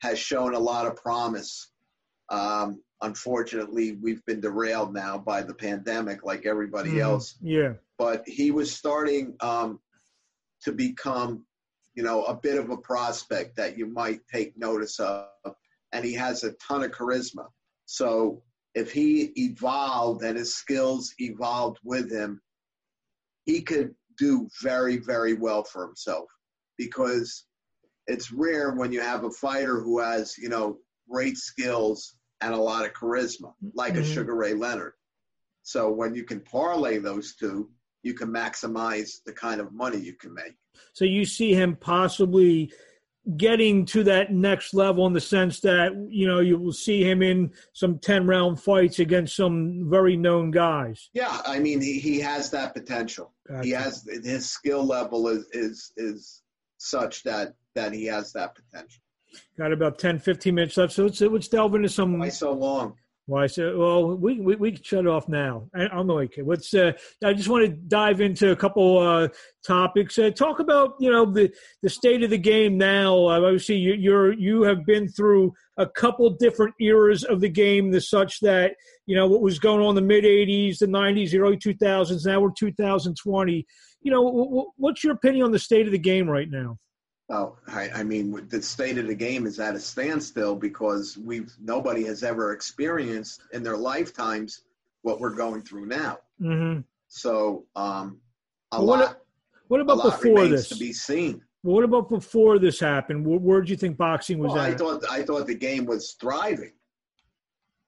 has 0.00 0.18
shown 0.18 0.54
a 0.54 0.58
lot 0.58 0.86
of 0.86 0.96
promise. 0.96 1.70
Um, 2.30 2.82
unfortunately, 3.04 3.92
we've 4.02 4.24
been 4.24 4.40
derailed 4.40 4.92
now 4.92 5.18
by 5.18 5.42
the 5.42 5.54
pandemic, 5.54 6.24
like 6.24 6.46
everybody 6.46 6.92
mm, 6.92 7.00
else. 7.00 7.36
Yeah. 7.40 7.74
But 7.98 8.26
he 8.26 8.50
was 8.50 8.74
starting 8.74 9.36
um, 9.40 9.78
to 10.62 10.72
become, 10.72 11.44
you 11.94 12.02
know, 12.02 12.24
a 12.24 12.34
bit 12.34 12.58
of 12.58 12.70
a 12.70 12.76
prospect 12.76 13.56
that 13.56 13.76
you 13.78 13.86
might 13.86 14.20
take 14.32 14.56
notice 14.56 14.98
of, 14.98 15.26
and 15.92 16.04
he 16.04 16.14
has 16.14 16.44
a 16.44 16.52
ton 16.54 16.82
of 16.82 16.90
charisma. 16.90 17.46
So 17.86 18.42
if 18.74 18.90
he 18.90 19.32
evolved 19.36 20.24
and 20.24 20.36
his 20.36 20.54
skills 20.54 21.14
evolved 21.18 21.78
with 21.84 22.10
him, 22.10 22.40
he 23.44 23.60
could 23.60 23.94
do 24.18 24.48
very, 24.62 24.96
very 24.96 25.34
well 25.34 25.62
for 25.62 25.86
himself 25.86 26.28
because 26.78 27.44
it's 28.06 28.32
rare 28.32 28.72
when 28.72 28.92
you 28.92 29.00
have 29.00 29.24
a 29.24 29.30
fighter 29.30 29.80
who 29.80 30.00
has, 30.00 30.36
you 30.38 30.48
know, 30.48 30.78
great 31.08 31.36
skills 31.36 32.16
and 32.44 32.52
a 32.52 32.58
lot 32.58 32.84
of 32.84 32.92
charisma, 32.92 33.54
like 33.72 33.94
mm-hmm. 33.94 34.02
a 34.02 34.06
Sugar 34.06 34.34
Ray 34.34 34.52
Leonard. 34.52 34.92
So 35.62 35.90
when 35.90 36.14
you 36.14 36.24
can 36.24 36.40
parlay 36.40 36.98
those 36.98 37.34
two, 37.34 37.70
you 38.02 38.12
can 38.12 38.28
maximize 38.28 39.22
the 39.24 39.32
kind 39.32 39.62
of 39.62 39.72
money 39.72 39.98
you 39.98 40.12
can 40.12 40.34
make. 40.34 40.54
So 40.92 41.06
you 41.06 41.24
see 41.24 41.54
him 41.54 41.74
possibly 41.76 42.70
getting 43.38 43.86
to 43.86 44.04
that 44.04 44.30
next 44.30 44.74
level 44.74 45.06
in 45.06 45.14
the 45.14 45.20
sense 45.20 45.60
that 45.60 45.92
you 46.10 46.26
know 46.26 46.40
you 46.40 46.58
will 46.58 46.74
see 46.74 47.02
him 47.02 47.22
in 47.22 47.50
some 47.72 47.98
10 47.98 48.26
round 48.26 48.60
fights 48.60 48.98
against 48.98 49.34
some 49.34 49.88
very 49.88 50.14
known 50.14 50.50
guys 50.50 51.08
yeah 51.14 51.40
i 51.46 51.58
mean 51.58 51.80
he, 51.80 51.98
he 51.98 52.20
has 52.20 52.50
that 52.50 52.74
potential 52.74 53.32
gotcha. 53.48 53.64
he 53.64 53.70
has 53.70 54.06
his 54.22 54.50
skill 54.50 54.84
level 54.84 55.28
is 55.28 55.46
is 55.52 55.90
is 55.96 56.42
such 56.76 57.22
that 57.22 57.54
that 57.74 57.94
he 57.94 58.04
has 58.04 58.30
that 58.34 58.54
potential 58.54 59.00
got 59.58 59.72
about 59.72 59.98
10 59.98 60.18
15 60.18 60.54
minutes 60.54 60.76
left 60.76 60.92
so 60.92 61.04
let's 61.04 61.20
let's 61.20 61.48
delve 61.48 61.74
into 61.74 61.88
some 61.88 62.18
why 62.18 62.28
so 62.28 62.52
long 62.52 62.94
Why 63.26 63.46
so? 63.46 63.78
well, 63.78 64.16
we 64.18 64.38
we, 64.38 64.54
we 64.56 64.72
can 64.72 64.82
shut 64.82 65.06
it 65.06 65.08
off 65.08 65.28
now. 65.30 65.70
I, 65.74 65.86
I'm 65.88 66.10
okay. 66.10 66.42
Let's. 66.42 66.74
Uh, 66.74 66.92
I 67.24 67.32
just 67.32 67.48
want 67.48 67.64
to 67.64 67.70
dive 67.70 68.20
into 68.20 68.50
a 68.50 68.56
couple 68.56 68.98
uh, 68.98 69.28
topics. 69.66 70.18
Uh, 70.18 70.28
talk 70.28 70.58
about 70.58 70.96
you 71.00 71.10
know 71.10 71.24
the 71.24 71.50
the 71.82 71.88
state 71.88 72.22
of 72.22 72.28
the 72.28 72.36
game 72.36 72.76
now. 72.76 73.14
Uh, 73.14 73.40
obviously, 73.40 73.76
you, 73.76 73.94
you're 73.94 74.34
you 74.34 74.62
have 74.64 74.84
been 74.84 75.08
through 75.08 75.54
a 75.78 75.86
couple 75.86 76.28
different 76.38 76.74
eras 76.82 77.24
of 77.24 77.40
the 77.40 77.48
game, 77.48 77.90
the 77.90 78.00
such 78.02 78.40
that 78.40 78.74
you 79.06 79.16
know 79.16 79.26
what 79.26 79.40
was 79.40 79.58
going 79.58 79.80
on 79.80 79.90
in 79.90 79.94
the 79.94 80.02
mid 80.02 80.24
'80s, 80.24 80.76
the 80.76 80.86
'90s, 80.86 81.30
the 81.30 81.38
early 81.38 81.56
2000s. 81.56 82.26
Now 82.26 82.40
we're 82.40 82.50
2020. 82.50 83.66
You 84.02 84.10
know, 84.10 84.22
w- 84.22 84.44
w- 84.44 84.70
what's 84.76 85.02
your 85.02 85.14
opinion 85.14 85.46
on 85.46 85.50
the 85.52 85.58
state 85.58 85.86
of 85.86 85.92
the 85.92 85.98
game 85.98 86.28
right 86.28 86.50
now? 86.50 86.76
Well, 87.28 87.58
I, 87.66 87.88
I, 87.94 88.02
mean, 88.02 88.48
the 88.50 88.60
state 88.60 88.98
of 88.98 89.06
the 89.06 89.14
game 89.14 89.46
is 89.46 89.58
at 89.58 89.74
a 89.74 89.80
standstill 89.80 90.56
because 90.56 91.16
we've 91.16 91.54
nobody 91.58 92.04
has 92.04 92.22
ever 92.22 92.52
experienced 92.52 93.42
in 93.52 93.62
their 93.62 93.78
lifetimes 93.78 94.62
what 95.02 95.20
we're 95.20 95.34
going 95.34 95.62
through 95.62 95.86
now. 95.86 96.18
Mm-hmm. 96.40 96.80
So, 97.08 97.64
um, 97.76 98.18
a 98.72 98.84
well, 98.84 99.00
lot. 99.00 99.20
What 99.68 99.80
about 99.80 100.02
before 100.02 100.48
this? 100.48 100.68
To 100.68 100.76
be 100.76 100.92
seen. 100.92 101.40
Well, 101.62 101.76
what 101.76 101.84
about 101.84 102.10
before 102.10 102.58
this 102.58 102.78
happened? 102.78 103.24
Where, 103.24 103.38
where 103.38 103.60
did 103.60 103.70
you 103.70 103.76
think 103.76 103.96
boxing 103.96 104.38
was 104.38 104.52
well, 104.52 104.60
at? 104.60 104.72
I 104.72 104.74
thought 104.74 105.04
I 105.10 105.22
thought 105.22 105.46
the 105.46 105.54
game 105.54 105.86
was 105.86 106.16
thriving. 106.20 106.72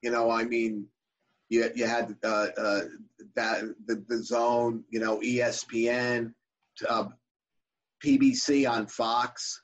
You 0.00 0.12
know, 0.12 0.30
I 0.30 0.44
mean, 0.44 0.86
you 1.50 1.70
you 1.74 1.86
had 1.86 2.16
uh, 2.24 2.46
uh, 2.56 2.80
that 3.34 3.64
the 3.86 3.96
DAZN, 3.96 4.82
you 4.88 5.00
know, 5.00 5.20
ESPN. 5.20 6.32
Uh, 6.88 7.08
PBC 8.04 8.68
on 8.70 8.86
Fox. 8.86 9.62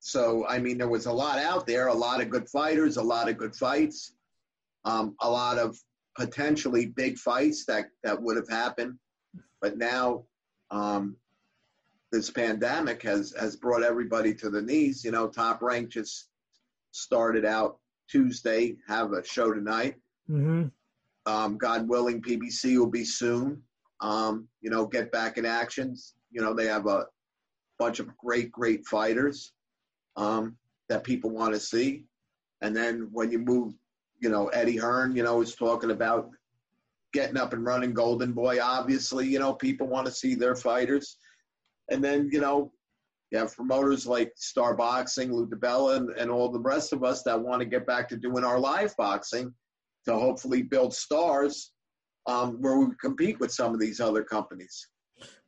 So, 0.00 0.46
I 0.46 0.58
mean, 0.58 0.78
there 0.78 0.88
was 0.88 1.06
a 1.06 1.12
lot 1.12 1.38
out 1.38 1.66
there, 1.66 1.86
a 1.88 1.94
lot 1.94 2.20
of 2.20 2.30
good 2.30 2.48
fighters, 2.48 2.96
a 2.96 3.02
lot 3.02 3.28
of 3.28 3.38
good 3.38 3.54
fights, 3.54 4.12
um, 4.84 5.14
a 5.20 5.30
lot 5.30 5.58
of 5.58 5.78
potentially 6.16 6.86
big 6.86 7.18
fights 7.18 7.64
that, 7.66 7.86
that 8.02 8.20
would 8.20 8.36
have 8.36 8.48
happened. 8.48 8.98
But 9.60 9.78
now, 9.78 10.24
um, 10.70 11.16
this 12.12 12.30
pandemic 12.30 13.02
has, 13.02 13.34
has 13.38 13.56
brought 13.56 13.82
everybody 13.82 14.34
to 14.34 14.50
the 14.50 14.62
knees. 14.62 15.04
You 15.04 15.10
know, 15.10 15.26
Top 15.26 15.62
Rank 15.62 15.88
just 15.88 16.28
started 16.92 17.44
out 17.44 17.78
Tuesday, 18.08 18.76
have 18.86 19.12
a 19.12 19.24
show 19.24 19.52
tonight. 19.52 19.96
Mm-hmm. 20.30 20.66
Um, 21.26 21.56
God 21.56 21.88
willing, 21.88 22.20
PBC 22.20 22.78
will 22.78 22.86
be 22.86 23.04
soon. 23.04 23.62
Um, 24.00 24.48
you 24.60 24.70
know, 24.70 24.86
get 24.86 25.10
back 25.10 25.38
in 25.38 25.46
actions. 25.46 26.14
You 26.34 26.42
know, 26.42 26.52
they 26.52 26.66
have 26.66 26.86
a 26.86 27.06
bunch 27.78 28.00
of 28.00 28.14
great, 28.18 28.52
great 28.52 28.84
fighters 28.86 29.52
um, 30.16 30.56
that 30.90 31.04
people 31.04 31.30
want 31.30 31.54
to 31.54 31.60
see. 31.60 32.04
And 32.60 32.76
then 32.76 33.08
when 33.12 33.30
you 33.30 33.38
move, 33.38 33.72
you 34.20 34.28
know, 34.28 34.48
Eddie 34.48 34.76
Hearn, 34.76 35.16
you 35.16 35.22
know, 35.22 35.40
is 35.40 35.54
talking 35.54 35.90
about 35.90 36.30
getting 37.12 37.36
up 37.36 37.52
and 37.52 37.64
running 37.64 37.94
Golden 37.94 38.32
Boy. 38.32 38.60
Obviously, 38.60 39.26
you 39.26 39.38
know, 39.38 39.54
people 39.54 39.86
want 39.86 40.06
to 40.06 40.12
see 40.12 40.34
their 40.34 40.56
fighters. 40.56 41.16
And 41.90 42.02
then, 42.02 42.28
you 42.32 42.40
know, 42.40 42.72
you 43.30 43.38
have 43.38 43.54
promoters 43.54 44.06
like 44.06 44.32
Star 44.36 44.74
Boxing, 44.74 45.32
Lou 45.32 45.46
DiBella, 45.46 45.96
and, 45.96 46.10
and 46.10 46.30
all 46.30 46.50
the 46.50 46.60
rest 46.60 46.92
of 46.92 47.04
us 47.04 47.22
that 47.22 47.40
want 47.40 47.60
to 47.60 47.66
get 47.66 47.86
back 47.86 48.08
to 48.08 48.16
doing 48.16 48.44
our 48.44 48.58
live 48.58 48.96
boxing 48.96 49.54
to 50.06 50.14
hopefully 50.14 50.62
build 50.62 50.92
stars 50.92 51.72
um, 52.26 52.60
where 52.60 52.78
we 52.78 52.86
compete 53.00 53.38
with 53.40 53.52
some 53.52 53.74
of 53.74 53.80
these 53.80 54.00
other 54.00 54.22
companies. 54.22 54.88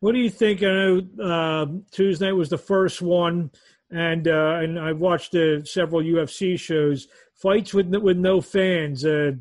What 0.01 0.13
do 0.13 0.19
you 0.21 0.31
think? 0.31 0.63
I 0.63 0.67
know 0.67 1.03
uh, 1.23 1.67
Tuesday 1.91 2.33
was 2.33 2.49
the 2.49 2.59
first 2.59 3.01
one, 3.03 3.51
and 3.91 4.29
uh, 4.29 4.61
and 4.63 4.79
I've 4.79 4.99
watched 4.99 5.35
uh, 5.35 5.65
several 5.65 6.03
UFC 6.03 6.59
shows. 6.59 7.09
Fights 7.35 7.75
with 7.75 7.95
with 7.95 8.17
no 8.17 8.41
fans. 8.41 9.05
Uh, 9.05 9.33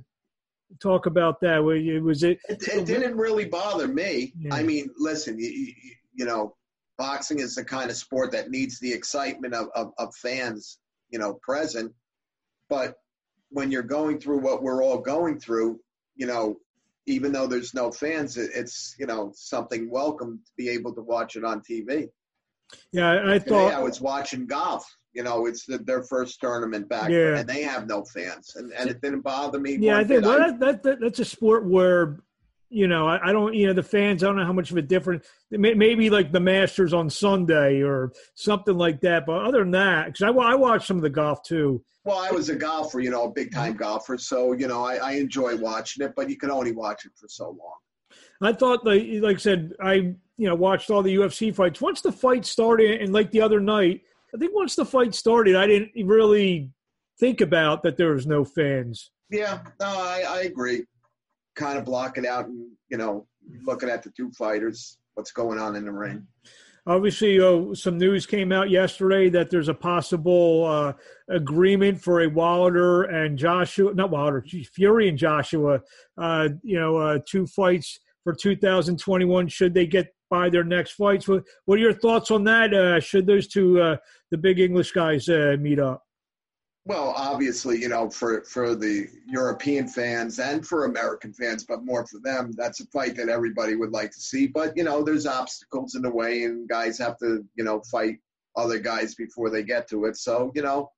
talk 0.82 1.06
about 1.06 1.40
that. 1.42 1.64
Was 1.64 2.24
it? 2.24 2.40
It, 2.50 2.68
it 2.68 2.86
didn't 2.86 3.18
really 3.18 3.46
bother 3.46 3.88
me. 3.88 4.34
Yeah. 4.38 4.56
I 4.56 4.64
mean, 4.64 4.90
listen, 4.98 5.40
you, 5.40 5.50
you, 5.50 5.74
you, 6.14 6.26
know, 6.26 6.56
boxing 6.98 7.40
is 7.40 7.56
the 7.56 7.64
kind 7.64 7.90
of 7.90 7.96
sport 7.96 8.32
that 8.32 8.50
needs 8.50 8.80
the 8.80 8.92
excitement 8.92 9.54
of, 9.54 9.68
of, 9.76 9.92
of 9.98 10.16
fans, 10.16 10.80
you 11.10 11.20
know, 11.20 11.40
present. 11.42 11.92
But 12.70 12.96
when 13.50 13.72
you're 13.72 13.84
going 13.84 14.20
through 14.20 14.40
what 14.40 14.64
we're 14.64 14.84
all 14.84 14.98
going 14.98 15.40
through, 15.40 15.80
you 16.16 16.28
know, 16.28 16.58
even 17.08 17.32
though 17.32 17.48
there's 17.48 17.74
no 17.74 17.91
fans, 17.91 18.38
it's 18.38 18.96
you 19.00 19.06
know 19.06 19.32
something 19.36 19.89
welcome 19.89 20.39
to 20.46 20.52
be 20.58 20.70
able 20.70 20.94
to 20.96 21.02
watch 21.02 21.36
it 21.36 21.44
on 21.44 21.62
TV. 21.62 22.10
Yeah, 22.91 23.22
I, 23.28 23.39
thought 23.39 23.74
I 23.74 23.80
was 23.80 24.02
watching 24.02 24.48
golf. 24.48 24.86
You 25.13 25.24
know, 25.24 25.46
it's 25.46 25.65
the, 25.65 25.78
their 25.78 26.04
first 26.04 26.41
tournament 26.41 26.89
back, 26.89 27.10
yeah. 27.10 27.38
and 27.38 27.48
they 27.48 27.62
have 27.62 27.88
no 27.88 28.04
fans, 28.04 28.56
and, 28.56 28.72
and 28.74 28.89
it 28.89 29.02
didn't 29.02 29.22
bother 29.22 29.60
me. 29.60 29.78
Yeah, 29.78 30.00
I 30.00 30.04
think 30.04 30.24
well, 30.24 30.41
I, 30.41 30.52
that, 30.58 30.84
that, 30.84 31.00
that's 31.00 31.20
a 31.20 31.26
sport 31.26 31.65
where 31.65 32.20
you 32.69 32.88
know, 32.88 33.08
I, 33.08 33.30
I, 33.30 33.32
don't, 33.32 33.54
you 33.54 33.67
know, 33.67 33.73
the 33.73 33.84
fans, 33.84 34.23
I 34.23 34.28
don't 34.28 34.38
know 34.38 34.45
how 34.45 34.54
much 34.54 34.71
of 34.71 34.78
a 34.78 34.82
difference, 34.82 35.25
maybe 35.51 36.10
like 36.10 36.32
the 36.32 36.39
Masters 36.39 36.93
on 36.93 37.10
Sunday 37.10 37.82
or 37.82 38.12
something 38.36 38.78
like 38.78 39.01
that. 39.01 39.25
But 39.25 39.43
other 39.43 39.60
than 39.60 39.71
that, 39.71 40.08
because 40.08 40.23
I, 40.23 40.30
I 40.30 40.56
watch 40.56 40.88
some 40.88 40.97
of 40.97 41.04
the 41.04 41.10
golf 41.10 41.43
too. 41.43 41.84
Well, 42.04 42.17
I 42.17 42.32
was 42.32 42.49
a 42.49 42.56
golfer, 42.56 42.99
you 42.99 43.10
know, 43.10 43.23
a 43.23 43.32
big 43.32 43.51
time 43.51 43.75
golfer. 43.75 44.17
So, 44.17 44.54
you 44.54 44.67
know, 44.67 44.84
I, 44.84 44.95
I 44.95 45.12
enjoy 45.13 45.56
watching 45.58 46.06
it, 46.06 46.13
but 46.15 46.30
you 46.30 46.38
can 46.38 46.51
only 46.51 46.71
watch 46.71 47.06
it 47.06 47.12
for 47.15 47.28
so 47.28 47.45
long. 47.45 47.78
I 48.41 48.54
thought, 48.54 48.86
like, 48.86 49.04
like 49.21 49.38
I 49.38 49.39
said, 49.39 49.73
I, 49.82 49.93
you 49.93 50.49
know, 50.49 50.56
watched 50.56 50.89
all 50.89 51.01
the 51.01 51.15
UFC 51.15 51.56
fights. 51.56 51.82
Once 51.82 52.01
the 52.01 52.12
fight 52.12 52.45
started, 52.45 53.01
and 53.01 53.13
like 53.13 53.32
the 53.32 53.41
other 53.41 53.60
night, 53.60 54.01
I 54.34 54.38
think 54.38 54.54
once 54.54 54.75
the 54.75 54.86
fight 54.86 55.15
started, 55.15 55.56
I 55.56 55.65
didn't 55.65 55.91
really 56.06 56.71
think 57.19 57.41
about 57.41 57.84
that 57.84 57.97
there 57.97 58.13
was 58.13 58.28
no 58.28 58.43
fans. 58.43 59.12
Yeah, 59.32 59.60
no, 59.80 59.88
I, 59.88 60.25
I 60.28 60.41
agree 60.41 60.84
kind 61.56 61.78
of 61.78 61.86
block 61.86 62.18
it 62.18 62.26
out 62.26 62.46
and 62.46 62.70
you 62.89 62.98
know 62.98 63.28
looking 63.65 63.89
at 63.89 64.04
the 64.04 64.12
two 64.12 64.32
fighters, 64.32 64.98
what's 65.15 65.32
going 65.32 65.60
on 65.60 65.76
in 65.76 65.86
the 65.86 65.91
ring. 65.91 66.28
Obviously, 66.88 67.39
uh, 67.39 67.74
some 67.74 67.98
news 67.98 68.28
came 68.28 68.52
out 68.52 68.70
yesterday 68.70 69.28
that 69.30 69.50
there's 69.50 69.70
a 69.70 69.74
possible 69.74 70.65
uh, 70.65 70.94
agreement 71.30 72.00
for 72.00 72.22
a 72.22 72.30
Wilder 72.30 73.04
and 73.04 73.39
Joshua, 73.39 73.91
not 73.96 74.12
Wilder, 74.12 74.46
Fury 74.72 75.10
and 75.10 75.18
Joshua. 75.18 75.82
Uh, 76.15 76.50
you 76.62 76.80
know, 76.80 76.98
uh, 76.98 77.20
two 77.28 77.48
fights 77.48 78.00
for 78.24 78.36
2021. 78.36 79.48
Should 79.48 79.74
they 79.74 79.88
get 79.88 80.13
by 80.30 80.48
their 80.48 80.63
next 80.63 80.91
fights? 80.91 81.28
What, 81.28 81.44
what 81.65 81.80
are 81.80 81.82
your 81.82 81.94
thoughts 81.94 82.30
on 82.30 82.44
that? 82.44 82.72
Uh, 82.72 83.00
should 83.00 83.26
those 83.26 83.48
two, 83.48 83.82
uh, 83.82 83.98
the 84.30 84.38
big 84.38 84.60
English 84.60 84.91
guys, 84.91 85.28
meet 85.28 85.80
up? 85.80 86.05
Well, 86.88 87.15
obviously, 87.17 87.82
you 87.82 87.89
know, 87.89 88.12
for 88.12 88.43
for 88.43 88.76
the 88.76 89.08
European 89.28 89.88
fans 89.88 90.38
and 90.38 90.65
for 90.65 90.86
American 90.86 91.34
fans, 91.34 91.63
but 91.63 91.84
more 91.84 92.06
for 92.06 92.19
them, 92.19 92.52
that's 92.56 92.80
a 92.80 92.86
fight 92.88 93.15
that 93.15 93.28
everybody 93.28 93.76
would 93.76 93.91
like 93.91 94.12
to 94.12 94.19
see. 94.19 94.45
But 94.45 94.78
you 94.78 94.84
know, 94.84 95.02
there's 95.04 95.26
obstacles 95.26 95.95
in 95.95 96.04
the 96.04 96.12
way, 96.12 96.43
and 96.43 96.69
guys 96.69 97.00
have 97.00 97.17
to, 97.19 97.43
you 97.56 97.63
know, 97.63 97.82
fight 97.89 98.19
other 98.56 98.78
guys 98.78 99.15
before 99.15 99.50
they 99.50 99.63
get 99.63 99.88
to 99.89 100.06
it. 100.06 100.15
So, 100.15 100.52
you 100.54 100.62
know, 100.62 100.91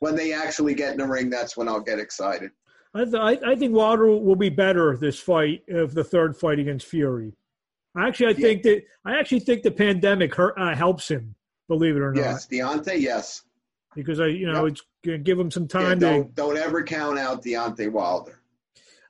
when 0.00 0.14
they 0.14 0.34
actually 0.34 0.74
get 0.74 0.92
in 0.92 0.98
the 0.98 1.06
ring, 1.06 1.30
that's 1.30 1.56
when 1.56 1.68
I'll 1.68 1.80
get 1.80 1.98
excited. 1.98 2.50
I, 2.94 3.04
th- 3.04 3.42
I 3.42 3.56
think 3.56 3.74
Wilder 3.74 4.08
will 4.08 4.36
be 4.36 4.50
better 4.50 4.94
this 4.98 5.18
fight 5.18 5.62
of 5.70 5.94
the 5.94 6.04
third 6.04 6.36
fight 6.36 6.58
against 6.58 6.86
Fury. 6.86 7.32
Actually, 7.96 8.26
I 8.26 8.30
yeah. 8.30 8.46
think 8.46 8.62
that 8.64 8.82
I 9.06 9.18
actually 9.18 9.40
think 9.40 9.62
the 9.62 9.70
pandemic 9.70 10.34
hurt, 10.34 10.54
uh, 10.58 10.74
helps 10.74 11.10
him. 11.10 11.34
Believe 11.68 11.96
it 11.96 12.00
or 12.00 12.12
not. 12.12 12.20
Yes, 12.20 12.46
Deontay. 12.46 13.00
Yes 13.00 13.44
because 13.94 14.20
I, 14.20 14.26
you 14.26 14.50
know, 14.50 14.64
yep. 14.64 14.72
it's 14.72 14.82
going 15.04 15.18
to 15.18 15.24
give 15.24 15.38
them 15.38 15.50
some 15.50 15.68
time 15.68 16.00
yeah, 16.00 16.10
don't, 16.10 16.28
to. 16.28 16.32
Don't 16.34 16.56
ever 16.56 16.82
count 16.82 17.18
out 17.18 17.42
Deontay 17.44 17.90
Wilder. 17.90 18.40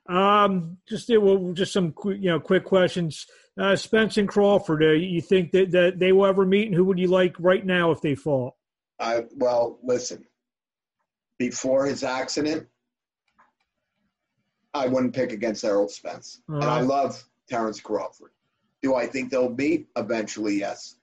Um, 0.07 0.77
just 0.87 1.09
well, 1.09 1.53
just 1.53 1.71
some 1.73 1.93
you 2.05 2.29
know 2.29 2.39
quick 2.39 2.65
questions. 2.65 3.25
Uh, 3.57 3.75
Spence 3.75 4.17
and 4.17 4.27
Crawford, 4.27 4.83
uh, 4.83 4.91
you 4.91 5.21
think 5.21 5.51
that, 5.51 5.71
that 5.71 5.99
they 5.99 6.11
will 6.11 6.25
ever 6.25 6.45
meet, 6.45 6.67
and 6.67 6.75
who 6.75 6.83
would 6.85 6.97
you 6.99 7.07
like 7.07 7.35
right 7.39 7.65
now 7.65 7.91
if 7.91 8.01
they 8.01 8.15
fought? 8.15 8.53
I 8.99 9.25
well, 9.35 9.79
listen. 9.83 10.25
Before 11.39 11.85
his 11.85 12.03
accident, 12.03 12.67
I 14.73 14.87
wouldn't 14.87 15.15
pick 15.15 15.31
against 15.31 15.63
Errol 15.63 15.87
Spence, 15.87 16.41
uh-huh. 16.49 16.59
and 16.59 16.69
I 16.69 16.81
love 16.81 17.23
Terence 17.49 17.79
Crawford. 17.79 18.31
Do 18.81 18.95
I 18.95 19.07
think 19.07 19.29
they'll 19.29 19.49
meet 19.49 19.87
eventually? 19.95 20.59
Yes. 20.59 20.95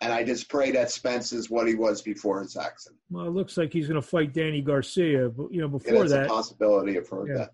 And 0.00 0.12
I 0.12 0.22
just 0.22 0.48
pray 0.48 0.70
that 0.72 0.90
Spence 0.92 1.32
is 1.32 1.50
what 1.50 1.66
he 1.66 1.74
was 1.74 2.02
before 2.02 2.40
his 2.40 2.56
accident. 2.56 3.00
Well, 3.10 3.26
it 3.26 3.30
looks 3.30 3.56
like 3.56 3.72
he's 3.72 3.88
going 3.88 4.00
to 4.00 4.06
fight 4.06 4.32
Danny 4.32 4.60
Garcia, 4.60 5.28
but 5.28 5.52
you 5.52 5.60
know 5.60 5.68
before 5.68 6.04
yeah, 6.04 6.18
that, 6.18 6.26
a 6.26 6.28
possibility. 6.28 6.96
I've 6.96 7.08
heard 7.08 7.28
yeah. 7.28 7.36
that. 7.36 7.50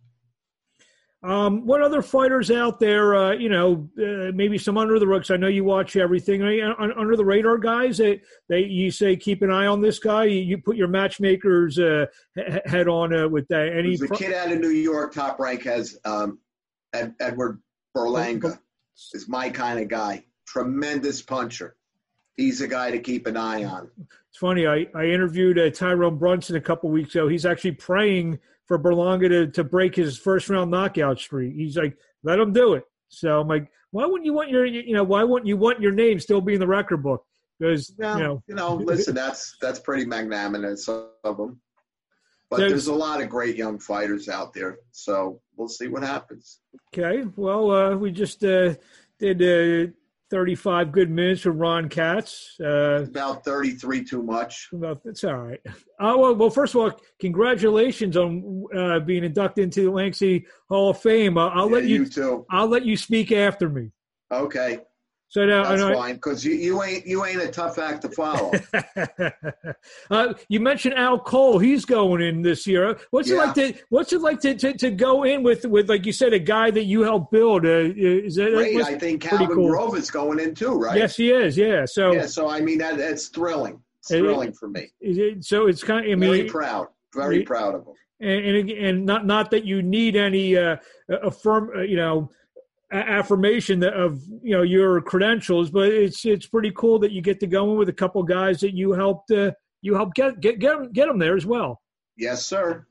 Um, 1.25 1.65
what 1.65 1.81
other 1.81 2.03
fighters 2.03 2.51
out 2.51 2.79
there? 2.79 3.15
Uh, 3.15 3.33
you 3.33 3.49
know, 3.49 3.89
uh, 3.99 4.31
maybe 4.35 4.59
some 4.59 4.77
under 4.77 4.99
the 4.99 5.07
rugs. 5.07 5.31
I 5.31 5.39
know 5.39 5.47
you 5.47 5.65
watch 5.65 5.97
everything. 5.97 6.43
under 6.43 7.17
the 7.17 7.25
radar 7.25 7.57
guys, 7.57 7.97
they, 7.97 8.21
they 8.51 8.61
you 8.65 8.91
say 8.91 9.17
keep 9.17 9.41
an 9.41 9.51
eye 9.51 9.67
on 9.67 9.81
this 9.81 9.99
guy. 9.99 10.25
You, 10.25 10.41
you 10.43 10.59
put 10.59 10.77
your 10.77 10.89
matchmakers 10.89 11.79
uh, 11.79 12.07
head 12.67 12.89
on 12.89 13.15
uh, 13.15 13.27
with 13.27 13.49
that. 13.49 13.75
Any 13.75 13.97
the 13.97 14.09
kid 14.09 14.35
out 14.35 14.53
of 14.53 14.59
New 14.59 14.69
York, 14.69 15.15
top 15.15 15.41
rank 15.41 15.63
has 15.63 15.99
um, 16.05 16.41
Ed, 16.93 17.15
Edgar 17.19 17.59
Berlanga. 17.97 18.59
Is 19.15 19.27
my 19.27 19.49
kind 19.49 19.81
of 19.81 19.89
guy. 19.89 20.25
Tremendous 20.47 21.23
puncher 21.23 21.75
he's 22.37 22.61
a 22.61 22.69
guy 22.69 22.91
to 22.91 22.99
keep 22.99 23.27
an 23.27 23.37
eye 23.37 23.65
on. 23.65 23.91
It's 24.29 24.39
funny. 24.39 24.67
I, 24.67 24.87
I 24.95 25.07
interviewed 25.07 25.59
uh, 25.59 25.71
Tyrone 25.71 26.19
Brunson 26.19 26.57
a 26.57 26.61
couple 26.61 26.91
weeks 26.91 27.15
ago. 27.15 27.29
He's 27.29 27.47
actually 27.47 27.73
praying 27.73 28.39
for 28.67 28.79
Berlanga 28.79 29.29
to, 29.29 29.47
to 29.49 29.65
break 29.65 29.95
his 29.95 30.19
first 30.19 30.49
round 30.49 30.71
knockout 30.71 31.19
streak. 31.19 31.55
He's 31.55 31.77
like, 31.77 31.97
let 32.23 32.39
him 32.39 32.53
do 32.53 32.75
it. 32.75 32.85
So 33.09 33.41
I'm 33.41 33.49
like, 33.49 33.71
why 33.91 34.07
wouldn't 34.07 34.25
you 34.25 34.33
want 34.33 34.51
your, 34.51 34.67
you 34.67 34.95
know, 34.95 35.05
why 35.05 35.23
wouldn't 35.23 35.47
you 35.47 35.57
want 35.57 35.81
your 35.81 35.93
name 35.93 36.19
still 36.19 36.41
be 36.41 36.55
in 36.55 36.61
the 36.61 36.67
record 36.67 37.03
book? 37.03 37.25
Because 37.59 37.91
you 37.91 38.05
know, 38.05 38.43
you 38.49 38.55
know, 38.57 38.75
listen, 38.75 39.15
that's 39.15 39.57
that's 39.61 39.79
pretty 39.79 40.05
magnanimous 40.05 40.89
of 40.89 41.13
them. 41.23 41.61
But 42.51 42.57
there's, 42.57 42.73
there's, 42.73 42.87
a 42.89 42.95
lot 42.95 43.23
of 43.23 43.29
great 43.29 43.55
young 43.55 43.79
fighters 43.79 44.29
out 44.29 44.53
there, 44.53 44.79
so 44.91 45.41
we'll 45.57 45.69
see 45.69 45.87
what 45.87 46.03
happens. 46.03 46.59
Okay, 46.93 47.25
well, 47.37 47.71
uh, 47.71 47.97
we 47.97 48.11
just 48.11 48.45
uh, 48.45 48.75
did 49.21 49.41
uh, 49.41 49.93
35 50.31 50.93
good 50.93 51.11
minutes 51.11 51.45
with 51.45 51.57
Ron 51.57 51.89
Katz. 51.89 52.57
Uh, 52.61 53.05
about 53.09 53.45
33 53.45 54.05
too 54.05 54.23
much. 54.23 54.69
About, 54.73 55.01
it's 55.05 55.25
all 55.25 55.37
right. 55.37 55.61
Uh, 55.67 56.15
well, 56.17 56.35
well, 56.35 56.51
first 56.51 56.75
of 56.75 56.81
all, 56.81 56.93
congratulations 57.21 58.17
on 58.17 58.65
uh, 58.77 59.01
being 59.01 59.25
inducted 59.25 59.65
into 59.65 59.85
the 59.85 59.91
Lanxey 59.91 60.45
Hall 60.69 60.91
of 60.91 61.01
Fame. 61.01 61.39
I'll 61.39 61.69
yeah, 61.69 61.75
let 61.75 61.85
you, 61.85 62.01
you 62.01 62.07
too. 62.07 62.47
I'll 62.51 62.69
let 62.69 62.85
you 62.85 62.97
speak 62.97 63.33
after 63.33 63.69
me. 63.69 63.91
Okay. 64.33 64.81
So 65.35 65.45
now, 65.45 65.65
That's 65.65 65.99
fine 65.99 66.15
because 66.15 66.45
you, 66.45 66.55
you 66.55 66.81
ain't 66.85 67.05
you 67.09 67.25
ain't 67.25 67.43
a 67.43 67.49
tough 67.49 67.77
act 67.77 68.03
to 68.03 68.09
follow. 68.09 68.53
uh, 70.11 70.35
you 70.49 70.61
mentioned 70.61 70.95
Al 70.95 71.19
Cole; 71.19 71.59
he's 71.59 71.85
going 71.85 72.23
in 72.23 72.43
this 72.43 72.69
year. 72.69 72.97
What's 73.11 73.29
yeah. 73.29 73.35
it 73.35 73.39
like 73.39 73.55
to 73.55 73.75
What's 73.89 74.13
it 74.13 74.21
like 74.21 74.39
to, 74.43 74.55
to, 74.55 74.75
to, 74.75 74.93
go 74.93 75.25
in 75.25 75.43
with 75.43 75.65
with 75.65 75.89
like 75.89 76.07
you 76.07 76.13
said 76.13 76.35
a 76.35 76.39
guy 76.39 76.71
that 76.71 76.85
you 76.85 77.03
helped 77.03 77.33
build? 77.33 77.67
Uh, 77.67 77.91
is 77.97 78.37
that 78.37 78.53
great? 78.53 78.81
I 78.81 78.97
think 78.97 79.23
Calvin 79.23 79.49
cool. 79.49 79.71
Grove 79.71 79.97
is 79.97 80.09
going 80.09 80.39
in 80.39 80.55
too, 80.55 80.75
right? 80.79 80.97
Yes, 80.97 81.17
he 81.17 81.33
is. 81.33 81.59
Yeah. 81.59 81.85
So 81.85 82.13
yeah. 82.13 82.27
So 82.27 82.49
I 82.49 82.61
mean 82.61 82.79
that 82.79 82.97
that's 82.97 83.27
thrilling. 83.27 83.83
It's 84.03 84.11
thrilling 84.11 84.51
it, 84.51 84.57
for 84.57 84.69
me. 84.69 84.93
It, 85.01 85.45
so 85.45 85.67
it's 85.67 85.83
kind. 85.83 86.07
Of, 86.07 86.13
I 86.13 86.15
mean, 86.15 86.31
very 86.31 86.45
proud. 86.45 86.87
Very 87.13 87.41
it, 87.41 87.47
proud 87.47 87.75
of 87.75 87.81
him. 87.89 87.95
And, 88.21 88.57
and 88.57 88.71
and 88.71 89.05
not 89.05 89.27
not 89.27 89.51
that 89.51 89.65
you 89.65 89.83
need 89.83 90.15
any 90.15 90.57
uh, 90.57 90.77
affirm 91.09 91.73
uh, 91.75 91.81
you 91.81 91.97
know 91.97 92.31
affirmation 92.99 93.83
of 93.85 94.23
you 94.43 94.57
know 94.57 94.63
your 94.63 95.01
credentials, 95.01 95.71
but 95.71 95.89
it's 95.89 96.25
it's 96.25 96.47
pretty 96.47 96.73
cool 96.73 96.99
that 97.01 97.13
you 97.13 97.21
get 97.21 97.41
to 97.41 97.47
go 97.47 97.73
in 97.73 97.79
with 97.79 97.89
a 97.89 97.95
couple 97.95 98.23
guys 98.23 98.61
that 98.61 98.75
you 98.75 98.93
helped 98.93 99.31
uh, 99.31 99.53
you 99.83 99.95
helped 99.95 100.15
get 100.15 100.41
get 100.41 100.59
get 100.59 100.79
them, 100.79 100.93
get 100.93 101.07
them 101.07 101.19
there 101.19 101.37
as 101.37 101.47
well. 101.47 101.81
Yes, 102.17 102.45
sir. 102.45 102.87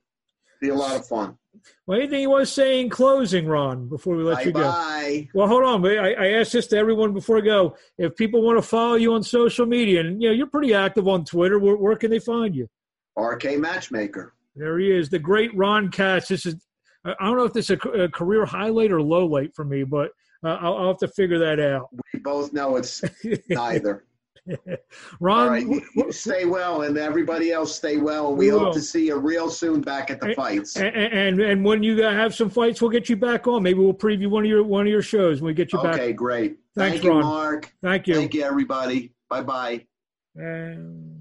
Be 0.61 0.69
a 0.69 0.75
lot 0.75 0.95
of 0.95 1.05
fun. 1.07 1.37
Well, 1.85 1.99
anything 1.99 2.21
you 2.21 2.29
want 2.29 2.45
to 2.45 2.51
say 2.51 2.81
in 2.81 2.89
closing, 2.89 3.47
Ron, 3.47 3.87
before 3.87 4.15
we 4.15 4.23
let 4.23 4.37
bye 4.37 4.43
you 4.43 4.51
go? 4.51 4.61
Bye. 4.63 5.29
Well, 5.33 5.47
hold 5.47 5.63
on. 5.63 5.85
I, 5.85 6.13
I 6.13 6.27
asked 6.39 6.53
this 6.53 6.67
to 6.67 6.77
everyone 6.77 7.13
before 7.13 7.37
I 7.37 7.41
go. 7.41 7.75
If 7.97 8.15
people 8.15 8.41
want 8.41 8.57
to 8.57 8.61
follow 8.61 8.95
you 8.95 9.13
on 9.13 9.23
social 9.23 9.65
media, 9.65 10.01
and 10.01 10.21
you 10.21 10.29
know 10.29 10.33
you're 10.33 10.47
pretty 10.47 10.73
active 10.73 11.07
on 11.07 11.25
Twitter, 11.25 11.59
where, 11.59 11.75
where 11.75 11.95
can 11.95 12.11
they 12.11 12.19
find 12.19 12.55
you? 12.55 12.67
RK 13.17 13.57
Matchmaker. 13.57 14.33
There 14.55 14.77
he 14.79 14.91
is, 14.91 15.09
the 15.09 15.19
great 15.19 15.55
Ron 15.55 15.89
Katz. 15.89 16.27
This 16.27 16.45
is 16.45 16.55
I 17.05 17.25
don't 17.25 17.37
know 17.37 17.43
if 17.45 17.53
this 17.53 17.69
is 17.69 17.77
a, 17.83 17.89
a 17.89 18.09
career 18.09 18.45
highlight 18.45 18.91
or 18.91 19.01
low 19.01 19.25
light 19.25 19.53
for 19.55 19.65
me, 19.65 19.83
but 19.83 20.11
uh, 20.43 20.57
I'll, 20.61 20.77
I'll, 20.77 20.87
have 20.89 20.97
to 20.99 21.07
figure 21.07 21.39
that 21.39 21.59
out. 21.59 21.89
We 22.13 22.19
both 22.19 22.53
know 22.53 22.75
it's 22.77 23.03
neither. 23.49 24.05
Ron, 25.21 25.49
right. 25.49 26.13
stay 26.13 26.43
well, 26.45 26.81
and 26.81 26.97
everybody 26.97 27.51
else 27.51 27.75
stay 27.75 27.97
well. 27.97 28.35
We, 28.35 28.45
we 28.45 28.51
hope 28.51 28.61
will. 28.61 28.73
to 28.73 28.81
see 28.81 29.07
you 29.07 29.17
real 29.17 29.49
soon 29.49 29.79
back 29.79 30.11
at 30.11 30.19
the 30.19 30.27
and, 30.27 30.35
fights. 30.35 30.75
And, 30.75 30.95
and, 30.95 31.39
and 31.39 31.63
when 31.63 31.81
you 31.81 32.01
have 32.01 32.35
some 32.35 32.49
fights, 32.49 32.81
we'll 32.81 32.91
get 32.91 33.07
you 33.07 33.15
back 33.15 33.47
on. 33.47 33.63
Maybe 33.63 33.79
we'll 33.79 33.93
preview 33.93 34.29
one 34.29 34.43
of 34.43 34.49
your 34.49 34.63
one 34.63 34.85
of 34.85 34.91
your 34.91 35.01
shows 35.01 35.41
when 35.41 35.47
we 35.47 35.53
get 35.53 35.71
you 35.71 35.79
okay, 35.79 35.91
back. 35.91 35.99
Okay, 35.99 36.13
great. 36.13 36.57
Thanks, 36.75 36.99
Thank 36.99 37.09
Ron. 37.09 37.17
you, 37.17 37.23
Marc. 37.23 37.73
Thank 37.81 38.07
you. 38.07 38.15
Thank 38.15 38.33
you, 38.33 38.43
everybody. 38.43 39.13
Bye 39.29 39.43
bye. 39.43 39.85
Um... 40.37 41.13